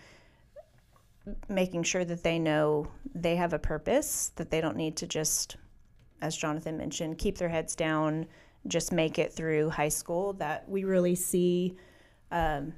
making 1.48 1.84
sure 1.84 2.04
that 2.04 2.22
they 2.22 2.38
know 2.38 2.88
they 3.14 3.36
have 3.36 3.54
a 3.54 3.58
purpose, 3.58 4.32
that 4.36 4.50
they 4.50 4.60
don't 4.60 4.76
need 4.76 4.96
to 4.98 5.06
just, 5.06 5.56
as 6.20 6.36
Jonathan 6.36 6.76
mentioned, 6.76 7.16
keep 7.16 7.38
their 7.38 7.48
heads 7.48 7.74
down, 7.74 8.26
just 8.66 8.92
make 8.92 9.18
it 9.18 9.32
through 9.32 9.70
high 9.70 9.88
school, 9.88 10.32
that 10.34 10.68
we 10.68 10.84
really 10.84 11.14
see 11.14 11.76
um, 12.30 12.72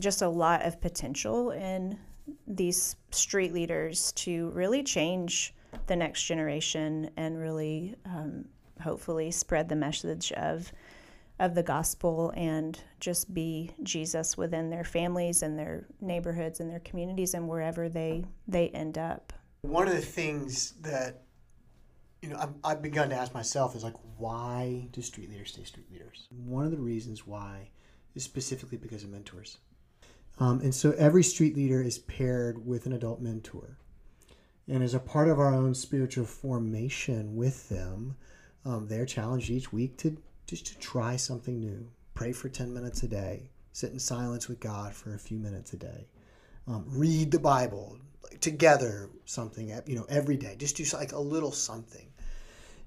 just 0.00 0.22
a 0.22 0.28
lot 0.28 0.62
of 0.62 0.80
potential 0.80 1.50
in 1.50 1.98
these 2.46 2.96
street 3.10 3.52
leaders 3.52 4.12
to 4.12 4.50
really 4.50 4.82
change 4.82 5.54
the 5.86 5.96
next 5.96 6.24
generation 6.24 7.10
and 7.16 7.38
really 7.38 7.94
um, 8.06 8.44
hopefully 8.80 9.30
spread 9.30 9.68
the 9.68 9.76
message 9.76 10.32
of 10.32 10.72
of 11.38 11.54
the 11.54 11.62
gospel 11.62 12.32
and 12.36 12.78
just 13.00 13.32
be 13.32 13.70
Jesus 13.82 14.36
within 14.36 14.68
their 14.68 14.84
families 14.84 15.42
and 15.42 15.58
their 15.58 15.86
neighborhoods 16.02 16.60
and 16.60 16.70
their 16.70 16.80
communities 16.80 17.32
and 17.32 17.48
wherever 17.48 17.88
they 17.88 18.24
they 18.46 18.68
end 18.68 18.98
up. 18.98 19.32
One 19.62 19.88
of 19.88 19.94
the 19.94 20.02
things 20.02 20.72
that 20.82 21.22
you 22.22 22.28
know 22.28 22.36
I've, 22.38 22.54
I've 22.62 22.82
begun 22.82 23.10
to 23.10 23.16
ask 23.16 23.34
myself 23.34 23.74
is 23.74 23.84
like, 23.84 23.96
why 24.18 24.88
do 24.92 25.02
street 25.02 25.30
leaders 25.30 25.52
stay 25.52 25.64
street 25.64 25.90
leaders? 25.90 26.28
One 26.30 26.64
of 26.64 26.70
the 26.70 26.78
reasons 26.78 27.26
why 27.26 27.70
is 28.14 28.24
specifically 28.24 28.78
because 28.78 29.04
of 29.04 29.10
mentors. 29.10 29.58
Um, 30.38 30.60
and 30.60 30.74
so 30.74 30.92
every 30.92 31.22
street 31.22 31.54
leader 31.54 31.82
is 31.82 31.98
paired 31.98 32.66
with 32.66 32.86
an 32.86 32.92
adult 32.92 33.20
mentor. 33.20 33.76
And 34.66 34.82
as 34.82 34.94
a 34.94 35.00
part 35.00 35.28
of 35.28 35.38
our 35.38 35.52
own 35.52 35.74
spiritual 35.74 36.24
formation 36.24 37.36
with 37.36 37.68
them, 37.68 38.16
um, 38.64 38.86
they're 38.88 39.06
challenged 39.06 39.50
each 39.50 39.72
week 39.72 39.96
to 39.98 40.16
just 40.46 40.66
to 40.66 40.78
try 40.78 41.16
something 41.16 41.58
new. 41.58 41.88
Pray 42.14 42.32
for 42.32 42.48
10 42.48 42.72
minutes 42.72 43.02
a 43.02 43.08
day, 43.08 43.50
sit 43.72 43.92
in 43.92 43.98
silence 43.98 44.48
with 44.48 44.60
God 44.60 44.94
for 44.94 45.14
a 45.14 45.18
few 45.18 45.38
minutes 45.38 45.72
a 45.72 45.76
day, 45.76 46.06
um, 46.66 46.84
read 46.86 47.30
the 47.30 47.38
Bible 47.38 47.98
together, 48.40 49.10
something, 49.24 49.68
you 49.86 49.96
know, 49.96 50.06
every 50.08 50.36
day. 50.36 50.56
Just 50.58 50.76
do 50.76 50.84
like 50.96 51.12
a 51.12 51.18
little 51.18 51.52
something. 51.52 52.06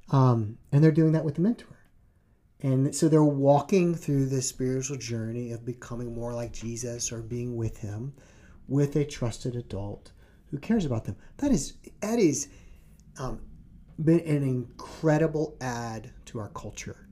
Um, 0.09 0.57
and 0.71 0.83
they're 0.83 0.91
doing 0.91 1.13
that 1.13 1.25
with 1.25 1.35
the 1.35 1.41
mentor. 1.41 1.77
And 2.61 2.95
so 2.95 3.09
they're 3.09 3.23
walking 3.23 3.93
through 3.93 4.27
this 4.27 4.47
spiritual 4.47 4.97
journey 4.97 5.51
of 5.51 5.65
becoming 5.65 6.13
more 6.13 6.33
like 6.33 6.53
Jesus 6.53 7.11
or 7.11 7.21
being 7.21 7.57
with 7.57 7.79
him 7.79 8.13
with 8.67 8.95
a 8.95 9.03
trusted 9.03 9.55
adult 9.55 10.11
who 10.49 10.57
cares 10.57 10.85
about 10.85 11.03
them. 11.03 11.17
That 11.37 11.51
is 11.51 11.73
that 12.01 12.19
is 12.19 12.47
um, 13.19 13.41
been 14.03 14.21
an 14.21 14.43
incredible 14.43 15.57
add 15.59 16.11
to 16.25 16.39
our 16.39 16.49
culture. 16.49 17.09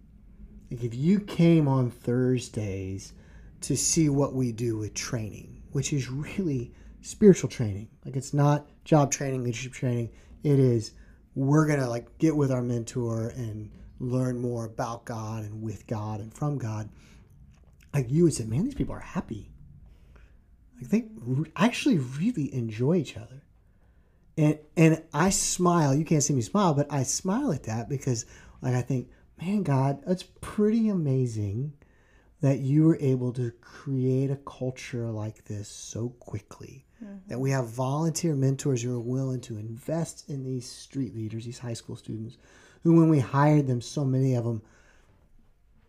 Like 0.69 0.83
if 0.83 0.95
you 0.95 1.19
came 1.19 1.67
on 1.67 1.91
Thursdays 1.91 3.13
to 3.61 3.75
see 3.75 4.09
what 4.09 4.33
we 4.33 4.51
do 4.51 4.77
with 4.77 4.93
training, 4.93 5.61
which 5.71 5.91
is 5.91 6.09
really 6.09 6.73
spiritual 7.01 7.49
training. 7.49 7.89
Like 8.05 8.15
it's 8.15 8.33
not 8.33 8.67
job 8.83 9.11
training, 9.11 9.43
leadership 9.43 9.73
training. 9.73 10.09
It 10.43 10.59
is 10.59 10.91
we're 11.36 11.67
gonna 11.67 11.89
like 11.89 12.17
get 12.17 12.36
with 12.36 12.51
our 12.51 12.61
mentor 12.61 13.29
and 13.29 13.71
learn 13.99 14.39
more 14.39 14.65
about 14.65 15.05
God 15.05 15.43
and 15.43 15.61
with 15.61 15.88
God 15.88 16.19
and 16.19 16.34
from 16.34 16.57
God, 16.57 16.89
like 17.93 18.09
you 18.09 18.23
would 18.23 18.34
say, 18.34 18.45
man, 18.45 18.65
these 18.65 18.75
people 18.75 18.95
are 18.95 18.99
happy. 18.99 19.49
Like 20.77 20.89
they 20.89 21.05
actually 21.55 21.99
really 21.99 22.53
enjoy 22.53 22.95
each 22.95 23.15
other. 23.15 23.43
And 24.38 24.57
and 24.75 25.03
I 25.13 25.29
smile. 25.29 25.93
You 25.93 26.05
can't 26.05 26.23
see 26.23 26.34
me 26.34 26.41
smile, 26.41 26.73
but 26.73 26.91
I 26.91 27.03
smile 27.03 27.51
at 27.51 27.63
that 27.63 27.89
because 27.89 28.25
like 28.61 28.73
I 28.73 28.82
think, 28.82 29.09
man, 29.39 29.63
God, 29.63 30.03
that's 30.05 30.23
pretty 30.23 30.89
amazing 30.89 31.73
that 32.41 32.59
you 32.59 32.86
were 32.86 32.97
able 32.99 33.32
to 33.34 33.51
create 33.61 34.32
a 34.32 34.36
culture 34.36 35.11
like 35.11 35.45
this 35.45 35.69
so 35.69 36.09
quickly. 36.19 36.86
Mm-hmm. 37.04 37.16
That 37.28 37.39
we 37.39 37.52
have 37.52 37.68
volunteer 37.68 38.36
mentors 38.36 38.84
who 38.84 38.95
are 38.95 38.99
willing 38.99 39.41
to 39.41 39.58
invest 39.58 40.30
in 40.30 40.43
these 40.43 40.70
street 40.70 41.16
leaders, 41.16 41.45
these 41.45 41.60
high 41.60 41.74
school 41.74 41.95
students, 41.95 42.38
who, 42.84 42.95
when 42.95 43.10
we 43.10 43.20
hired 43.20 43.68
them, 43.68 43.82
so 43.82 44.06
many 44.06 44.36
of 44.36 44.43
them 44.43 44.62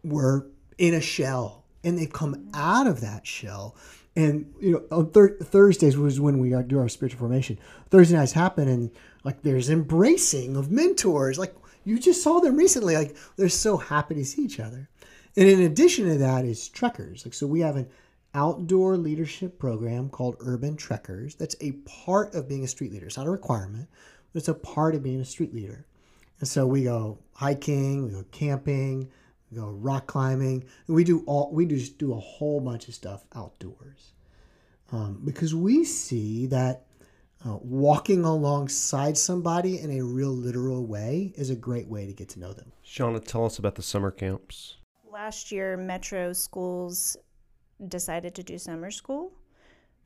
were 0.05 0.47
in 0.79 0.95
a 0.95 1.01
shell 1.01 1.65
and 1.85 1.99
they've 1.99 2.13
come 2.13 2.49
out 2.55 2.87
of 2.87 3.01
that 3.01 3.27
shell. 3.27 3.77
And, 4.15 4.53
you 4.61 4.73
know, 4.73 4.97
on 4.97 5.11
thir- 5.11 5.37
Thursdays 5.39 5.97
was 5.97 6.21
when 6.21 6.39
we 6.39 6.51
do 6.65 6.79
our 6.79 6.89
spiritual 6.89 7.21
formation. 7.21 7.59
Thursday 7.91 8.17
nights 8.17 8.33
happen 8.33 8.69
and 8.69 8.91
like 9.25 9.43
there's 9.43 9.71
embracing 9.71 10.57
of 10.57 10.71
mentors. 10.71 11.39
Like 11.39 11.55
you 11.85 11.99
just 11.99 12.23
saw 12.23 12.41
them 12.41 12.57
recently. 12.57 12.95
Like 12.95 13.17
they're 13.37 13.49
so 13.49 13.77
happy 13.77 14.15
to 14.17 14.25
see 14.25 14.43
each 14.43 14.61
other. 14.61 14.89
And 15.37 15.49
in 15.49 15.63
addition 15.63 16.09
to 16.09 16.19
that 16.19 16.45
is 16.45 16.69
Trekkers. 16.69 17.25
Like, 17.25 17.35
so 17.35 17.47
we 17.47 17.61
have 17.61 17.77
an 17.77 17.89
outdoor 18.35 18.97
leadership 18.97 19.59
program 19.59 20.09
called 20.09 20.37
Urban 20.41 20.77
Trekkers. 20.77 21.35
That's 21.35 21.57
a 21.61 21.73
part 21.85 22.35
of 22.35 22.49
being 22.49 22.65
a 22.65 22.69
street 22.69 22.93
leader. 22.93 23.07
It's 23.07 23.17
not 23.17 23.27
a 23.27 23.31
requirement, 23.31 23.89
but 24.33 24.39
it's 24.39 24.49
a 24.49 24.55
part 24.55 24.95
of 24.95 25.03
being 25.03 25.21
a 25.21 25.25
street 25.25 25.55
leader. 25.55 25.87
And 26.41 26.49
so 26.49 26.67
we 26.67 26.85
go 26.85 27.19
hiking, 27.35 28.05
we 28.05 28.11
go 28.11 28.25
camping, 28.33 29.11
we 29.51 29.59
go 29.59 29.69
rock 29.69 30.07
climbing. 30.07 30.65
We 30.87 31.05
do 31.05 31.23
all 31.27 31.51
we 31.53 31.67
just 31.67 31.99
do 31.99 32.13
a 32.13 32.21
whole 32.21 32.61
bunch 32.61 32.89
of 32.89 32.95
stuff 32.95 33.25
outdoors 33.35 34.13
um, 34.93 35.21
because 35.25 35.55
we 35.55 35.85
see 35.85 36.47
that 36.47 36.87
uh, 37.45 37.57
walking 37.63 38.25
alongside 38.25 39.19
somebody 39.19 39.81
in 39.81 39.91
a 39.91 40.03
real 40.03 40.31
literal 40.31 40.87
way 40.87 41.33
is 41.37 41.51
a 41.51 41.57
great 41.57 41.89
way 41.89 42.07
to 42.07 42.13
get 42.13 42.29
to 42.31 42.41
know 42.41 42.53
them. 42.53 42.73
Shauna, 42.87 43.25
tell 43.25 43.45
us 43.45 43.59
about 43.59 43.75
the 43.75 43.83
summer 43.83 44.11
camps. 44.11 44.77
Last 45.11 45.51
year, 45.51 45.77
Metro 45.77 46.33
schools 46.33 47.17
decided 47.89 48.35
to 48.35 48.43
do 48.43 48.59
summer 48.59 48.91
school 48.91 49.33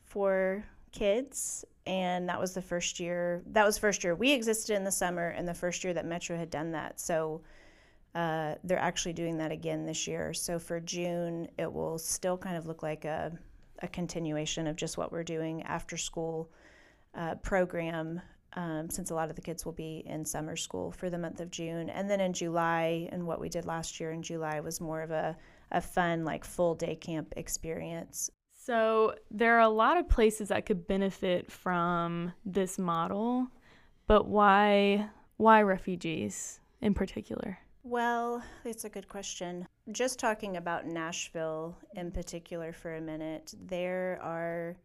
for 0.04 0.64
kids 0.92 1.64
and 1.86 2.28
that 2.28 2.40
was 2.40 2.54
the 2.54 2.62
first 2.62 2.98
year 2.98 3.42
that 3.46 3.64
was 3.64 3.76
first 3.76 4.02
year 4.02 4.14
we 4.14 4.32
existed 4.32 4.74
in 4.74 4.84
the 4.84 4.90
summer 4.90 5.28
and 5.28 5.46
the 5.46 5.54
first 5.54 5.84
year 5.84 5.92
that 5.92 6.06
metro 6.06 6.36
had 6.36 6.50
done 6.50 6.72
that. 6.72 6.98
So 7.00 7.42
uh, 8.14 8.54
they're 8.64 8.78
actually 8.78 9.12
doing 9.12 9.36
that 9.36 9.52
again 9.52 9.84
this 9.84 10.06
year. 10.06 10.32
So 10.32 10.58
for 10.58 10.80
june 10.80 11.48
it 11.58 11.70
will 11.70 11.98
still 11.98 12.38
kind 12.38 12.56
of 12.56 12.66
look 12.66 12.82
like 12.82 13.04
a, 13.04 13.32
a 13.80 13.88
continuation 13.88 14.66
of 14.66 14.76
just 14.76 14.96
what 14.96 15.12
we're 15.12 15.24
doing 15.24 15.62
after 15.64 15.96
school 15.96 16.50
uh, 17.14 17.34
program 17.36 18.20
um, 18.54 18.88
since 18.88 19.10
a 19.10 19.14
lot 19.14 19.28
of 19.28 19.36
the 19.36 19.42
kids 19.42 19.66
will 19.66 19.72
be 19.72 20.02
in 20.06 20.24
summer 20.24 20.56
school 20.56 20.90
for 20.90 21.10
the 21.10 21.18
month 21.18 21.40
of 21.40 21.50
june. 21.50 21.90
And 21.90 22.08
then 22.08 22.20
in 22.20 22.32
july 22.32 23.08
and 23.12 23.26
what 23.26 23.38
we 23.38 23.50
did 23.50 23.66
last 23.66 24.00
year 24.00 24.12
in 24.12 24.22
july 24.22 24.60
was 24.60 24.80
more 24.80 25.02
of 25.02 25.10
a, 25.10 25.36
a 25.72 25.80
fun 25.80 26.24
like 26.24 26.44
full 26.44 26.74
day 26.74 26.94
camp 26.94 27.34
experience 27.36 28.30
so, 28.66 29.14
there 29.30 29.54
are 29.54 29.60
a 29.60 29.68
lot 29.68 29.96
of 29.96 30.08
places 30.08 30.48
that 30.48 30.66
could 30.66 30.88
benefit 30.88 31.52
from 31.52 32.32
this 32.44 32.80
model, 32.80 33.46
but 34.08 34.26
why 34.26 35.08
why 35.36 35.62
refugees 35.62 36.58
in 36.80 36.92
particular? 36.92 37.58
Well, 37.84 38.42
it's 38.64 38.84
a 38.84 38.88
good 38.88 39.06
question. 39.06 39.68
Just 39.92 40.18
talking 40.18 40.56
about 40.56 40.84
Nashville 40.84 41.78
in 41.94 42.10
particular 42.10 42.72
for 42.72 42.96
a 42.96 43.00
minute, 43.00 43.54
there 43.56 44.18
are 44.20 44.76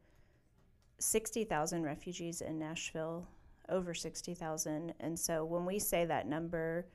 60,000 0.99 1.81
refugees 1.81 2.41
in 2.41 2.59
Nashville, 2.59 3.27
over 3.67 3.95
60,000. 3.95 4.93
And 4.99 5.17
so 5.17 5.43
when 5.43 5.65
we 5.65 5.79
say 5.79 6.05
that 6.05 6.27
number, 6.27 6.85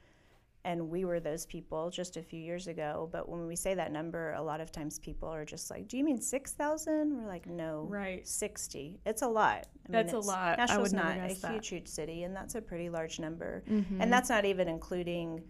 and 0.67 0.91
we 0.91 1.05
were 1.05 1.21
those 1.21 1.47
people 1.47 1.91
just 1.91 2.17
a 2.17 2.23
few 2.23 2.41
years 2.41 2.67
ago. 2.67 3.09
But 3.13 3.29
when 3.29 3.47
we 3.47 3.55
say 3.55 3.75
that 3.75 3.93
number, 3.93 4.33
a 4.33 4.43
lot 4.43 4.61
of 4.61 4.73
times 4.73 4.99
people 4.99 5.29
are 5.29 5.45
just 5.45 5.71
like, 5.71 5.87
"Do 5.87 5.97
you 5.97 6.03
mean 6.03 6.21
six 6.21 6.53
thousand? 6.53 7.17
We're 7.17 7.29
like, 7.29 7.47
"No, 7.47 7.87
right, 7.89 8.27
sixty. 8.27 8.99
It's 9.07 9.23
a 9.23 9.29
lot. 9.29 9.69
I 9.89 9.93
that's 9.93 10.13
mean, 10.13 10.23
a 10.23 10.27
lot. 10.27 10.59
Nashville's 10.59 10.93
not 10.93 11.17
a 11.19 11.35
that. 11.35 11.53
huge, 11.53 11.69
huge 11.69 11.89
city, 11.89 12.25
and 12.25 12.35
that's 12.35 12.57
a 12.57 12.61
pretty 12.61 12.91
large 12.91 13.21
number. 13.21 13.63
Mm-hmm. 13.71 14.03
And 14.03 14.13
that's 14.13 14.29
not 14.29 14.45
even 14.45 14.69
including, 14.69 15.45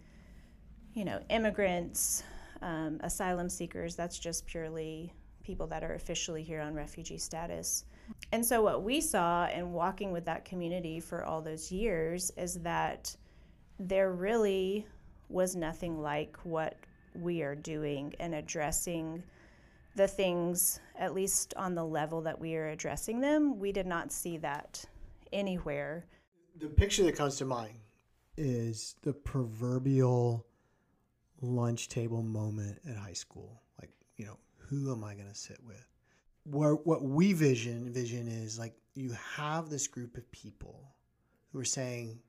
you 0.93 1.03
know, 1.03 1.19
immigrants, 1.29 2.23
um, 2.61 2.99
asylum 3.01 3.49
seekers. 3.49 3.95
That's 3.95 4.19
just 4.19 4.45
purely 4.45 5.11
people 5.41 5.65
that 5.67 5.83
are 5.83 5.93
officially 5.95 6.43
here 6.43 6.61
on 6.61 6.75
refugee 6.75 7.17
status. 7.17 7.85
And 8.31 8.45
so, 8.45 8.61
what 8.61 8.83
we 8.83 9.01
saw 9.01 9.47
in 9.47 9.73
walking 9.73 10.11
with 10.11 10.25
that 10.25 10.45
community 10.45 10.99
for 10.99 11.25
all 11.25 11.41
those 11.41 11.71
years 11.71 12.31
is 12.37 12.59
that 12.59 13.15
they're 13.79 14.11
really 14.11 14.85
was 15.29 15.55
nothing 15.55 16.01
like 16.01 16.37
what 16.43 16.75
we 17.15 17.41
are 17.41 17.55
doing 17.55 18.13
and 18.19 18.35
addressing 18.35 19.23
the 19.95 20.07
things, 20.07 20.79
at 20.97 21.13
least 21.13 21.53
on 21.57 21.75
the 21.75 21.83
level 21.83 22.21
that 22.21 22.39
we 22.39 22.55
are 22.55 22.67
addressing 22.69 23.19
them. 23.19 23.59
We 23.59 23.71
did 23.71 23.87
not 23.87 24.11
see 24.11 24.37
that 24.37 24.85
anywhere. 25.33 26.05
The 26.59 26.67
picture 26.67 27.03
that 27.03 27.15
comes 27.15 27.37
to 27.37 27.45
mind 27.45 27.79
is 28.37 28.95
the 29.01 29.13
proverbial 29.13 30.45
lunch 31.41 31.89
table 31.89 32.21
moment 32.21 32.79
at 32.87 32.95
high 32.95 33.13
school. 33.13 33.61
Like, 33.79 33.89
you 34.15 34.25
know, 34.25 34.37
who 34.57 34.91
am 34.91 35.03
I 35.03 35.15
going 35.15 35.29
to 35.29 35.35
sit 35.35 35.59
with? 35.65 35.85
Where, 36.43 36.73
what 36.75 37.03
we 37.03 37.33
vision 37.33 37.91
vision 37.91 38.27
is 38.27 38.57
like 38.57 38.73
you 38.93 39.11
have 39.35 39.69
this 39.69 39.87
group 39.87 40.17
of 40.17 40.31
people 40.31 40.95
who 41.51 41.59
are 41.59 41.65
saying, 41.65 42.19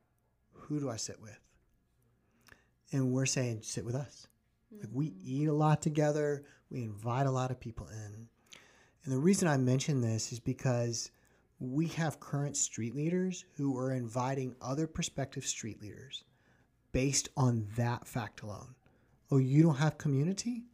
"Who 0.52 0.80
do 0.80 0.90
I 0.90 0.96
sit 0.96 1.20
with?" 1.22 1.38
And 2.92 3.12
we're 3.12 3.26
saying 3.26 3.60
sit 3.62 3.84
with 3.84 3.94
us. 3.94 4.26
Mm-hmm. 4.72 4.84
Like 4.84 4.90
we 4.92 5.14
eat 5.24 5.48
a 5.48 5.52
lot 5.52 5.82
together, 5.82 6.44
we 6.70 6.82
invite 6.82 7.26
a 7.26 7.30
lot 7.30 7.50
of 7.50 7.60
people 7.60 7.88
in. 7.88 8.28
And 9.04 9.12
the 9.12 9.18
reason 9.18 9.48
I 9.48 9.56
mention 9.56 10.00
this 10.00 10.32
is 10.32 10.40
because 10.40 11.10
we 11.60 11.86
have 11.88 12.20
current 12.20 12.56
street 12.56 12.94
leaders 12.94 13.44
who 13.56 13.76
are 13.76 13.92
inviting 13.92 14.54
other 14.60 14.86
prospective 14.86 15.46
street 15.46 15.80
leaders 15.82 16.24
based 16.92 17.28
on 17.36 17.66
that 17.76 18.06
fact 18.06 18.42
alone. 18.42 18.74
Oh, 19.30 19.38
you 19.38 19.62
don't 19.62 19.76
have 19.76 19.98
community? 19.98 20.64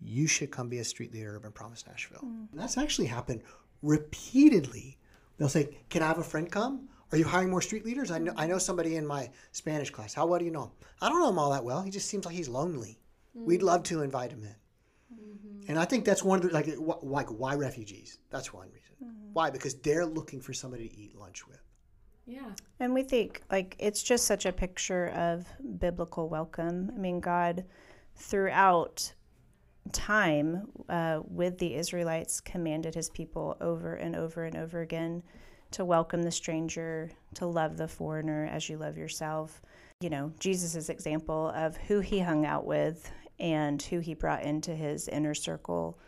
You 0.00 0.26
should 0.26 0.50
come 0.50 0.68
be 0.68 0.78
a 0.78 0.84
street 0.84 1.12
leader 1.12 1.34
at 1.34 1.36
Urban 1.36 1.52
Promise 1.52 1.86
Nashville. 1.86 2.20
And 2.22 2.48
that's 2.52 2.76
actually 2.76 3.06
happened 3.06 3.42
repeatedly. 3.82 4.98
They'll 5.38 5.48
say, 5.48 5.76
Can 5.88 6.02
I 6.02 6.08
have 6.08 6.18
a 6.18 6.24
friend 6.24 6.50
come? 6.50 6.88
Are 7.12 7.18
you 7.18 7.24
hiring 7.24 7.50
more 7.50 7.60
street 7.60 7.84
leaders? 7.84 8.10
I 8.10 8.18
know, 8.18 8.32
I 8.36 8.46
know 8.46 8.54
mm-hmm. 8.54 8.60
somebody 8.60 8.96
in 8.96 9.06
my 9.06 9.30
Spanish 9.52 9.90
class. 9.90 10.14
How 10.14 10.26
well 10.26 10.38
do 10.38 10.44
you 10.44 10.50
know 10.50 10.64
him? 10.64 10.70
I 11.00 11.08
don't 11.08 11.20
know 11.20 11.28
him 11.28 11.38
all 11.38 11.50
that 11.50 11.64
well. 11.64 11.82
He 11.82 11.90
just 11.90 12.08
seems 12.08 12.24
like 12.24 12.34
he's 12.34 12.48
lonely. 12.48 12.98
Mm-hmm. 13.36 13.46
We'd 13.46 13.62
love 13.62 13.82
to 13.84 14.02
invite 14.02 14.32
him 14.32 14.44
in. 14.44 15.16
Mm-hmm. 15.18 15.70
And 15.70 15.78
I 15.78 15.84
think 15.84 16.04
that's 16.04 16.22
one 16.22 16.38
of 16.38 16.48
the 16.48 16.52
like 16.52 16.66
wh- 16.76 17.04
like 17.04 17.28
why 17.28 17.54
refugees? 17.54 18.18
That's 18.30 18.52
one 18.52 18.68
reason. 18.68 18.82
Why? 19.32 19.50
Because 19.50 19.74
they're 19.76 20.06
looking 20.06 20.40
for 20.40 20.52
somebody 20.52 20.88
to 20.88 20.98
eat 20.98 21.16
lunch 21.16 21.46
with. 21.46 21.60
Yeah. 22.26 22.50
And 22.80 22.94
we 22.94 23.02
think 23.02 23.42
like 23.50 23.76
it's 23.78 24.02
just 24.02 24.26
such 24.26 24.46
a 24.46 24.52
picture 24.52 25.08
of 25.08 25.46
biblical 25.78 26.28
welcome. 26.28 26.90
I 26.94 26.98
mean, 26.98 27.20
God, 27.20 27.64
throughout 28.14 29.12
time 29.92 30.68
uh, 30.88 31.20
with 31.26 31.58
the 31.58 31.74
Israelites, 31.74 32.40
commanded 32.40 32.94
his 32.94 33.10
people 33.10 33.56
over 33.60 33.94
and 33.94 34.14
over 34.14 34.44
and 34.44 34.56
over 34.56 34.80
again 34.80 35.22
to 35.72 35.84
welcome 35.84 36.22
the 36.22 36.30
stranger, 36.30 37.10
to 37.34 37.46
love 37.46 37.76
the 37.76 37.88
foreigner 37.88 38.48
as 38.50 38.68
you 38.68 38.76
love 38.76 38.96
yourself. 38.96 39.62
You 40.00 40.10
know, 40.10 40.32
Jesus' 40.38 40.88
example 40.88 41.52
of 41.54 41.76
who 41.76 42.00
he 42.00 42.20
hung 42.20 42.46
out 42.46 42.66
with 42.66 43.10
and 43.38 43.80
who 43.82 43.98
he 43.98 44.14
brought 44.14 44.42
into 44.42 44.74
his 44.74 45.08
inner 45.08 45.34
circle 45.34 45.98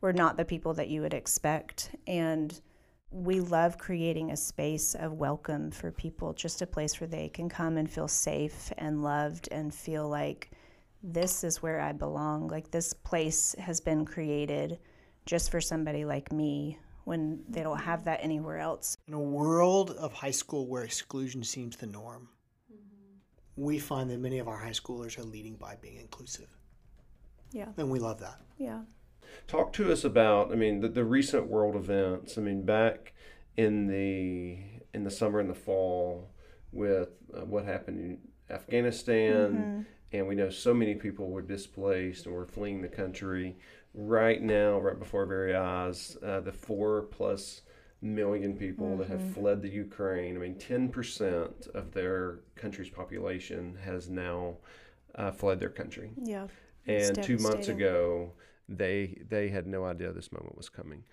were 0.00 0.12
not 0.12 0.36
the 0.36 0.44
people 0.44 0.74
that 0.74 0.88
you 0.88 1.00
would 1.00 1.14
expect. 1.14 1.90
And 2.06 2.58
we 3.10 3.40
love 3.40 3.78
creating 3.78 4.30
a 4.30 4.36
space 4.36 4.94
of 4.94 5.14
welcome 5.14 5.70
for 5.70 5.90
people, 5.90 6.32
just 6.32 6.62
a 6.62 6.66
place 6.66 7.00
where 7.00 7.08
they 7.08 7.28
can 7.28 7.48
come 7.48 7.76
and 7.76 7.90
feel 7.90 8.08
safe 8.08 8.72
and 8.78 9.02
loved 9.02 9.48
and 9.50 9.74
feel 9.74 10.08
like 10.08 10.50
this 11.02 11.44
is 11.44 11.62
where 11.62 11.80
I 11.80 11.92
belong. 11.92 12.48
Like 12.48 12.70
this 12.70 12.92
place 12.92 13.54
has 13.58 13.80
been 13.80 14.04
created 14.04 14.78
just 15.24 15.50
for 15.50 15.60
somebody 15.60 16.04
like 16.04 16.32
me 16.32 16.78
when 17.06 17.38
they 17.48 17.62
don't 17.62 17.80
have 17.80 18.04
that 18.04 18.18
anywhere 18.20 18.58
else. 18.58 18.96
In 19.06 19.14
a 19.14 19.20
world 19.20 19.92
of 19.92 20.12
high 20.12 20.32
school 20.32 20.66
where 20.66 20.82
exclusion 20.82 21.44
seems 21.44 21.76
the 21.76 21.86
norm, 21.86 22.28
we 23.54 23.78
find 23.78 24.10
that 24.10 24.18
many 24.18 24.40
of 24.40 24.48
our 24.48 24.56
high 24.56 24.70
schoolers 24.70 25.16
are 25.16 25.22
leading 25.22 25.54
by 25.54 25.76
being 25.80 25.98
inclusive. 25.98 26.48
Yeah. 27.52 27.68
And 27.76 27.92
we 27.92 28.00
love 28.00 28.18
that. 28.20 28.40
Yeah. 28.58 28.80
Talk 29.46 29.72
to 29.74 29.92
us 29.92 30.02
about, 30.02 30.50
I 30.50 30.56
mean, 30.56 30.80
the, 30.80 30.88
the 30.88 31.04
recent 31.04 31.46
world 31.46 31.76
events. 31.76 32.38
I 32.38 32.40
mean, 32.40 32.64
back 32.64 33.14
in 33.56 33.86
the 33.86 34.58
in 34.92 35.04
the 35.04 35.10
summer 35.10 35.38
and 35.38 35.48
the 35.48 35.54
fall 35.54 36.32
with 36.72 37.10
uh, 37.32 37.44
what 37.44 37.66
happened 37.66 38.00
in 38.00 38.18
Afghanistan, 38.50 39.86
and 40.12 40.26
we 40.26 40.34
know 40.34 40.50
so 40.50 40.74
many 40.74 40.96
people 40.96 41.30
were 41.30 41.42
displaced 41.42 42.26
and 42.26 42.34
were 42.34 42.46
fleeing 42.46 42.82
the 42.82 42.88
country. 42.88 43.56
Right 43.98 44.42
now, 44.42 44.78
right 44.78 44.98
before 44.98 45.20
our 45.22 45.26
very 45.26 45.54
eyes, 45.56 46.18
uh, 46.22 46.40
the 46.40 46.52
four 46.52 47.02
plus 47.02 47.62
million 48.02 48.54
people 48.54 48.96
that 48.98 49.08
have 49.08 49.22
fled 49.34 49.62
the 49.62 49.70
Ukraine. 49.70 50.36
I 50.36 50.38
mean, 50.40 50.58
ten 50.58 50.90
percent 50.90 51.66
of 51.74 51.92
their 51.92 52.40
country's 52.56 52.90
population 52.90 53.78
has 53.82 54.10
now 54.10 54.58
uh, 55.14 55.30
fled 55.30 55.60
their 55.60 55.70
country 55.70 56.10
Yeah. 56.22 56.48
And 56.86 57.22
two 57.22 57.38
months 57.38 57.68
ago 57.68 58.32
they 58.68 59.22
they 59.28 59.48
had 59.48 59.66
no 59.66 59.84
idea 59.84 60.12
this 60.12 60.30
moment 60.32 60.56
was 60.56 60.68
coming 60.68 61.04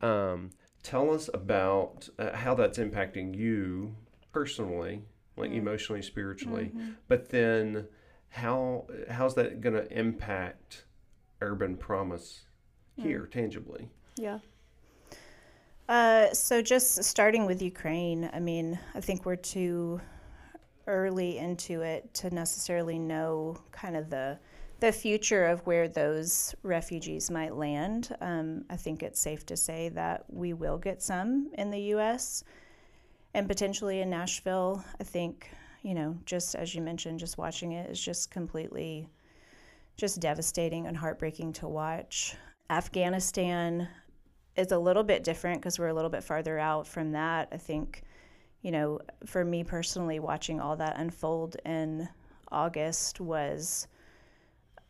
um, 0.00 0.50
tell 0.82 1.12
us 1.14 1.28
about 1.32 2.08
uh, 2.18 2.34
how 2.36 2.54
that's 2.54 2.78
impacting 2.78 3.36
you 3.36 3.94
personally 4.32 5.02
like 5.36 5.50
Mm. 5.50 5.56
emotionally 5.58 6.02
spiritually 6.02 6.66
Mm-hmm. 6.74 6.90
but 7.08 7.28
then 7.30 7.86
how 8.30 8.86
how's 9.10 9.34
that 9.36 9.60
going 9.60 9.74
to 9.74 9.86
impact 9.96 10.84
urban 11.42 11.76
promise 11.76 12.42
Mm. 12.98 13.02
here 13.04 13.26
tangibly 13.26 13.88
Yeah. 14.16 14.38
Uh, 15.88 16.32
so 16.32 16.62
just 16.62 17.02
starting 17.04 17.44
with 17.46 17.60
Ukraine, 17.60 18.30
I 18.32 18.38
mean, 18.40 18.78
I 18.94 19.00
think 19.00 19.24
we're 19.26 19.36
too 19.36 20.00
early 20.86 21.38
into 21.38 21.82
it 21.82 22.12
to 22.14 22.30
necessarily 22.30 22.98
know 22.98 23.56
kind 23.72 23.96
of 23.96 24.10
the 24.10 24.38
the 24.80 24.92
future 24.92 25.44
of 25.46 25.64
where 25.64 25.86
those 25.86 26.54
refugees 26.64 27.30
might 27.30 27.54
land. 27.54 28.16
Um, 28.20 28.64
I 28.68 28.76
think 28.76 29.02
it's 29.04 29.20
safe 29.20 29.46
to 29.46 29.56
say 29.56 29.90
that 29.90 30.24
we 30.28 30.54
will 30.54 30.76
get 30.76 31.00
some 31.02 31.50
in 31.56 31.70
the 31.70 31.80
U.S. 31.94 32.42
and 33.32 33.46
potentially 33.46 34.00
in 34.00 34.10
Nashville. 34.10 34.84
I 35.00 35.04
think 35.04 35.48
you 35.82 35.94
know, 35.94 36.16
just 36.26 36.54
as 36.54 36.74
you 36.74 36.80
mentioned, 36.82 37.18
just 37.20 37.38
watching 37.38 37.72
it 37.72 37.90
is 37.90 38.00
just 38.00 38.30
completely 38.30 39.08
just 39.96 40.20
devastating 40.20 40.86
and 40.86 40.96
heartbreaking 40.96 41.52
to 41.54 41.68
watch. 41.68 42.36
Afghanistan 42.70 43.88
is 44.56 44.72
a 44.72 44.78
little 44.78 45.02
bit 45.02 45.24
different 45.24 45.60
because 45.60 45.78
we're 45.78 45.88
a 45.88 45.94
little 45.94 46.10
bit 46.10 46.24
farther 46.24 46.58
out 46.58 46.86
from 46.86 47.12
that. 47.12 47.48
I 47.52 47.56
think, 47.56 48.02
you 48.62 48.70
know, 48.70 49.00
for 49.26 49.44
me 49.44 49.64
personally, 49.64 50.18
watching 50.18 50.60
all 50.60 50.76
that 50.76 50.98
unfold 50.98 51.56
in 51.64 52.08
August 52.50 53.20
was 53.20 53.86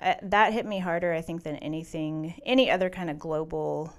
uh, 0.02 0.14
that 0.22 0.52
hit 0.52 0.66
me 0.66 0.80
harder, 0.80 1.12
I 1.12 1.20
think, 1.20 1.44
than 1.44 1.56
anything, 1.56 2.34
any 2.44 2.70
other 2.70 2.90
kind 2.90 3.08
of 3.08 3.18
global 3.18 3.92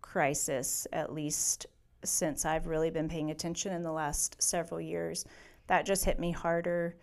crisis, 0.00 0.86
at 0.92 1.12
least 1.12 1.66
since 2.02 2.46
I've 2.46 2.66
really 2.66 2.90
been 2.90 3.08
paying 3.08 3.30
attention 3.30 3.72
in 3.72 3.82
the 3.82 3.92
last 3.92 4.42
several 4.42 4.80
years. 4.80 5.24
That 5.66 5.84
just 5.84 6.04
hit 6.04 6.18
me 6.18 6.30
harder 6.30 6.96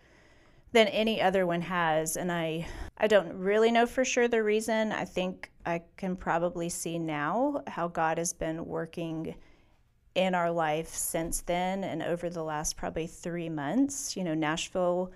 than 0.72 0.88
any 0.88 1.20
other 1.20 1.46
one 1.46 1.62
has 1.62 2.16
and 2.16 2.30
I 2.30 2.66
I 2.98 3.06
don't 3.06 3.32
really 3.34 3.70
know 3.70 3.86
for 3.86 4.04
sure 4.04 4.26
the 4.26 4.42
reason. 4.42 4.90
I 4.90 5.04
think 5.04 5.50
I 5.64 5.82
can 5.96 6.16
probably 6.16 6.68
see 6.68 6.98
now 6.98 7.62
how 7.68 7.88
God 7.88 8.18
has 8.18 8.32
been 8.32 8.66
working 8.66 9.36
in 10.14 10.34
our 10.34 10.50
life 10.50 10.88
since 10.88 11.42
then 11.42 11.84
and 11.84 12.02
over 12.02 12.28
the 12.28 12.42
last 12.42 12.76
probably 12.76 13.06
3 13.06 13.48
months. 13.50 14.16
You 14.16 14.24
know, 14.24 14.34
Nashville 14.34 15.12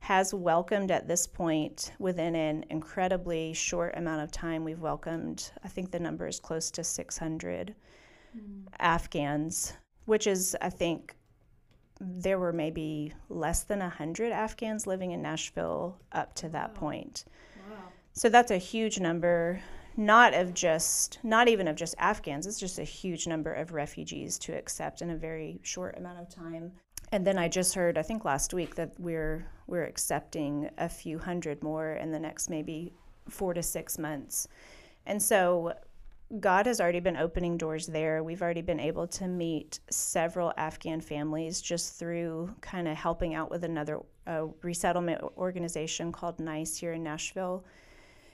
has 0.00 0.34
welcomed 0.34 0.90
at 0.90 1.06
this 1.06 1.28
point 1.28 1.92
within 2.00 2.34
an 2.34 2.64
incredibly 2.70 3.52
short 3.52 3.96
amount 3.96 4.20
of 4.20 4.32
time 4.32 4.64
we've 4.64 4.80
welcomed 4.80 5.52
I 5.62 5.68
think 5.68 5.92
the 5.92 6.00
number 6.00 6.26
is 6.26 6.40
close 6.40 6.72
to 6.72 6.82
600 6.82 7.74
mm. 8.36 8.64
Afghans, 8.80 9.74
which 10.06 10.26
is 10.26 10.56
I 10.60 10.70
think 10.70 11.14
there 12.02 12.38
were 12.38 12.52
maybe 12.52 13.12
less 13.28 13.62
than 13.62 13.78
100 13.78 14.32
Afghans 14.32 14.86
living 14.86 15.12
in 15.12 15.22
Nashville 15.22 15.98
up 16.10 16.34
to 16.34 16.48
that 16.48 16.74
point. 16.74 17.24
Wow. 17.70 17.76
So 18.12 18.28
that's 18.28 18.50
a 18.50 18.58
huge 18.58 18.98
number, 18.98 19.60
not 19.96 20.34
of 20.34 20.52
just, 20.52 21.20
not 21.22 21.48
even 21.48 21.68
of 21.68 21.76
just 21.76 21.94
Afghans, 21.98 22.46
it's 22.46 22.58
just 22.58 22.78
a 22.78 22.84
huge 22.84 23.26
number 23.26 23.52
of 23.52 23.72
refugees 23.72 24.38
to 24.40 24.52
accept 24.52 25.00
in 25.00 25.10
a 25.10 25.16
very 25.16 25.60
short 25.62 25.96
amount 25.96 26.18
of 26.18 26.28
time. 26.28 26.72
And 27.12 27.26
then 27.26 27.38
I 27.38 27.46
just 27.48 27.74
heard, 27.74 27.96
I 27.96 28.02
think 28.02 28.24
last 28.24 28.52
week, 28.52 28.74
that 28.76 28.92
we're 28.98 29.46
we're 29.66 29.84
accepting 29.84 30.68
a 30.78 30.88
few 30.88 31.18
hundred 31.18 31.62
more 31.62 31.92
in 31.92 32.10
the 32.10 32.18
next 32.18 32.50
maybe 32.50 32.92
four 33.28 33.54
to 33.54 33.62
six 33.62 33.98
months. 33.98 34.48
And 35.06 35.22
so 35.22 35.72
God 36.40 36.66
has 36.66 36.80
already 36.80 37.00
been 37.00 37.16
opening 37.16 37.58
doors 37.58 37.86
there. 37.86 38.22
We've 38.22 38.40
already 38.40 38.62
been 38.62 38.80
able 38.80 39.06
to 39.08 39.28
meet 39.28 39.80
several 39.90 40.52
Afghan 40.56 41.00
families 41.00 41.60
just 41.60 41.98
through 41.98 42.54
kind 42.62 42.88
of 42.88 42.96
helping 42.96 43.34
out 43.34 43.50
with 43.50 43.64
another 43.64 44.00
uh, 44.26 44.46
resettlement 44.62 45.22
organization 45.36 46.10
called 46.10 46.40
NICE 46.40 46.76
here 46.76 46.94
in 46.94 47.02
Nashville 47.02 47.64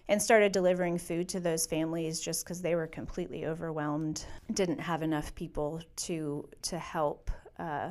and 0.09 0.23
started 0.23 0.53
delivering 0.53 0.97
food 0.97 1.29
to 1.29 1.41
those 1.41 1.67
families 1.67 2.21
just 2.21 2.45
because 2.45 2.63
they 2.63 2.77
were 2.77 2.87
completely 2.87 3.47
overwhelmed, 3.47 4.25
didn't 4.55 4.81
have 4.81 5.03
enough 5.03 5.35
people 5.35 5.81
to, 5.97 6.49
to 6.63 6.79
help. 6.79 7.31
Uh, 7.59 7.91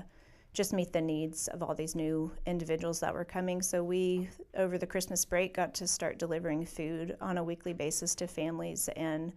just 0.53 0.73
meet 0.73 0.91
the 0.91 1.01
needs 1.01 1.47
of 1.49 1.61
all 1.61 1.75
these 1.75 1.93
new 1.93 2.31
individuals 2.47 2.99
that 2.99 3.13
were 3.13 3.25
coming. 3.25 3.61
So 3.61 3.83
we, 3.83 4.27
over 4.55 4.79
the 4.79 4.87
Christmas 4.87 5.23
break, 5.23 5.53
got 5.53 5.75
to 5.75 5.85
start 5.85 6.17
delivering 6.17 6.65
food 6.65 7.15
on 7.21 7.37
a 7.37 7.43
weekly 7.43 7.73
basis 7.73 8.15
to 8.15 8.27
families, 8.27 8.89
and 8.95 9.33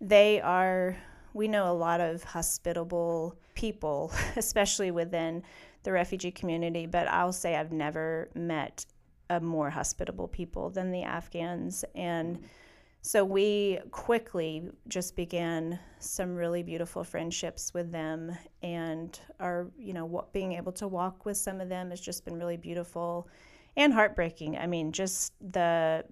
they 0.00 0.40
are. 0.40 0.96
We 1.32 1.46
know 1.46 1.70
a 1.70 1.74
lot 1.74 2.00
of 2.00 2.24
hospitable 2.24 3.36
people, 3.54 4.12
especially 4.36 4.90
within 4.90 5.42
the 5.82 5.92
refugee 5.92 6.30
community. 6.30 6.86
But 6.86 7.08
I'll 7.08 7.32
say 7.32 7.56
I've 7.56 7.72
never 7.72 8.28
met 8.34 8.84
a 9.28 9.40
more 9.40 9.70
hospitable 9.70 10.26
people 10.26 10.70
than 10.70 10.90
the 10.90 11.02
Afghans, 11.02 11.84
and 11.94 12.40
so 13.02 13.24
we 13.24 13.78
quickly 13.92 14.68
just 14.88 15.16
began 15.16 15.78
some 16.00 16.34
really 16.34 16.62
beautiful 16.62 17.02
friendships 17.02 17.72
with 17.72 17.92
them, 17.92 18.36
and 18.62 19.18
are 19.38 19.68
you 19.78 19.92
know 19.92 20.26
being 20.32 20.52
able 20.52 20.72
to 20.72 20.88
walk 20.88 21.24
with 21.24 21.36
some 21.36 21.60
of 21.60 21.68
them 21.68 21.90
has 21.90 22.00
just 22.00 22.24
been 22.24 22.36
really 22.38 22.56
beautiful 22.56 23.28
and 23.76 23.92
heartbreaking. 23.92 24.58
I 24.58 24.66
mean, 24.66 24.92
just 24.92 25.32
the 25.40 26.04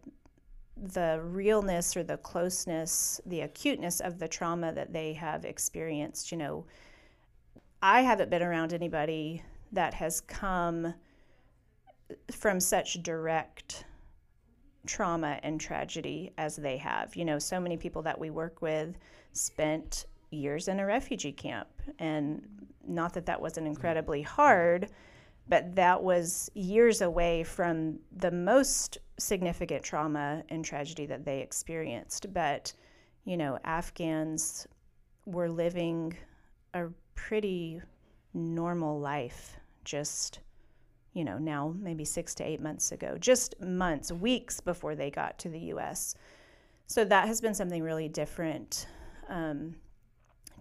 the 0.83 1.21
realness 1.23 1.97
or 1.97 2.03
the 2.03 2.17
closeness, 2.19 3.21
the 3.27 3.43
acuteness 3.43 4.01
of 4.01 4.19
the 4.19 4.29
trauma 4.29 4.73
that 4.73 4.93
they 4.93 5.13
have 5.15 5.45
experienced. 5.45 6.31
You 6.31 6.39
know, 6.39 6.67
I 7.83 8.03
haven't 8.03 8.31
been 8.31 8.43
around 8.43 8.73
anybody 8.73 9.43
that 9.73 9.95
has 9.95 10.21
come 10.21 10.95
from 12.31 12.61
such 12.61 13.03
direct 13.03 13.85
trauma 14.87 15.39
and 15.43 15.61
tragedy 15.61 16.33
as 16.39 16.57
they 16.57 16.77
have. 16.79 17.15
You 17.17 17.25
know, 17.25 17.39
so 17.39 17.61
many 17.61 17.77
people 17.77 18.03
that 18.03 18.19
we 18.19 18.31
work 18.31 18.63
with 18.63 18.97
spent 19.33 20.07
years 20.31 20.69
in 20.69 20.81
a 20.81 20.87
refugee 20.87 21.33
camp. 21.33 21.69
And 21.99 22.47
not 22.87 23.13
that 23.15 23.27
that 23.27 23.41
wasn't 23.41 23.65
mm-hmm. 23.65 23.75
incredibly 23.75 24.23
hard, 24.23 24.89
but 25.49 25.75
that 25.75 26.03
was 26.03 26.51
years 26.55 27.01
away 27.01 27.43
from 27.43 27.99
the 28.17 28.31
most 28.31 28.99
significant 29.19 29.83
trauma 29.83 30.43
and 30.49 30.65
tragedy 30.65 31.07
that 31.07 31.25
they 31.25 31.41
experienced. 31.41 32.33
But, 32.33 32.73
you 33.25 33.37
know, 33.37 33.59
Afghans 33.65 34.67
were 35.25 35.49
living 35.49 36.17
a 36.75 36.87
pretty 37.15 37.81
normal 38.35 39.01
life 39.01 39.57
just 39.85 40.41
you 41.15 41.25
know 41.25 41.39
now 41.39 41.75
maybe 41.79 42.05
6 42.05 42.35
to 42.37 42.45
8 42.45 42.61
months 42.61 42.93
ago 42.93 43.17
just 43.19 43.59
months 43.61 44.13
weeks 44.13 44.61
before 44.61 44.95
they 44.95 45.11
got 45.11 45.39
to 45.39 45.49
the 45.49 45.59
US 45.73 46.15
so 46.87 47.05
that 47.05 47.27
has 47.27 47.41
been 47.41 47.55
something 47.55 47.83
really 47.83 48.09
different 48.09 48.87
um, 49.29 49.75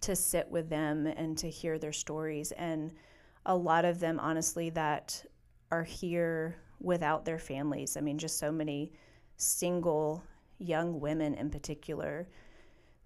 to 0.02 0.16
sit 0.16 0.50
with 0.50 0.70
them 0.70 1.06
and 1.06 1.38
to 1.38 1.50
hear 1.50 1.78
their 1.78 1.94
stories 1.94 2.52
and 2.54 2.94
a 3.48 3.56
lot 3.56 3.86
of 3.86 4.00
them 4.00 4.20
honestly 4.20 4.70
that 4.70 5.26
are 5.72 5.84
here 5.84 6.58
without 6.80 7.26
their 7.26 7.40
families. 7.40 7.98
I 7.98 8.02
mean 8.02 8.18
just 8.18 8.38
so 8.38 8.52
many 8.52 8.92
single 9.38 10.24
young 10.60 11.00
women 11.00 11.34
in 11.34 11.50
particular 11.50 12.28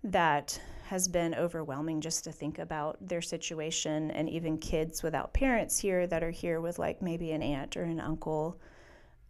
that 0.03 0.59
has 0.85 1.07
been 1.07 1.35
overwhelming 1.35 2.01
just 2.01 2.23
to 2.23 2.31
think 2.31 2.59
about 2.59 2.97
their 3.07 3.21
situation. 3.21 4.11
And 4.11 4.29
even 4.29 4.57
kids 4.57 5.03
without 5.03 5.33
parents 5.33 5.79
here 5.79 6.07
that 6.07 6.23
are 6.23 6.31
here 6.31 6.59
with 6.59 6.79
like 6.79 7.01
maybe 7.01 7.31
an 7.31 7.43
aunt 7.43 7.77
or 7.77 7.83
an 7.83 7.99
uncle. 7.99 8.59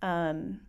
Um, 0.01 0.61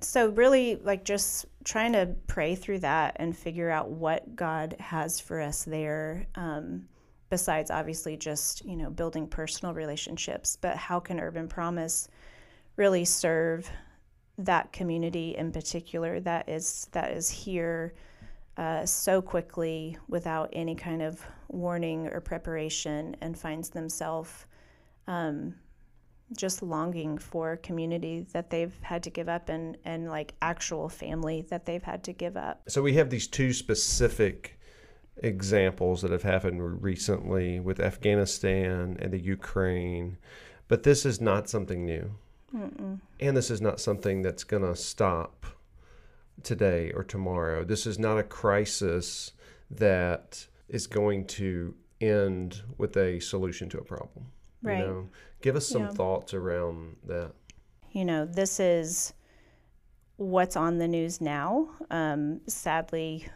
so 0.00 0.28
really 0.30 0.76
like 0.76 1.04
just 1.04 1.46
trying 1.64 1.92
to 1.92 2.14
pray 2.26 2.54
through 2.54 2.80
that 2.80 3.16
and 3.16 3.36
figure 3.36 3.70
out 3.70 3.90
what 3.90 4.36
god 4.36 4.76
has 4.78 5.20
for 5.20 5.40
us 5.40 5.64
there. 5.64 6.26
Um, 6.36 6.88
besides 7.34 7.68
obviously 7.68 8.16
just 8.16 8.64
you 8.64 8.76
know 8.76 8.88
building 8.88 9.26
personal 9.26 9.74
relationships 9.74 10.56
but 10.60 10.76
how 10.76 11.00
can 11.00 11.18
urban 11.18 11.48
promise 11.48 12.08
really 12.76 13.04
serve 13.04 13.68
that 14.38 14.72
community 14.72 15.34
in 15.36 15.50
particular 15.50 16.20
that 16.20 16.48
is 16.48 16.86
that 16.92 17.10
is 17.10 17.28
here 17.28 17.92
uh, 18.56 18.86
so 18.86 19.20
quickly 19.20 19.98
without 20.08 20.48
any 20.52 20.76
kind 20.76 21.02
of 21.02 21.20
warning 21.48 22.06
or 22.06 22.20
preparation 22.20 23.16
and 23.20 23.36
finds 23.36 23.68
themselves 23.68 24.46
um, 25.08 25.52
just 26.36 26.62
longing 26.62 27.18
for 27.18 27.56
community 27.56 28.26
that 28.32 28.48
they've 28.48 28.76
had 28.80 29.02
to 29.02 29.10
give 29.10 29.28
up 29.28 29.48
and, 29.48 29.76
and 29.84 30.08
like 30.08 30.34
actual 30.40 30.88
family 30.88 31.44
that 31.50 31.66
they've 31.66 31.82
had 31.82 32.04
to 32.04 32.12
give 32.12 32.36
up. 32.36 32.62
So 32.68 32.80
we 32.80 32.92
have 32.92 33.10
these 33.10 33.26
two 33.26 33.52
specific 33.52 34.56
examples 35.16 36.02
that 36.02 36.10
have 36.10 36.22
happened 36.22 36.82
recently 36.82 37.60
with 37.60 37.80
Afghanistan 37.80 38.96
and 39.00 39.12
the 39.12 39.20
Ukraine, 39.20 40.18
but 40.68 40.82
this 40.82 41.06
is 41.06 41.20
not 41.20 41.48
something 41.48 41.84
new. 41.84 42.14
Mm-mm. 42.54 43.00
And 43.20 43.36
this 43.36 43.50
is 43.50 43.60
not 43.60 43.80
something 43.80 44.22
that's 44.22 44.44
going 44.44 44.62
to 44.62 44.76
stop 44.76 45.46
today 46.42 46.92
or 46.92 47.02
tomorrow. 47.02 47.64
This 47.64 47.86
is 47.86 47.98
not 47.98 48.18
a 48.18 48.22
crisis 48.22 49.32
that 49.70 50.46
is 50.68 50.86
going 50.86 51.26
to 51.26 51.74
end 52.00 52.62
with 52.78 52.96
a 52.96 53.20
solution 53.20 53.68
to 53.70 53.78
a 53.78 53.84
problem. 53.84 54.26
Right. 54.62 54.78
You 54.78 54.86
know, 54.86 55.08
give 55.42 55.56
us 55.56 55.66
some 55.66 55.82
yeah. 55.82 55.90
thoughts 55.90 56.34
around 56.34 56.96
that. 57.06 57.32
You 57.92 58.04
know, 58.04 58.24
this 58.24 58.58
is 58.60 59.12
what's 60.16 60.56
on 60.56 60.78
the 60.78 60.88
news 60.88 61.20
now. 61.20 61.68
Um, 61.90 62.40
sadly, 62.46 63.28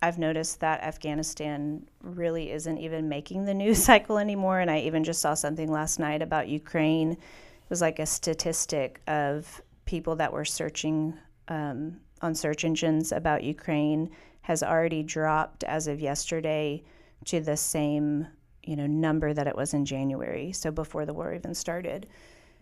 I've 0.00 0.18
noticed 0.18 0.60
that 0.60 0.82
Afghanistan 0.82 1.88
really 2.00 2.50
isn't 2.52 2.78
even 2.78 3.08
making 3.08 3.44
the 3.44 3.54
news 3.62 3.82
cycle 3.82 4.18
anymore. 4.18 4.60
And 4.60 4.70
I 4.70 4.80
even 4.80 5.04
just 5.04 5.20
saw 5.20 5.34
something 5.34 5.70
last 5.70 5.98
night 5.98 6.22
about 6.22 6.48
Ukraine. 6.48 7.12
It 7.12 7.70
was 7.70 7.80
like 7.80 7.98
a 7.98 8.06
statistic 8.06 9.00
of 9.06 9.62
people 9.84 10.16
that 10.16 10.32
were 10.32 10.44
searching 10.44 11.14
um, 11.48 11.96
on 12.22 12.34
search 12.34 12.64
engines 12.64 13.12
about 13.12 13.42
Ukraine 13.42 14.10
has 14.42 14.62
already 14.62 15.02
dropped 15.02 15.64
as 15.64 15.86
of 15.86 16.00
yesterday 16.00 16.82
to 17.26 17.40
the 17.40 17.56
same 17.56 18.26
you 18.68 18.76
know 18.76 18.86
number 18.86 19.32
that 19.32 19.46
it 19.46 19.56
was 19.56 19.72
in 19.72 19.84
January, 19.86 20.52
so 20.52 20.70
before 20.70 21.06
the 21.06 21.14
war 21.14 21.32
even 21.34 21.54
started. 21.54 22.06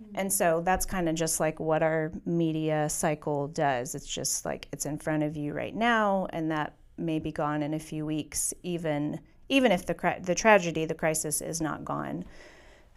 Mm-hmm. 0.03 0.19
And 0.21 0.33
so 0.33 0.63
that's 0.65 0.87
kind 0.87 1.09
of 1.09 1.17
just 1.17 1.41
like 1.41 1.59
what 1.59 1.83
our 1.83 2.13
media 2.25 2.89
cycle 2.89 3.49
does. 3.49 3.95
It's 3.95 4.07
just 4.07 4.45
like 4.45 4.69
it's 4.73 4.87
in 4.87 4.99
front 4.99 5.25
of 5.25 5.37
you 5.37 5.53
right 5.53 5.75
now, 5.75 6.29
and 6.31 6.51
that 6.53 6.75
may 6.99 7.19
be 7.19 7.33
gone 7.33 7.63
in 7.63 7.75
a 7.75 7.79
few 7.79 8.07
weeks, 8.07 8.55
even 8.63 9.21
even 9.49 9.73
if 9.73 9.87
the 9.87 10.17
the 10.23 10.35
tragedy, 10.35 10.85
the 10.85 10.95
crisis 10.95 11.41
is 11.41 11.61
not 11.61 11.85
gone. 11.85 12.25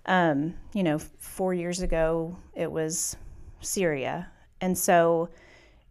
Um, 0.05 0.55
you 0.73 0.83
know, 0.83 0.97
four 0.97 1.53
years 1.53 1.81
ago 1.81 2.37
it 2.55 2.71
was 2.71 3.15
Syria, 3.61 4.29
and 4.61 4.77
so 4.77 5.29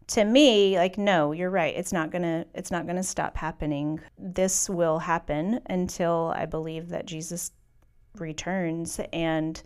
to 0.09 0.24
me 0.24 0.76
like 0.76 0.96
no 0.98 1.32
you're 1.32 1.50
right. 1.50 1.74
It's 1.76 1.92
not 1.92 2.11
to 2.22 2.46
it's 2.54 2.70
not 2.70 2.86
to 2.96 3.02
stop 3.02 3.36
happening. 3.36 4.00
This 4.18 4.68
will 4.68 4.98
happen 4.98 5.61
until 5.66 6.32
i 6.34 6.46
believe 6.46 6.88
that 6.88 7.04
jesus 7.06 7.52
returns. 8.20 9.00
And 9.12 9.61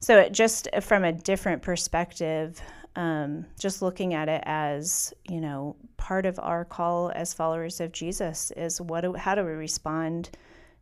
so 0.00 0.18
it 0.18 0.32
just 0.32 0.68
from 0.80 1.04
a 1.04 1.12
different 1.12 1.62
perspective 1.62 2.60
um, 2.96 3.46
just 3.58 3.82
looking 3.82 4.14
at 4.14 4.28
it 4.28 4.42
as 4.46 5.14
you 5.28 5.40
know 5.40 5.76
part 5.96 6.26
of 6.26 6.38
our 6.40 6.64
call 6.64 7.12
as 7.14 7.32
followers 7.32 7.80
of 7.80 7.92
jesus 7.92 8.50
is 8.56 8.80
what 8.80 9.02
do, 9.02 9.14
how 9.14 9.34
do 9.34 9.44
we 9.44 9.52
respond 9.52 10.30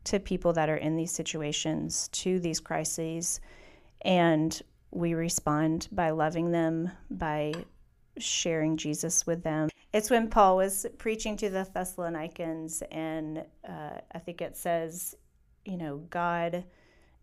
to 0.04 0.18
people 0.18 0.52
that 0.54 0.70
are 0.70 0.76
in 0.76 0.96
these 0.96 1.12
situations 1.12 2.08
to 2.08 2.40
these 2.40 2.60
crises 2.60 3.40
and 4.02 4.62
we 4.90 5.14
respond 5.14 5.88
by 5.92 6.10
loving 6.10 6.50
them 6.50 6.90
by 7.10 7.52
sharing 8.18 8.76
Jesus 8.76 9.26
with 9.26 9.42
them. 9.42 9.68
It's 9.92 10.10
when 10.10 10.28
Paul 10.28 10.56
was 10.56 10.86
preaching 10.98 11.36
to 11.38 11.50
the 11.50 11.68
Thessalonians, 11.72 12.82
and 12.90 13.44
uh, 13.68 13.98
I 14.12 14.18
think 14.18 14.42
it 14.42 14.56
says, 14.56 15.14
you 15.64 15.76
know, 15.76 15.98
God 16.10 16.64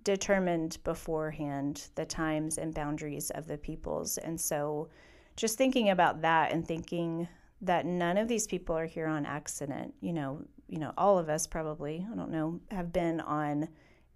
determined 0.06 0.78
beforehand 0.86 1.90
the 1.96 2.06
times 2.06 2.58
and 2.58 2.74
boundaries 2.74 3.30
of 3.32 3.48
the 3.48 3.58
peoples. 3.58 4.18
And 4.20 4.40
so 4.40 4.88
just 5.36 5.58
thinking 5.58 5.90
about 5.90 6.22
that 6.22 6.54
and 6.54 6.66
thinking 6.66 7.28
that 7.62 7.86
none 7.86 8.18
of 8.18 8.30
these 8.30 8.48
people 8.48 8.78
are 8.78 8.86
here 8.86 9.08
on 9.08 9.26
accident, 9.26 9.94
you 10.00 10.14
know, 10.14 10.42
you 10.70 10.80
know, 10.80 10.94
all 10.98 11.18
of 11.18 11.28
us 11.28 11.46
probably, 11.48 12.06
I 12.10 12.16
don't 12.16 12.32
know, 12.32 12.60
have 12.72 12.94
been 12.94 13.20
on 13.22 13.68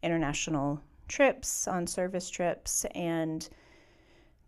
international 0.01 0.81
trips, 1.07 1.67
on 1.67 1.85
service 1.87 2.29
trips, 2.29 2.85
and 2.95 3.49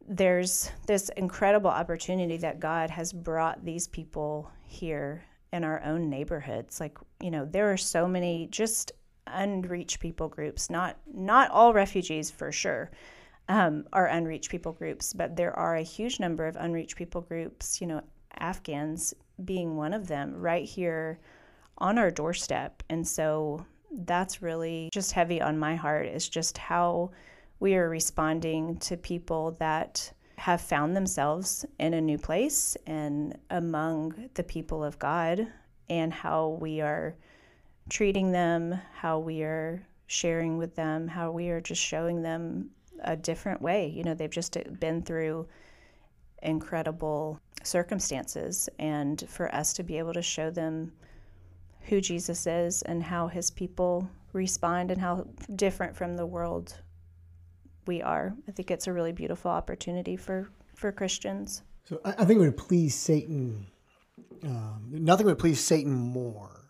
there's 0.07 0.71
this 0.87 1.09
incredible 1.17 1.69
opportunity 1.69 2.37
that 2.37 2.59
God 2.59 2.89
has 2.89 3.11
brought 3.13 3.63
these 3.65 3.87
people 3.87 4.51
here 4.63 5.23
in 5.53 5.63
our 5.63 5.83
own 5.83 6.09
neighborhoods. 6.09 6.79
Like, 6.79 6.97
you 7.19 7.31
know, 7.31 7.45
there 7.45 7.71
are 7.71 7.77
so 7.77 8.07
many 8.07 8.47
just 8.51 8.91
unreached 9.33 9.99
people 9.99 10.29
groups, 10.29 10.69
not 10.69 10.97
not 11.13 11.51
all 11.51 11.73
refugees 11.73 12.31
for 12.31 12.51
sure. 12.51 12.91
Um, 13.49 13.85
are 13.91 14.07
unreached 14.07 14.49
people 14.49 14.71
groups, 14.71 15.13
but 15.13 15.35
there 15.35 15.57
are 15.57 15.75
a 15.75 15.81
huge 15.81 16.19
number 16.19 16.47
of 16.47 16.55
unreached 16.55 16.95
people 16.95 17.21
groups, 17.21 17.81
you 17.81 17.87
know, 17.87 18.01
Afghans 18.39 19.13
being 19.43 19.75
one 19.75 19.93
of 19.93 20.07
them 20.07 20.35
right 20.35 20.63
here 20.63 21.19
on 21.77 21.97
our 21.97 22.11
doorstep. 22.11 22.83
And 22.89 23.05
so 23.05 23.65
that's 24.05 24.41
really 24.41 24.89
just 24.93 25.11
heavy 25.11 25.41
on 25.41 25.59
my 25.59 25.75
heart 25.75 26.07
is 26.07 26.29
just 26.29 26.57
how 26.57 27.11
we 27.59 27.75
are 27.75 27.89
responding 27.89 28.77
to 28.77 28.95
people 28.95 29.51
that 29.59 30.13
have 30.37 30.61
found 30.61 30.95
themselves 30.95 31.65
in 31.79 31.93
a 31.93 32.01
new 32.01 32.17
place 32.17 32.77
and 32.87 33.37
among 33.49 34.29
the 34.35 34.43
people 34.43 34.83
of 34.83 34.97
God, 34.97 35.47
and 35.89 36.13
how 36.13 36.57
we 36.61 36.79
are 36.79 37.15
treating 37.91 38.31
them, 38.31 38.79
how 38.93 39.19
we 39.19 39.43
are 39.43 39.85
sharing 40.07 40.57
with 40.57 40.73
them, 40.75 41.09
how 41.09 41.29
we 41.29 41.49
are 41.49 41.59
just 41.59 41.81
showing 41.81 42.21
them 42.21 42.69
a 43.03 43.17
different 43.17 43.61
way. 43.61 43.85
You 43.89 44.05
know, 44.05 44.13
they've 44.13 44.29
just 44.29 44.57
been 44.79 45.01
through 45.01 45.45
incredible 46.41 47.37
circumstances, 47.63 48.69
and 48.79 49.25
for 49.27 49.53
us 49.53 49.73
to 49.73 49.83
be 49.83 49.97
able 49.97 50.13
to 50.13 50.21
show 50.21 50.49
them 50.49 50.93
who 51.81 51.99
Jesus 51.99 52.47
is 52.47 52.81
and 52.83 53.03
how 53.03 53.27
his 53.27 53.51
people 53.51 54.09
respond 54.31 54.89
and 54.89 55.01
how 55.01 55.27
different 55.57 55.93
from 55.93 56.15
the 56.15 56.25
world 56.25 56.77
we 57.87 58.01
are. 58.01 58.33
I 58.47 58.51
think 58.53 58.71
it's 58.71 58.87
a 58.87 58.93
really 58.93 59.11
beautiful 59.11 59.51
opportunity 59.51 60.15
for 60.15 60.49
for 60.75 60.93
Christians. 60.93 61.63
So 61.83 61.99
I, 62.05 62.11
I 62.19 62.25
think 62.25 62.39
it 62.39 62.43
would 62.45 62.57
please 62.57 62.95
Satan. 62.95 63.67
Um, 64.43 64.85
nothing 64.91 65.25
would 65.25 65.39
please 65.39 65.59
Satan 65.59 65.91
more 65.91 66.60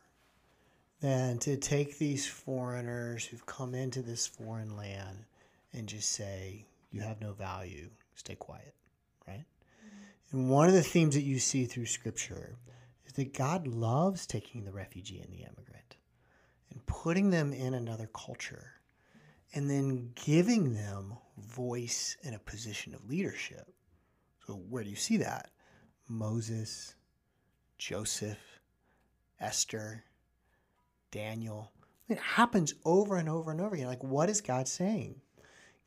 than 1.01 1.39
to 1.39 1.57
take 1.57 1.97
these 1.97 2.27
foreigners 2.27 3.25
who've 3.25 3.45
come 3.45 3.73
into 3.73 4.01
this 4.01 4.27
foreign 4.27 4.77
land 4.77 5.25
and 5.73 5.87
just 5.87 6.11
say, 6.11 6.65
you 6.91 7.01
have 7.01 7.19
no 7.19 7.33
value, 7.33 7.89
stay 8.15 8.35
quiet, 8.35 8.73
right? 9.27 9.45
And 10.31 10.49
one 10.49 10.67
of 10.67 10.73
the 10.73 10.83
themes 10.83 11.15
that 11.15 11.23
you 11.23 11.39
see 11.39 11.65
through 11.65 11.87
scripture 11.87 12.55
is 13.05 13.13
that 13.13 13.33
God 13.33 13.67
loves 13.67 14.25
taking 14.25 14.63
the 14.63 14.71
refugee 14.71 15.19
and 15.19 15.31
the 15.31 15.43
immigrant 15.43 15.97
and 16.69 16.85
putting 16.85 17.31
them 17.31 17.51
in 17.51 17.73
another 17.73 18.09
culture 18.13 18.73
and 19.53 19.69
then 19.69 20.11
giving 20.15 20.73
them 20.73 21.17
voice 21.37 22.15
and 22.23 22.35
a 22.35 22.39
position 22.39 22.93
of 22.93 23.09
leadership. 23.09 23.67
So, 24.45 24.53
where 24.53 24.83
do 24.83 24.89
you 24.89 24.95
see 24.95 25.17
that? 25.17 25.49
Moses, 26.07 26.95
Joseph, 27.77 28.37
Esther, 29.39 30.03
Daniel. 31.11 31.71
It 32.07 32.17
happens 32.17 32.73
over 32.83 33.17
and 33.17 33.29
over 33.29 33.51
and 33.51 33.61
over 33.61 33.75
again. 33.75 33.87
Like, 33.87 34.03
what 34.03 34.29
is 34.29 34.41
God 34.41 34.67
saying? 34.67 35.21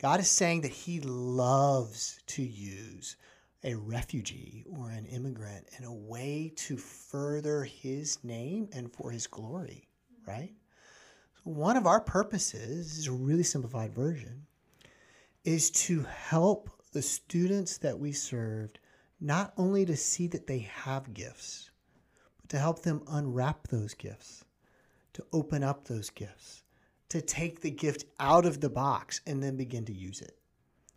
God 0.00 0.20
is 0.20 0.28
saying 0.28 0.62
that 0.62 0.70
He 0.70 1.00
loves 1.00 2.20
to 2.28 2.42
use 2.42 3.16
a 3.62 3.74
refugee 3.74 4.64
or 4.70 4.90
an 4.90 5.06
immigrant 5.06 5.66
in 5.78 5.84
a 5.84 5.92
way 5.92 6.52
to 6.56 6.76
further 6.76 7.64
His 7.64 8.22
name 8.22 8.68
and 8.72 8.92
for 8.92 9.10
His 9.10 9.26
glory, 9.26 9.88
right? 10.26 10.52
So, 11.36 11.50
one 11.50 11.76
of 11.76 11.86
our 11.86 12.00
purposes 12.00 12.98
is 12.98 13.06
a 13.06 13.12
really 13.12 13.42
simplified 13.42 13.94
version 13.94 14.46
is 15.44 15.70
to 15.70 16.02
help 16.02 16.70
the 16.92 17.02
students 17.02 17.78
that 17.78 17.98
we 17.98 18.12
served 18.12 18.78
not 19.20 19.52
only 19.56 19.84
to 19.84 19.96
see 19.96 20.26
that 20.28 20.46
they 20.46 20.60
have 20.60 21.14
gifts, 21.14 21.70
but 22.40 22.48
to 22.50 22.58
help 22.58 22.82
them 22.82 23.02
unwrap 23.08 23.68
those 23.68 23.94
gifts, 23.94 24.44
to 25.14 25.24
open 25.32 25.62
up 25.62 25.84
those 25.84 26.10
gifts, 26.10 26.62
to 27.08 27.20
take 27.20 27.60
the 27.60 27.70
gift 27.70 28.04
out 28.20 28.44
of 28.44 28.60
the 28.60 28.68
box 28.68 29.20
and 29.26 29.42
then 29.42 29.56
begin 29.56 29.84
to 29.86 29.92
use 29.92 30.20
it. 30.20 30.38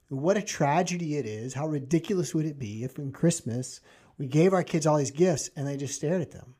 What 0.09 0.37
a 0.37 0.41
tragedy 0.41 1.17
it 1.17 1.25
is. 1.25 1.53
How 1.53 1.67
ridiculous 1.67 2.33
would 2.33 2.45
it 2.45 2.59
be 2.59 2.83
if 2.83 2.97
in 2.97 3.11
Christmas 3.11 3.81
we 4.17 4.27
gave 4.27 4.53
our 4.53 4.63
kids 4.63 4.87
all 4.87 4.97
these 4.97 5.11
gifts 5.11 5.49
and 5.55 5.67
they 5.67 5.77
just 5.77 5.95
stared 5.95 6.21
at 6.21 6.31
them? 6.31 6.55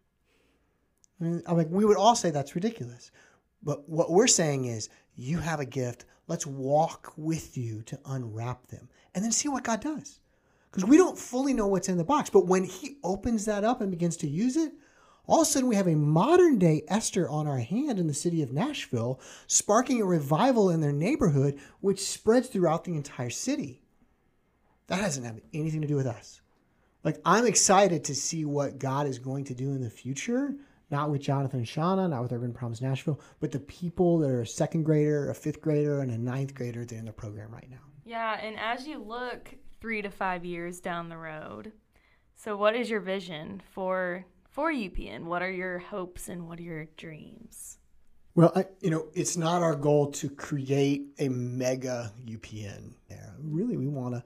I 1.20 1.24
mean, 1.24 1.44
I'm 1.46 1.58
like, 1.58 1.70
we 1.70 1.86
would 1.86 1.98
all 1.98 2.16
say 2.16 2.30
that's 2.30 2.56
ridiculous. 2.56 3.12
But 3.64 3.88
what 3.90 4.12
we're 4.12 4.28
saying 4.28 4.66
is, 4.66 4.90
you 5.16 5.40
have 5.40 5.60
a 5.60 5.66
gift. 5.66 6.06
Let's 6.28 6.46
walk 6.46 7.14
with 7.18 7.58
you 7.58 7.82
to 7.84 8.00
unwrap 8.06 8.68
them 8.68 8.90
and 9.16 9.24
then 9.24 9.32
see 9.32 9.50
what 9.50 9.64
God 9.64 9.82
does. 9.82 10.20
Because 10.70 10.86
we 10.86 10.98
don't 10.98 11.18
fully 11.18 11.54
know 11.54 11.68
what's 11.68 11.90
in 11.90 11.98
the 11.98 12.04
box. 12.04 12.30
But 12.30 12.46
when 12.46 12.64
He 12.64 12.98
opens 13.04 13.46
that 13.46 13.64
up 13.64 13.82
and 13.82 13.90
begins 13.90 14.18
to 14.18 14.28
use 14.28 14.58
it, 14.58 14.74
all 15.28 15.42
of 15.42 15.48
a 15.48 15.52
sudden 15.52 15.70
we 15.70 15.76
have 15.76 15.88
a 15.88 15.96
modern 15.96 16.58
day 16.58 16.84
Esther 16.88 17.30
on 17.30 17.48
our 17.48 17.60
hand 17.60 18.00
in 18.00 18.08
the 18.08 18.14
city 18.14 18.42
of 18.42 18.52
Nashville, 18.52 19.20
sparking 19.46 20.02
a 20.02 20.06
revival 20.06 20.70
in 20.70 20.82
their 20.82 20.92
neighborhood, 20.92 21.60
which 21.82 22.06
spreads 22.06 22.48
throughout 22.48 22.84
the 22.84 22.96
entire 22.96 23.30
city. 23.30 23.82
That 24.88 25.02
doesn't 25.02 25.24
have 25.24 25.40
anything 25.54 25.82
to 25.82 25.88
do 25.88 25.96
with 25.96 26.08
us. 26.08 26.42
Like, 27.04 27.20
I'm 27.26 27.46
excited 27.46 28.06
to 28.06 28.16
see 28.16 28.46
what 28.46 28.80
God 28.80 29.06
is 29.06 29.20
going 29.20 29.46
to 29.46 29.54
do 29.54 29.72
in 29.72 29.82
the 29.82 29.90
future 29.90 30.56
not 30.90 31.10
with 31.10 31.22
Jonathan 31.22 31.60
and 31.60 31.68
Shauna, 31.68 32.10
not 32.10 32.22
with 32.22 32.32
Urban 32.32 32.54
Promise 32.54 32.82
Nashville, 32.82 33.20
but 33.40 33.52
the 33.52 33.60
people 33.60 34.20
that 34.20 34.30
are 34.30 34.42
a 34.42 34.48
second 34.48 34.84
grader, 34.84 35.30
a 35.30 35.36
fifth 35.36 35.62
grader, 35.62 36.02
and 36.02 36.12
a 36.12 36.18
ninth 36.18 36.56
grader 36.56 36.86
that 36.86 36.96
are 36.96 37.00
in 37.00 37.06
the 37.06 37.12
program 37.12 37.52
right 37.52 37.70
now. 37.70 37.78
Yeah, 38.06 38.40
and 38.42 38.58
as 38.58 38.88
you 38.88 39.00
look 39.00 39.54
three 39.82 40.02
to 40.02 40.10
five 40.10 40.46
years 40.46 40.80
down 40.80 41.10
the 41.10 41.18
road, 41.18 41.74
so 42.36 42.56
what 42.56 42.76
is 42.76 42.90
your 42.90 43.02
vision 43.02 43.62
for 43.74 44.26
for 44.58 44.74
UPN? 44.74 45.26
What 45.26 45.44
are 45.44 45.52
your 45.52 45.78
hopes 45.78 46.30
and 46.30 46.48
what 46.48 46.58
are 46.58 46.64
your 46.64 46.86
dreams? 46.98 47.78
Well, 48.34 48.52
I, 48.56 48.66
you 48.82 48.90
know, 48.90 49.06
it's 49.14 49.38
not 49.38 49.62
our 49.62 49.76
goal 49.76 50.08
to 50.14 50.32
create 50.32 51.10
a 51.20 51.30
mega 51.30 52.12
UPN 52.26 52.96
there. 53.08 53.36
Really, 53.40 53.78
we 53.78 53.88
want 53.88 54.16
to 54.16 54.24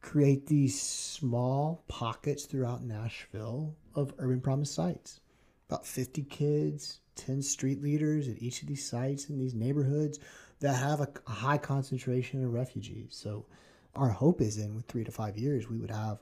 create 0.00 0.48
these 0.48 0.80
small 0.82 1.84
pockets 1.86 2.46
throughout 2.46 2.82
Nashville 2.82 3.76
of 3.94 4.12
Urban 4.18 4.40
Promise 4.40 4.72
sites 4.72 5.20
about 5.68 5.86
50 5.86 6.24
kids, 6.24 6.98
10 7.14 7.40
street 7.40 7.80
leaders 7.80 8.26
at 8.26 8.42
each 8.42 8.62
of 8.62 8.66
these 8.66 8.84
sites 8.84 9.30
in 9.30 9.38
these 9.38 9.54
neighborhoods 9.54 10.18
that 10.58 10.74
have 10.74 11.00
a, 11.00 11.08
a 11.28 11.30
high 11.30 11.58
concentration 11.58 12.44
of 12.44 12.52
refugees. 12.52 13.10
So 13.10 13.46
our 13.94 14.08
hope 14.08 14.40
is 14.40 14.58
in 14.58 14.74
with 14.74 14.86
three 14.86 15.04
to 15.04 15.12
five 15.12 15.38
years, 15.38 15.70
we 15.70 15.78
would 15.78 15.92
have 15.92 16.18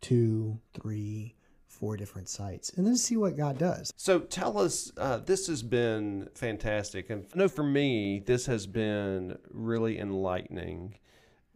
two, 0.00 0.58
three, 0.72 1.34
four 1.82 1.96
different 1.96 2.28
sites 2.28 2.70
and 2.76 2.86
then 2.86 2.96
see 2.96 3.16
what 3.16 3.36
God 3.36 3.58
does. 3.58 3.92
So 3.96 4.20
tell 4.20 4.56
us, 4.56 4.92
uh, 4.96 5.16
this 5.16 5.48
has 5.48 5.64
been 5.64 6.28
fantastic. 6.32 7.10
And 7.10 7.26
I 7.34 7.38
know 7.38 7.48
for 7.48 7.64
me, 7.64 8.20
this 8.24 8.46
has 8.46 8.68
been 8.68 9.36
really 9.50 9.98
enlightening. 9.98 10.94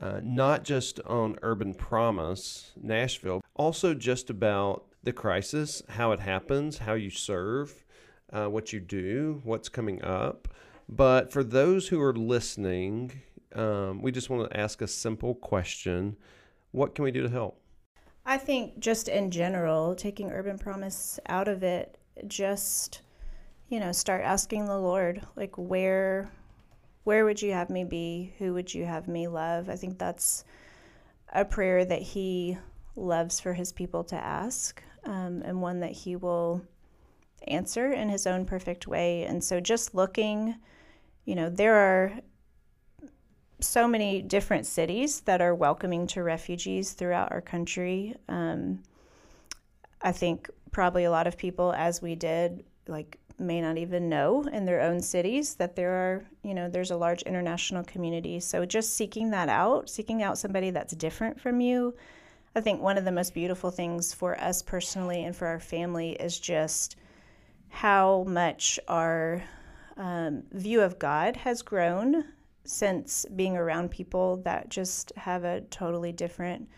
Uh, 0.01 0.19
not 0.25 0.65
just 0.65 0.99
on 1.07 1.39
Urban 1.43 1.75
Promise, 1.75 2.73
Nashville, 2.83 3.41
also 3.55 3.95
just 3.95 4.29
about 4.29 4.87
the 5.05 5.13
crisis, 5.13 5.81
how 5.91 6.11
it 6.11 6.19
happens, 6.19 6.79
how 6.79 6.95
you 6.95 7.09
serve, 7.09 7.85
uh, 8.33 8.47
what 8.47 8.73
you 8.73 8.81
do, 8.81 9.41
what's 9.45 9.69
coming 9.69 10.03
up. 10.03 10.49
But 10.89 11.33
for 11.33 11.45
those 11.45 11.87
who 11.87 12.03
are 12.03 12.13
listening, 12.13 13.13
um, 13.55 14.03
we 14.03 14.11
just 14.11 14.29
want 14.29 14.51
to 14.51 14.57
ask 14.59 14.83
a 14.83 14.89
simple 14.89 15.37
question 15.37 16.17
What 16.73 16.97
can 16.97 17.05
we 17.05 17.13
do 17.13 17.23
to 17.23 17.31
help? 17.31 17.61
I 18.27 18.39
think 18.39 18.81
just 18.81 19.09
in 19.09 19.31
general, 19.31 19.95
taking 19.95 20.33
Urban 20.33 20.59
Promise 20.59 21.21
out 21.29 21.49
of 21.49 21.63
it, 21.63 21.97
just, 22.27 23.01
you 23.69 23.79
know, 23.81 23.93
start 23.93 24.23
asking 24.23 24.67
the 24.67 24.79
Lord, 24.79 25.23
like, 25.37 25.57
where. 25.57 26.31
Where 27.05 27.25
would 27.25 27.41
you 27.41 27.53
have 27.53 27.71
me 27.71 27.85
be? 27.85 28.35
Who 28.39 28.53
would 28.55 28.75
you 28.75 28.85
have 28.85 29.07
me 29.07 29.29
love? 29.29 29.71
I 29.71 29.77
think 29.77 29.97
that's 29.97 30.45
a 31.33 31.45
prayer 31.45 31.85
that 31.85 32.03
he 32.03 32.59
loves 32.97 33.39
for 33.39 33.53
his 33.53 33.71
people 33.73 34.03
to 34.03 34.17
ask 34.17 34.83
um, 35.05 35.41
and 35.45 35.63
one 35.63 35.79
that 35.81 35.93
he 35.93 36.17
will 36.17 36.63
answer 37.47 37.93
in 37.93 38.09
his 38.09 38.27
own 38.27 38.45
perfect 38.45 38.89
way. 38.89 39.23
And 39.23 39.45
so 39.45 39.61
just 39.61 39.95
looking, 39.95 40.57
you 41.25 41.37
know, 41.37 41.49
there 41.49 41.77
are 41.77 42.13
so 43.61 43.89
many 43.89 44.23
different 44.23 44.67
cities 44.67 45.21
that 45.23 45.41
are 45.41 45.55
welcoming 45.55 46.07
to 46.09 46.23
refugees 46.23 46.93
throughout 46.93 47.33
our 47.33 47.41
country. 47.41 48.15
Um, 48.29 48.83
I 50.03 50.13
think 50.13 50.51
probably 50.73 51.05
a 51.05 51.11
lot 51.11 51.27
of 51.27 51.37
people, 51.37 51.73
as 51.73 52.03
we 52.03 52.15
did, 52.15 52.65
like 52.87 53.19
may 53.39 53.61
not 53.61 53.77
even 53.77 54.09
know 54.09 54.43
in 54.45 54.65
their 54.65 54.81
own 54.81 55.01
cities 55.01 55.55
that 55.55 55.77
there 55.77 55.91
are, 55.91 56.25
you 56.43 56.55
know, 56.55 56.69
there's 56.69 56.91
a 56.91 56.97
large 56.97 57.23
international 57.23 57.85
community. 57.85 58.41
So 58.41 58.65
just 58.65 58.95
seeking 58.95 59.31
that 59.31 59.49
out, 59.49 59.91
seeking 59.91 60.23
out 60.23 60.39
somebody 60.39 60.71
that's 60.71 60.95
different 60.95 61.41
from 61.41 61.61
you, 61.61 61.95
I 62.55 62.61
think 62.61 62.81
one 62.81 62.97
of 62.97 63.05
the 63.05 63.13
most 63.13 63.35
beautiful 63.35 63.71
things 63.71 64.15
for 64.15 64.41
us 64.41 64.63
personally 64.63 65.25
and 65.25 65.37
for 65.37 65.47
our 65.47 65.61
family 65.61 66.13
is 66.13 66.41
just 66.41 66.97
how 67.69 68.25
much 68.27 68.79
our 68.89 69.43
um, 69.99 70.43
view 70.53 70.81
of 70.81 70.99
God 70.99 71.37
has 71.37 71.61
grown 71.61 72.25
since 72.67 73.27
being 73.37 73.57
around 73.57 73.91
people 73.91 74.39
that 74.39 74.69
just 74.69 75.13
have 75.17 75.45
a 75.45 75.61
totally 75.63 76.13
different, 76.13 76.69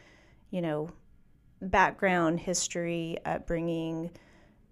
you 0.51 0.63
know, 0.63 0.89
background, 1.61 2.41
history, 2.41 3.17
upbringing, 3.25 4.11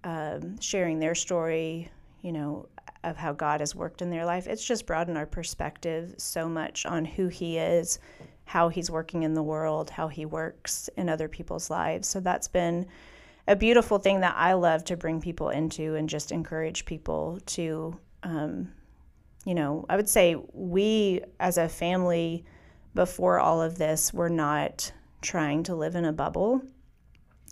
um, 0.04 0.60
sharing 0.60 0.98
their 0.98 1.14
story, 1.14 1.90
you 2.22 2.32
know, 2.32 2.68
of 3.04 3.16
how 3.16 3.32
God 3.32 3.60
has 3.60 3.74
worked 3.74 4.02
in 4.02 4.10
their 4.10 4.24
life. 4.24 4.46
It's 4.46 4.64
just 4.64 4.86
broadened 4.86 5.18
our 5.18 5.26
perspective 5.26 6.14
so 6.18 6.48
much 6.48 6.86
on 6.86 7.04
who 7.04 7.28
He 7.28 7.58
is 7.58 7.98
how 8.46 8.68
he's 8.68 8.90
working 8.90 9.24
in 9.24 9.34
the 9.34 9.42
world, 9.42 9.90
how 9.90 10.08
he 10.08 10.24
works 10.24 10.88
in 10.96 11.08
other 11.08 11.28
people's 11.28 11.68
lives. 11.68 12.08
So 12.08 12.20
that's 12.20 12.48
been 12.48 12.86
a 13.48 13.56
beautiful 13.56 13.98
thing 13.98 14.20
that 14.20 14.34
I 14.36 14.54
love 14.54 14.84
to 14.84 14.96
bring 14.96 15.20
people 15.20 15.50
into 15.50 15.96
and 15.96 16.08
just 16.08 16.32
encourage 16.32 16.84
people 16.84 17.40
to, 17.46 17.98
um, 18.22 18.72
you 19.46 19.54
know, 19.54 19.86
I 19.88 19.94
would 19.94 20.08
say 20.08 20.36
we 20.52 21.22
as 21.38 21.56
a 21.56 21.68
family 21.68 22.44
before 22.94 23.38
all 23.38 23.62
of 23.62 23.78
this 23.78 24.12
were 24.12 24.28
not 24.28 24.92
trying 25.22 25.62
to 25.62 25.76
live 25.76 25.94
in 25.94 26.04
a 26.04 26.12
bubble, 26.12 26.62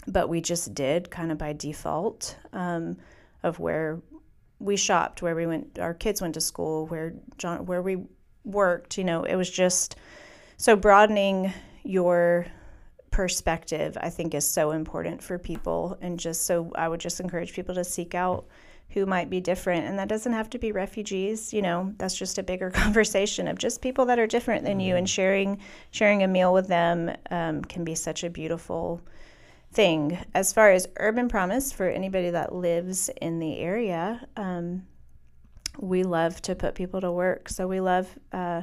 but 0.09 0.28
we 0.28 0.40
just 0.40 0.74
did 0.74 1.09
kind 1.09 1.30
of 1.30 1.38
by 1.38 1.53
default 1.53 2.36
um, 2.53 2.97
of 3.45 3.61
where 3.61 4.03
we 4.59 4.76
shopped, 4.76 5.22
where 5.22 5.36
we 5.36 5.47
went, 5.47 5.78
our 5.78 5.95
kids 5.95 6.20
went 6.20 6.34
to 6.34 6.40
school, 6.40 6.88
where 6.88 7.14
John, 7.38 7.64
where 7.64 7.80
we 7.80 7.99
worked. 8.45 8.99
You 8.99 9.05
know, 9.05 9.22
it 9.22 9.36
was 9.36 9.49
just 9.49 9.95
so 10.57 10.74
broadening 10.74 11.53
your 11.84 12.47
perspective, 13.12 13.97
I 14.01 14.11
think, 14.11 14.34
is 14.34 14.49
so 14.49 14.72
important 14.72 15.22
for 15.22 15.38
people. 15.38 15.97
And 16.01 16.18
just 16.18 16.45
so 16.45 16.72
I 16.74 16.88
would 16.88 17.01
just 17.01 17.20
encourage 17.20 17.53
people 17.53 17.76
to 17.76 17.84
seek 17.84 18.16
out 18.16 18.47
who 18.95 19.05
might 19.05 19.28
be 19.28 19.40
different. 19.40 19.86
And 19.86 19.99
that 19.99 20.09
doesn't 20.09 20.32
have 20.32 20.49
to 20.51 20.59
be 20.59 20.72
refugees, 20.72 21.53
you 21.53 21.61
know, 21.61 21.92
that's 21.99 22.16
just 22.16 22.38
a 22.38 22.42
bigger 22.42 22.70
conversation 22.82 23.49
of 23.49 23.59
just 23.59 23.82
people 23.82 24.07
that 24.07 24.18
are 24.18 24.26
different 24.26 24.64
than 24.64 24.80
you 24.80 24.97
and 24.97 25.07
mm-hmm. 25.07 25.12
sharing 25.12 25.61
sharing 25.90 26.22
a 26.22 26.28
meal 26.28 26.53
with 26.53 26.68
them 26.68 27.14
um, 27.30 27.62
can 27.62 27.84
be 27.84 27.95
such 27.95 28.24
a 28.24 28.30
beautiful 28.30 29.01
thing. 29.72 30.18
As 30.34 30.53
far 30.53 30.70
as 30.70 30.88
Urban 30.99 31.28
Promise, 31.28 31.72
for 31.72 31.88
anybody 31.88 32.30
that 32.30 32.55
lives 32.55 33.11
in 33.20 33.40
the 33.40 33.59
area, 33.59 34.26
um, 34.36 34.86
we 35.78 36.05
love 36.05 36.40
to 36.42 36.55
put 36.55 36.76
people 36.76 37.01
to 37.01 37.11
work. 37.11 37.49
So 37.49 37.66
we 37.66 37.80
love 37.80 38.09
uh, 38.32 38.62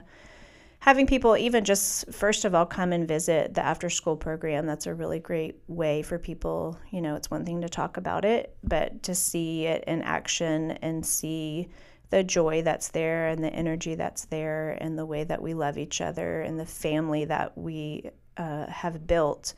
having 0.82 1.06
people 1.06 1.38
even 1.38 1.64
just 1.64 2.12
first 2.12 2.44
of 2.44 2.56
all 2.56 2.66
come 2.66 2.92
and 2.92 3.08
visit 3.08 3.54
the 3.54 3.64
after 3.64 3.88
school 3.88 4.18
program. 4.18 4.66
That's 4.66 4.88
a 4.88 4.94
really 4.94 5.20
great 5.20 5.60
way 5.68 6.02
for 6.02 6.18
people. 6.18 6.78
You 6.90 7.02
know, 7.02 7.16
it's 7.16 7.30
one 7.30 7.46
thing 7.46 7.62
to 7.62 7.70
talk 7.70 7.98
about 7.98 8.26
it, 8.26 8.58
but 8.64 9.04
to 9.04 9.14
see 9.14 9.68
it 9.68 9.84
in 9.86 10.02
action 10.02 10.72
and 10.72 11.06
see 11.06 11.70
the 12.10 12.24
joy 12.24 12.64
that's 12.64 12.90
there 12.90 13.28
and 13.28 13.44
the 13.44 13.54
energy 13.54 13.94
that's 13.94 14.26
there 14.26 14.72
and 14.82 14.98
the 14.98 15.06
way 15.06 15.24
that 15.24 15.42
we 15.42 15.54
love 15.54 15.78
each 15.78 16.02
other 16.02 16.42
and 16.42 16.60
the 16.60 16.66
family 16.66 17.26
that 17.26 17.56
we 17.56 18.10
uh, 18.38 18.66
have 18.66 19.06
built 19.06 19.54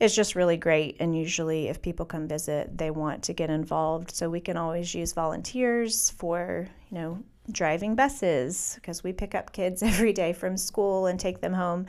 is 0.00 0.14
just 0.14 0.34
really 0.34 0.56
great. 0.56 0.96
And 0.98 1.16
usually, 1.16 1.68
if 1.68 1.80
people 1.80 2.04
come 2.04 2.26
visit, 2.26 2.76
they 2.76 2.90
want 2.90 3.22
to 3.24 3.32
get 3.32 3.48
involved. 3.48 4.10
So 4.10 4.28
we 4.28 4.40
can 4.40 4.56
always 4.56 4.92
use 4.92 5.12
volunteers 5.12 6.10
for, 6.10 6.68
you 6.90 6.98
know, 6.98 7.22
driving 7.50 7.94
buses 7.94 8.74
because 8.76 9.02
we 9.02 9.12
pick 9.12 9.34
up 9.34 9.52
kids 9.52 9.82
every 9.82 10.12
day 10.12 10.32
from 10.32 10.56
school 10.56 11.06
and 11.06 11.18
take 11.18 11.40
them 11.40 11.52
home, 11.52 11.86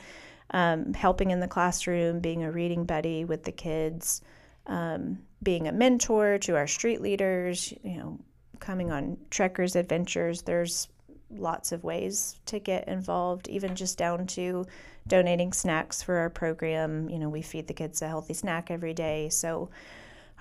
um, 0.52 0.94
helping 0.94 1.32
in 1.32 1.40
the 1.40 1.48
classroom, 1.48 2.20
being 2.20 2.44
a 2.44 2.52
reading 2.52 2.86
buddy 2.86 3.26
with 3.26 3.44
the 3.44 3.52
kids, 3.52 4.22
um, 4.68 5.20
being 5.42 5.68
a 5.68 5.72
mentor 5.72 6.38
to 6.38 6.56
our 6.56 6.68
street 6.68 7.02
leaders, 7.02 7.74
you 7.84 7.98
know, 7.98 8.20
coming 8.60 8.92
on 8.92 9.18
trekkers 9.30 9.76
adventures. 9.76 10.42
There's 10.42 10.90
lots 11.32 11.72
of 11.72 11.84
ways 11.84 12.40
to 12.48 12.60
get 12.60 12.88
involved, 12.88 13.48
even 13.48 13.76
just 13.76 13.98
down 13.98 14.28
to 14.28 14.66
donating 15.08 15.54
snacks 15.54 16.02
for 16.02 16.18
our 16.18 16.30
program. 16.30 17.10
You 17.10 17.20
know, 17.20 17.30
we 17.30 17.42
feed 17.42 17.68
the 17.68 17.74
kids 17.74 18.02
a 18.02 18.08
healthy 18.08 18.34
snack 18.34 18.72
every 18.72 18.94
day, 18.94 19.30
so 19.30 19.70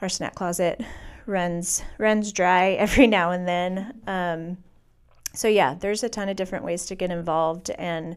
our 0.01 0.09
snack 0.09 0.35
closet 0.35 0.81
runs 1.27 1.83
runs 1.99 2.33
dry 2.33 2.71
every 2.79 3.07
now 3.07 3.31
and 3.31 3.47
then. 3.47 4.01
Um, 4.07 4.59
so 5.39 5.47
yeah, 5.47 5.75
there's 5.75 6.03
a 6.03 6.09
ton 6.09 6.29
of 6.29 6.35
different 6.37 6.65
ways 6.65 6.85
to 6.87 6.97
get 6.97 7.13
involved 7.13 7.71
and 7.79 8.17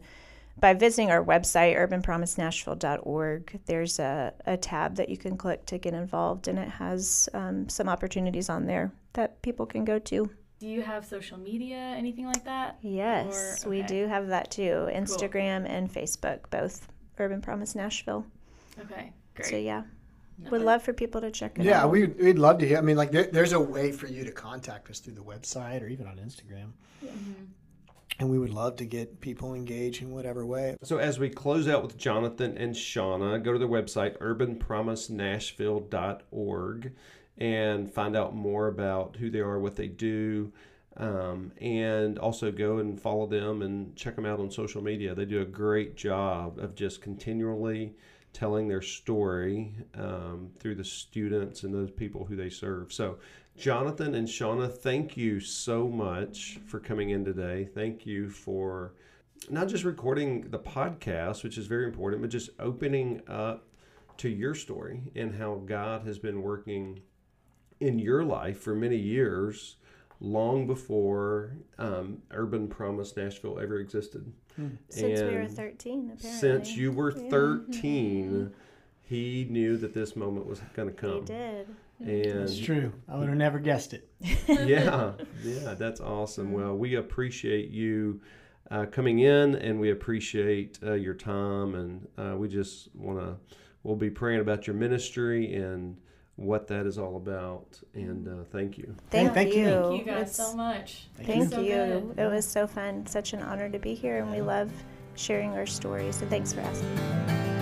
by 0.58 0.74
visiting 0.74 1.10
our 1.12 1.24
website 1.24 1.76
urbanpromisenashville.org 1.78 3.60
there's 3.66 3.98
a, 3.98 4.34
a 4.46 4.56
tab 4.56 4.96
that 4.96 5.08
you 5.08 5.16
can 5.16 5.36
click 5.36 5.64
to 5.66 5.78
get 5.78 5.94
involved 5.94 6.48
and 6.48 6.58
it 6.58 6.68
has 6.68 7.28
um, 7.32 7.68
some 7.68 7.88
opportunities 7.88 8.48
on 8.50 8.66
there 8.66 8.90
that 9.14 9.40
people 9.42 9.66
can 9.66 9.84
go 9.84 9.98
to 10.00 10.28
Do 10.60 10.66
you 10.68 10.82
have 10.82 11.04
social 11.06 11.38
media, 11.38 11.76
anything 11.76 12.26
like 12.26 12.44
that? 12.44 12.76
yes 12.82 13.64
Or- 13.64 13.70
we 13.70 13.82
do 13.82 14.06
have 14.08 14.28
that 14.28 14.50
too 14.50 14.88
instagram 14.92 15.64
and 15.68 15.90
facebook 15.92 16.50
both 16.50 16.88
urban 17.18 17.40
promise 17.40 17.74
nashville 17.74 18.26
Okay, 18.80 19.12
great. 19.36 19.48
so 19.48 19.56
yeah 19.56 19.82
would 20.50 20.62
love 20.62 20.82
for 20.82 20.92
people 20.92 21.20
to 21.20 21.30
check 21.30 21.56
it 21.58 21.64
Yeah, 21.64 21.84
out 21.84 21.90
we, 21.92 22.06
we'd 22.06 22.38
love 22.38 22.58
to 22.58 22.66
hear. 22.66 22.78
I 22.78 22.80
mean, 22.80 22.96
like, 22.96 23.12
there, 23.12 23.28
there's 23.30 23.52
a 23.52 23.60
way 23.60 23.92
for 23.92 24.08
you 24.08 24.24
to 24.24 24.32
contact 24.32 24.90
us 24.90 24.98
through 24.98 25.14
the 25.14 25.22
website 25.22 25.82
or 25.82 25.86
even 25.86 26.08
on 26.08 26.16
Instagram. 26.16 26.72
And 28.18 28.28
we 28.30 28.38
would 28.38 28.54
love 28.54 28.76
to 28.76 28.84
get 28.84 29.20
people 29.20 29.54
engaged 29.54 30.02
in 30.02 30.12
whatever 30.12 30.46
way. 30.46 30.76
So 30.84 30.98
as 30.98 31.18
we 31.18 31.28
close 31.28 31.66
out 31.66 31.82
with 31.82 31.96
Jonathan 31.96 32.56
and 32.56 32.72
Shauna, 32.74 33.42
go 33.42 33.52
to 33.52 33.58
their 33.58 33.66
website 33.66 34.16
urbanpromisenashville.org 34.18 36.92
and 37.38 37.92
find 37.92 38.16
out 38.16 38.36
more 38.36 38.68
about 38.68 39.16
who 39.16 39.28
they 39.30 39.40
are, 39.40 39.58
what 39.58 39.74
they 39.74 39.88
do, 39.88 40.52
um, 40.98 41.50
and 41.60 42.18
also 42.18 42.52
go 42.52 42.78
and 42.78 43.00
follow 43.00 43.26
them 43.26 43.62
and 43.62 43.96
check 43.96 44.14
them 44.14 44.26
out 44.26 44.38
on 44.38 44.50
social 44.50 44.82
media. 44.82 45.14
They 45.14 45.24
do 45.24 45.40
a 45.40 45.46
great 45.46 45.96
job 45.96 46.58
of 46.58 46.74
just 46.74 47.00
continually 47.00 47.96
telling 48.34 48.68
their 48.68 48.82
story 48.82 49.74
um, 49.94 50.50
through 50.60 50.74
the 50.76 50.84
students 50.84 51.64
and 51.64 51.74
those 51.74 51.90
people 51.90 52.24
who 52.24 52.36
they 52.36 52.50
serve. 52.50 52.92
So. 52.92 53.18
Jonathan 53.56 54.14
and 54.14 54.26
Shauna, 54.26 54.72
thank 54.72 55.16
you 55.16 55.38
so 55.40 55.88
much 55.88 56.58
for 56.66 56.80
coming 56.80 57.10
in 57.10 57.24
today. 57.24 57.68
Thank 57.74 58.06
you 58.06 58.30
for 58.30 58.94
not 59.50 59.68
just 59.68 59.84
recording 59.84 60.50
the 60.50 60.58
podcast, 60.58 61.44
which 61.44 61.58
is 61.58 61.66
very 61.66 61.84
important, 61.84 62.22
but 62.22 62.30
just 62.30 62.50
opening 62.58 63.20
up 63.28 63.66
to 64.18 64.28
your 64.28 64.54
story 64.54 65.02
and 65.14 65.34
how 65.34 65.56
God 65.66 66.06
has 66.06 66.18
been 66.18 66.42
working 66.42 67.00
in 67.80 67.98
your 67.98 68.24
life 68.24 68.58
for 68.60 68.74
many 68.74 68.96
years, 68.96 69.76
long 70.20 70.66
before 70.66 71.56
um, 71.78 72.18
Urban 72.30 72.68
Promise 72.68 73.16
Nashville 73.16 73.58
ever 73.60 73.78
existed. 73.80 74.32
since 74.88 75.20
we 75.20 75.34
were 75.36 75.46
13 75.48 76.12
apparently 76.16 76.30
Since 76.30 76.76
you 76.76 76.92
were 76.92 77.12
Yeah. 77.16 77.28
13, 77.30 78.52
he 79.04 79.46
knew 79.50 79.76
that 79.76 79.92
this 79.94 80.14
moment 80.16 80.46
was 80.46 80.60
going 80.74 80.88
to 80.88 80.94
come. 80.94 81.20
he 81.20 81.26
did 81.26 81.66
And 82.02 82.42
It's 82.42 82.58
true. 82.58 82.92
I 83.08 83.16
would 83.16 83.28
have 83.28 83.36
never 83.38 83.58
guessed 83.58 83.94
it. 83.94 84.08
yeah, 84.48 85.12
yeah, 85.42 85.74
that's 85.74 86.00
awesome. 86.00 86.52
Well, 86.52 86.76
we 86.76 86.96
appreciate 86.96 87.70
you 87.70 88.20
uh, 88.70 88.86
coming 88.86 89.20
in, 89.20 89.54
and 89.56 89.78
we 89.80 89.90
appreciate 89.90 90.78
uh, 90.82 90.92
your 90.94 91.14
time, 91.14 91.74
and 91.74 92.08
uh, 92.18 92.36
we 92.36 92.48
just 92.48 92.94
want 92.94 93.18
to. 93.20 93.36
We'll 93.82 93.96
be 93.96 94.10
praying 94.10 94.40
about 94.40 94.66
your 94.68 94.76
ministry 94.76 95.54
and 95.56 95.96
what 96.36 96.68
that 96.68 96.86
is 96.86 96.98
all 96.98 97.16
about. 97.16 97.80
And 97.94 98.28
uh, 98.28 98.44
thank 98.52 98.78
you. 98.78 98.94
thank, 99.10 99.34
thank 99.34 99.54
you. 99.54 99.62
you 99.66 99.82
Thank 99.82 100.06
you 100.06 100.12
guys 100.12 100.20
It's- 100.22 100.36
so 100.36 100.56
much. 100.56 101.08
Thank 101.16 101.50
So 101.50 101.60
you. 101.60 102.14
It 102.16 102.30
was 102.30 102.46
so 102.46 102.66
fun. 102.66 103.06
Such 103.06 103.32
an 103.32 103.42
honor 103.42 103.68
to 103.68 103.78
be 103.78 103.94
here, 103.94 104.18
and 104.18 104.30
we 104.30 104.40
love 104.40 104.70
sharing 105.16 105.50
our 105.52 105.66
stories. 105.66 106.16
So 106.16 106.26
thanks 106.26 106.52
for 106.52 106.60
asking. 106.60 107.61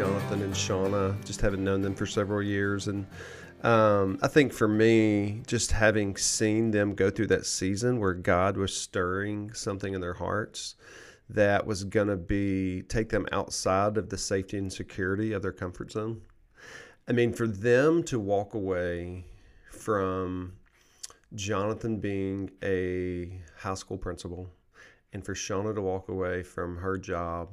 Jonathan 0.00 0.40
and 0.40 0.54
Shauna, 0.54 1.26
just 1.26 1.42
having 1.42 1.62
known 1.62 1.82
them 1.82 1.94
for 1.94 2.06
several 2.06 2.42
years. 2.42 2.88
And 2.88 3.06
um, 3.62 4.18
I 4.22 4.28
think 4.28 4.50
for 4.50 4.66
me, 4.66 5.42
just 5.46 5.72
having 5.72 6.16
seen 6.16 6.70
them 6.70 6.94
go 6.94 7.10
through 7.10 7.26
that 7.26 7.44
season 7.44 8.00
where 8.00 8.14
God 8.14 8.56
was 8.56 8.74
stirring 8.74 9.52
something 9.52 9.92
in 9.92 10.00
their 10.00 10.14
hearts 10.14 10.76
that 11.28 11.66
was 11.66 11.84
going 11.84 12.08
to 12.08 12.16
be 12.16 12.80
take 12.88 13.10
them 13.10 13.26
outside 13.30 13.98
of 13.98 14.08
the 14.08 14.16
safety 14.16 14.56
and 14.56 14.72
security 14.72 15.34
of 15.34 15.42
their 15.42 15.52
comfort 15.52 15.92
zone. 15.92 16.22
I 17.06 17.12
mean, 17.12 17.34
for 17.34 17.46
them 17.46 18.02
to 18.04 18.18
walk 18.18 18.54
away 18.54 19.26
from 19.70 20.54
Jonathan 21.34 21.98
being 21.98 22.50
a 22.64 23.38
high 23.58 23.74
school 23.74 23.98
principal 23.98 24.48
and 25.12 25.22
for 25.22 25.34
Shauna 25.34 25.74
to 25.74 25.82
walk 25.82 26.08
away 26.08 26.42
from 26.42 26.78
her 26.78 26.96
job 26.96 27.50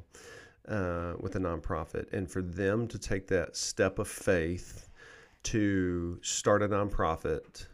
uh, 0.67 1.13
with 1.19 1.35
a 1.35 1.39
nonprofit, 1.39 2.11
and 2.13 2.29
for 2.29 2.41
them 2.41 2.87
to 2.87 2.99
take 2.99 3.27
that 3.27 3.55
step 3.55 3.99
of 3.99 4.07
faith 4.07 4.89
to 5.43 6.19
start 6.21 6.61
a 6.61 6.67
nonprofit 6.67 7.67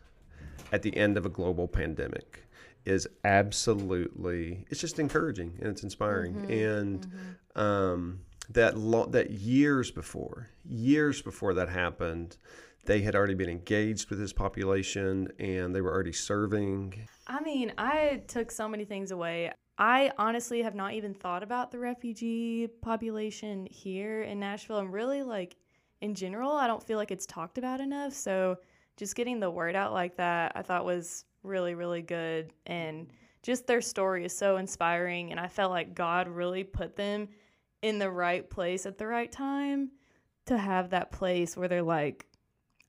at 0.71 0.81
the 0.81 0.95
end 0.95 1.17
of 1.17 1.25
a 1.25 1.29
global 1.29 1.67
pandemic 1.67 2.43
is 2.85 3.07
absolutely 3.23 4.65
it's 4.69 4.81
just 4.81 4.99
encouraging 4.99 5.57
and 5.59 5.69
it's 5.69 5.83
inspiring. 5.83 6.51
And 6.51 7.07
um, 7.55 8.19
that 8.49 8.77
lo- 8.77 9.05
that 9.07 9.31
years 9.31 9.89
before 9.89 10.49
years 10.65 11.21
before 11.21 11.53
that 11.53 11.69
happened 11.69 12.37
they 12.85 13.01
had 13.01 13.15
already 13.15 13.33
been 13.33 13.49
engaged 13.49 14.09
with 14.09 14.19
this 14.19 14.33
population 14.33 15.29
and 15.39 15.73
they 15.73 15.81
were 15.81 15.91
already 15.91 16.11
serving. 16.11 17.07
I 17.27 17.41
mean, 17.41 17.71
I 17.77 18.23
took 18.27 18.51
so 18.51 18.67
many 18.67 18.83
things 18.83 19.11
away. 19.11 19.51
I 19.77 20.11
honestly 20.17 20.61
have 20.61 20.75
not 20.75 20.93
even 20.93 21.13
thought 21.13 21.43
about 21.43 21.71
the 21.71 21.79
refugee 21.79 22.67
population 22.81 23.67
here 23.71 24.21
in 24.23 24.39
Nashville 24.39 24.77
and 24.77 24.93
really 24.93 25.23
like 25.23 25.55
in 26.01 26.13
general, 26.13 26.51
I 26.51 26.67
don't 26.67 26.83
feel 26.83 26.97
like 26.97 27.11
it's 27.11 27.25
talked 27.25 27.57
about 27.57 27.79
enough. 27.79 28.13
So 28.13 28.57
just 28.97 29.15
getting 29.15 29.39
the 29.39 29.49
word 29.49 29.73
out 29.75 29.93
like 29.93 30.17
that, 30.17 30.51
I 30.53 30.61
thought 30.61 30.83
was 30.83 31.23
really, 31.43 31.75
really 31.75 32.01
good. 32.01 32.51
And 32.65 33.07
just 33.41 33.67
their 33.67 33.81
story 33.81 34.25
is 34.25 34.35
so 34.35 34.57
inspiring. 34.57 35.31
And 35.31 35.39
I 35.39 35.47
felt 35.47 35.71
like 35.71 35.95
God 35.95 36.27
really 36.27 36.65
put 36.65 36.97
them 36.97 37.29
in 37.81 37.99
the 37.99 38.09
right 38.09 38.49
place 38.49 38.85
at 38.85 38.97
the 38.97 39.07
right 39.07 39.31
time 39.31 39.91
to 40.45 40.57
have 40.57 40.89
that 40.89 41.11
place 41.11 41.55
where 41.55 41.69
they're 41.69 41.81
like, 41.81 42.25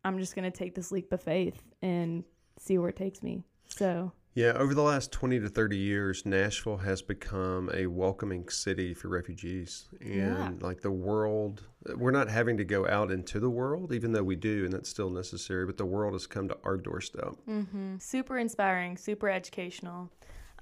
I'm 0.04 0.18
just 0.18 0.34
going 0.34 0.50
to 0.50 0.56
take 0.56 0.74
this 0.74 0.90
leap 0.90 1.12
of 1.12 1.22
faith 1.22 1.62
and 1.82 2.24
see 2.58 2.78
where 2.78 2.90
it 2.90 2.96
takes 2.96 3.22
me. 3.22 3.44
So 3.68 4.12
Yeah, 4.34 4.52
over 4.56 4.74
the 4.74 4.82
last 4.82 5.12
20 5.12 5.38
to 5.40 5.48
30 5.48 5.76
years, 5.76 6.26
Nashville 6.26 6.78
has 6.78 7.02
become 7.02 7.70
a 7.72 7.86
welcoming 7.86 8.48
city 8.48 8.92
for 8.92 9.06
refugees. 9.08 9.88
And 10.00 10.58
Yeah. 10.60 10.66
like 10.66 10.80
the 10.80 10.90
world, 10.90 11.62
we're 11.96 12.10
not 12.10 12.28
having 12.28 12.56
to 12.56 12.64
go 12.64 12.84
out 12.88 13.12
into 13.12 13.38
the 13.38 13.48
world, 13.48 13.92
even 13.92 14.10
though 14.10 14.24
we 14.24 14.34
do, 14.34 14.64
and 14.64 14.72
that's 14.72 14.88
still 14.88 15.08
necessary, 15.10 15.66
but 15.66 15.76
the 15.76 15.86
world 15.86 16.14
has 16.14 16.26
come 16.26 16.48
to 16.48 16.58
our 16.64 16.76
doorstep. 16.76 17.34
Mm-hmm. 17.48 17.98
Super 17.98 18.36
inspiring, 18.38 18.96
super 18.96 19.28
educational. 19.28 20.10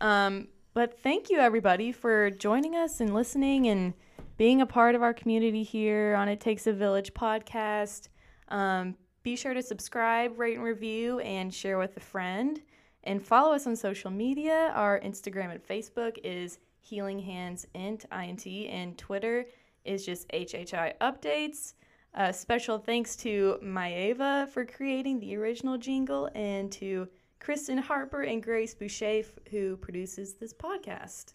Um, 0.03 0.49
but 0.75 0.99
thank 1.01 1.31
you, 1.31 1.39
everybody, 1.39 1.93
for 1.93 2.29
joining 2.31 2.77
us 2.77 3.01
and 3.01 3.14
listening 3.14 3.68
and 3.68 3.95
being 4.37 4.61
a 4.61 4.66
part 4.66 4.95
of 4.95 5.03
our 5.03 5.14
community 5.14 5.62
here 5.62 6.14
on 6.14 6.29
It 6.29 6.41
Takes 6.41 6.66
a 6.66 6.73
Village 6.75 7.14
podcast. 7.14 8.09
Um, 8.49 8.97
be 9.23 9.35
sure 9.37 9.55
to 9.55 9.62
subscribe, 9.62 10.39
rate, 10.39 10.57
and 10.57 10.64
review, 10.64 11.20
and 11.20 11.55
share 11.55 11.79
with 11.79 11.97
a 11.97 12.01
friend. 12.01 12.61
And 13.05 13.24
follow 13.24 13.53
us 13.53 13.66
on 13.66 13.76
social 13.76 14.11
media. 14.11 14.72
Our 14.74 15.00
Instagram 15.00 15.50
and 15.50 15.62
Facebook 15.62 16.18
is 16.22 16.59
Healing 16.80 17.18
Hands 17.18 17.66
Int, 17.74 18.05
INT, 18.12 18.46
and 18.46 18.96
Twitter 18.96 19.46
is 19.84 20.07
just 20.07 20.28
HHI 20.28 20.94
Updates. 21.00 21.74
Uh, 22.14 22.30
special 22.30 22.78
thanks 22.78 23.16
to 23.16 23.59
Maeva 23.62 24.48
for 24.48 24.64
creating 24.64 25.18
the 25.18 25.36
original 25.36 25.78
jingle 25.78 26.28
and 26.34 26.70
to 26.72 27.09
Kristen 27.40 27.78
Harper 27.78 28.22
and 28.22 28.42
Grace 28.42 28.74
Boucher 28.74 29.22
who 29.50 29.76
produces 29.78 30.34
this 30.34 30.53
podcast. 30.53 31.34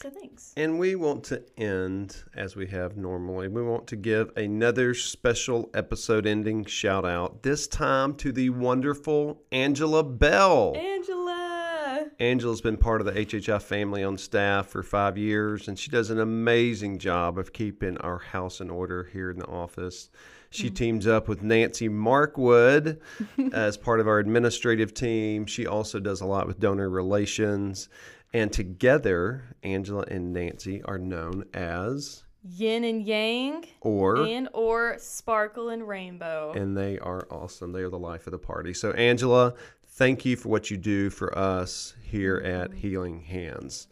So 0.00 0.10
thanks. 0.10 0.52
And 0.56 0.78
we 0.78 0.94
want 0.94 1.24
to 1.24 1.42
end 1.56 2.22
as 2.36 2.54
we 2.54 2.68
have 2.68 2.96
normally. 2.96 3.48
We 3.48 3.64
want 3.64 3.88
to 3.88 3.96
give 3.96 4.30
another 4.36 4.94
special 4.94 5.70
episode 5.74 6.24
ending 6.24 6.66
shout 6.66 7.04
out, 7.04 7.42
this 7.42 7.66
time 7.66 8.14
to 8.16 8.30
the 8.30 8.50
wonderful 8.50 9.42
Angela 9.50 10.04
Bell. 10.04 10.76
Angela! 10.76 12.06
Angela's 12.20 12.60
been 12.60 12.76
part 12.76 13.00
of 13.00 13.06
the 13.06 13.12
HHI 13.12 13.60
family 13.60 14.04
on 14.04 14.18
staff 14.18 14.68
for 14.68 14.84
five 14.84 15.18
years, 15.18 15.66
and 15.66 15.76
she 15.76 15.90
does 15.90 16.10
an 16.10 16.20
amazing 16.20 16.98
job 16.98 17.36
of 17.36 17.52
keeping 17.52 17.98
our 17.98 18.18
house 18.18 18.60
in 18.60 18.70
order 18.70 19.10
here 19.12 19.32
in 19.32 19.40
the 19.40 19.46
office. 19.46 20.10
She 20.50 20.66
mm-hmm. 20.66 20.74
teams 20.74 21.06
up 21.06 21.28
with 21.28 21.42
Nancy 21.42 21.88
Markwood 21.88 23.00
as 23.52 23.76
part 23.76 24.00
of 24.00 24.08
our 24.08 24.18
administrative 24.18 24.94
team. 24.94 25.44
She 25.46 25.66
also 25.66 26.00
does 26.00 26.20
a 26.20 26.26
lot 26.26 26.46
with 26.46 26.60
donor 26.60 26.88
relations. 26.88 27.88
And 28.34 28.52
together, 28.52 29.56
Angela 29.62 30.04
and 30.08 30.32
Nancy 30.32 30.82
are 30.82 30.98
known 30.98 31.44
as, 31.54 32.24
Yin 32.44 32.84
and 32.84 33.02
Yang 33.02 33.66
or, 33.80 34.16
and 34.22 34.48
or 34.52 34.96
Sparkle 34.98 35.70
and 35.70 35.86
Rainbow. 35.88 36.52
and 36.54 36.76
they 36.76 36.98
are 36.98 37.26
awesome. 37.30 37.72
They 37.72 37.80
are 37.82 37.88
the 37.88 37.98
life 37.98 38.26
of 38.26 38.30
the 38.32 38.38
party. 38.38 38.74
So, 38.74 38.92
Angela, 38.92 39.54
thank 39.86 40.24
you 40.24 40.36
for 40.36 40.48
what 40.48 40.70
you 40.70 40.76
do 40.76 41.10
for 41.10 41.36
us 41.36 41.94
here 42.02 42.36
at 42.36 42.72
Healing 42.74 43.20
Hands. 43.22 43.88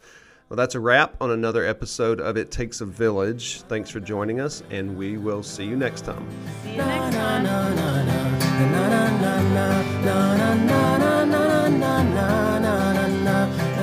Well, 0.49 0.55
that's 0.55 0.75
a 0.75 0.79
wrap 0.79 1.15
on 1.19 1.31
another 1.31 1.65
episode 1.65 2.21
of 2.21 2.37
It 2.37 2.51
Takes 2.51 2.79
a 2.79 2.85
Village. 2.85 3.61
Thanks 3.63 3.89
for 3.89 3.99
joining 3.99 4.39
us, 4.39 4.63
and 4.69 4.95
we 4.95 5.17
will 5.17 5.43
see 5.43 5.65
you 5.65 5.75
next 5.75 6.05
time. 6.05 6.25
See 6.63 6.71
you 6.71 6.77
next 6.77 7.15
time 7.15 7.47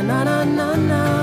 na 0.07 0.23
na 0.25 0.45
na 0.45 0.77
na. 0.77 1.14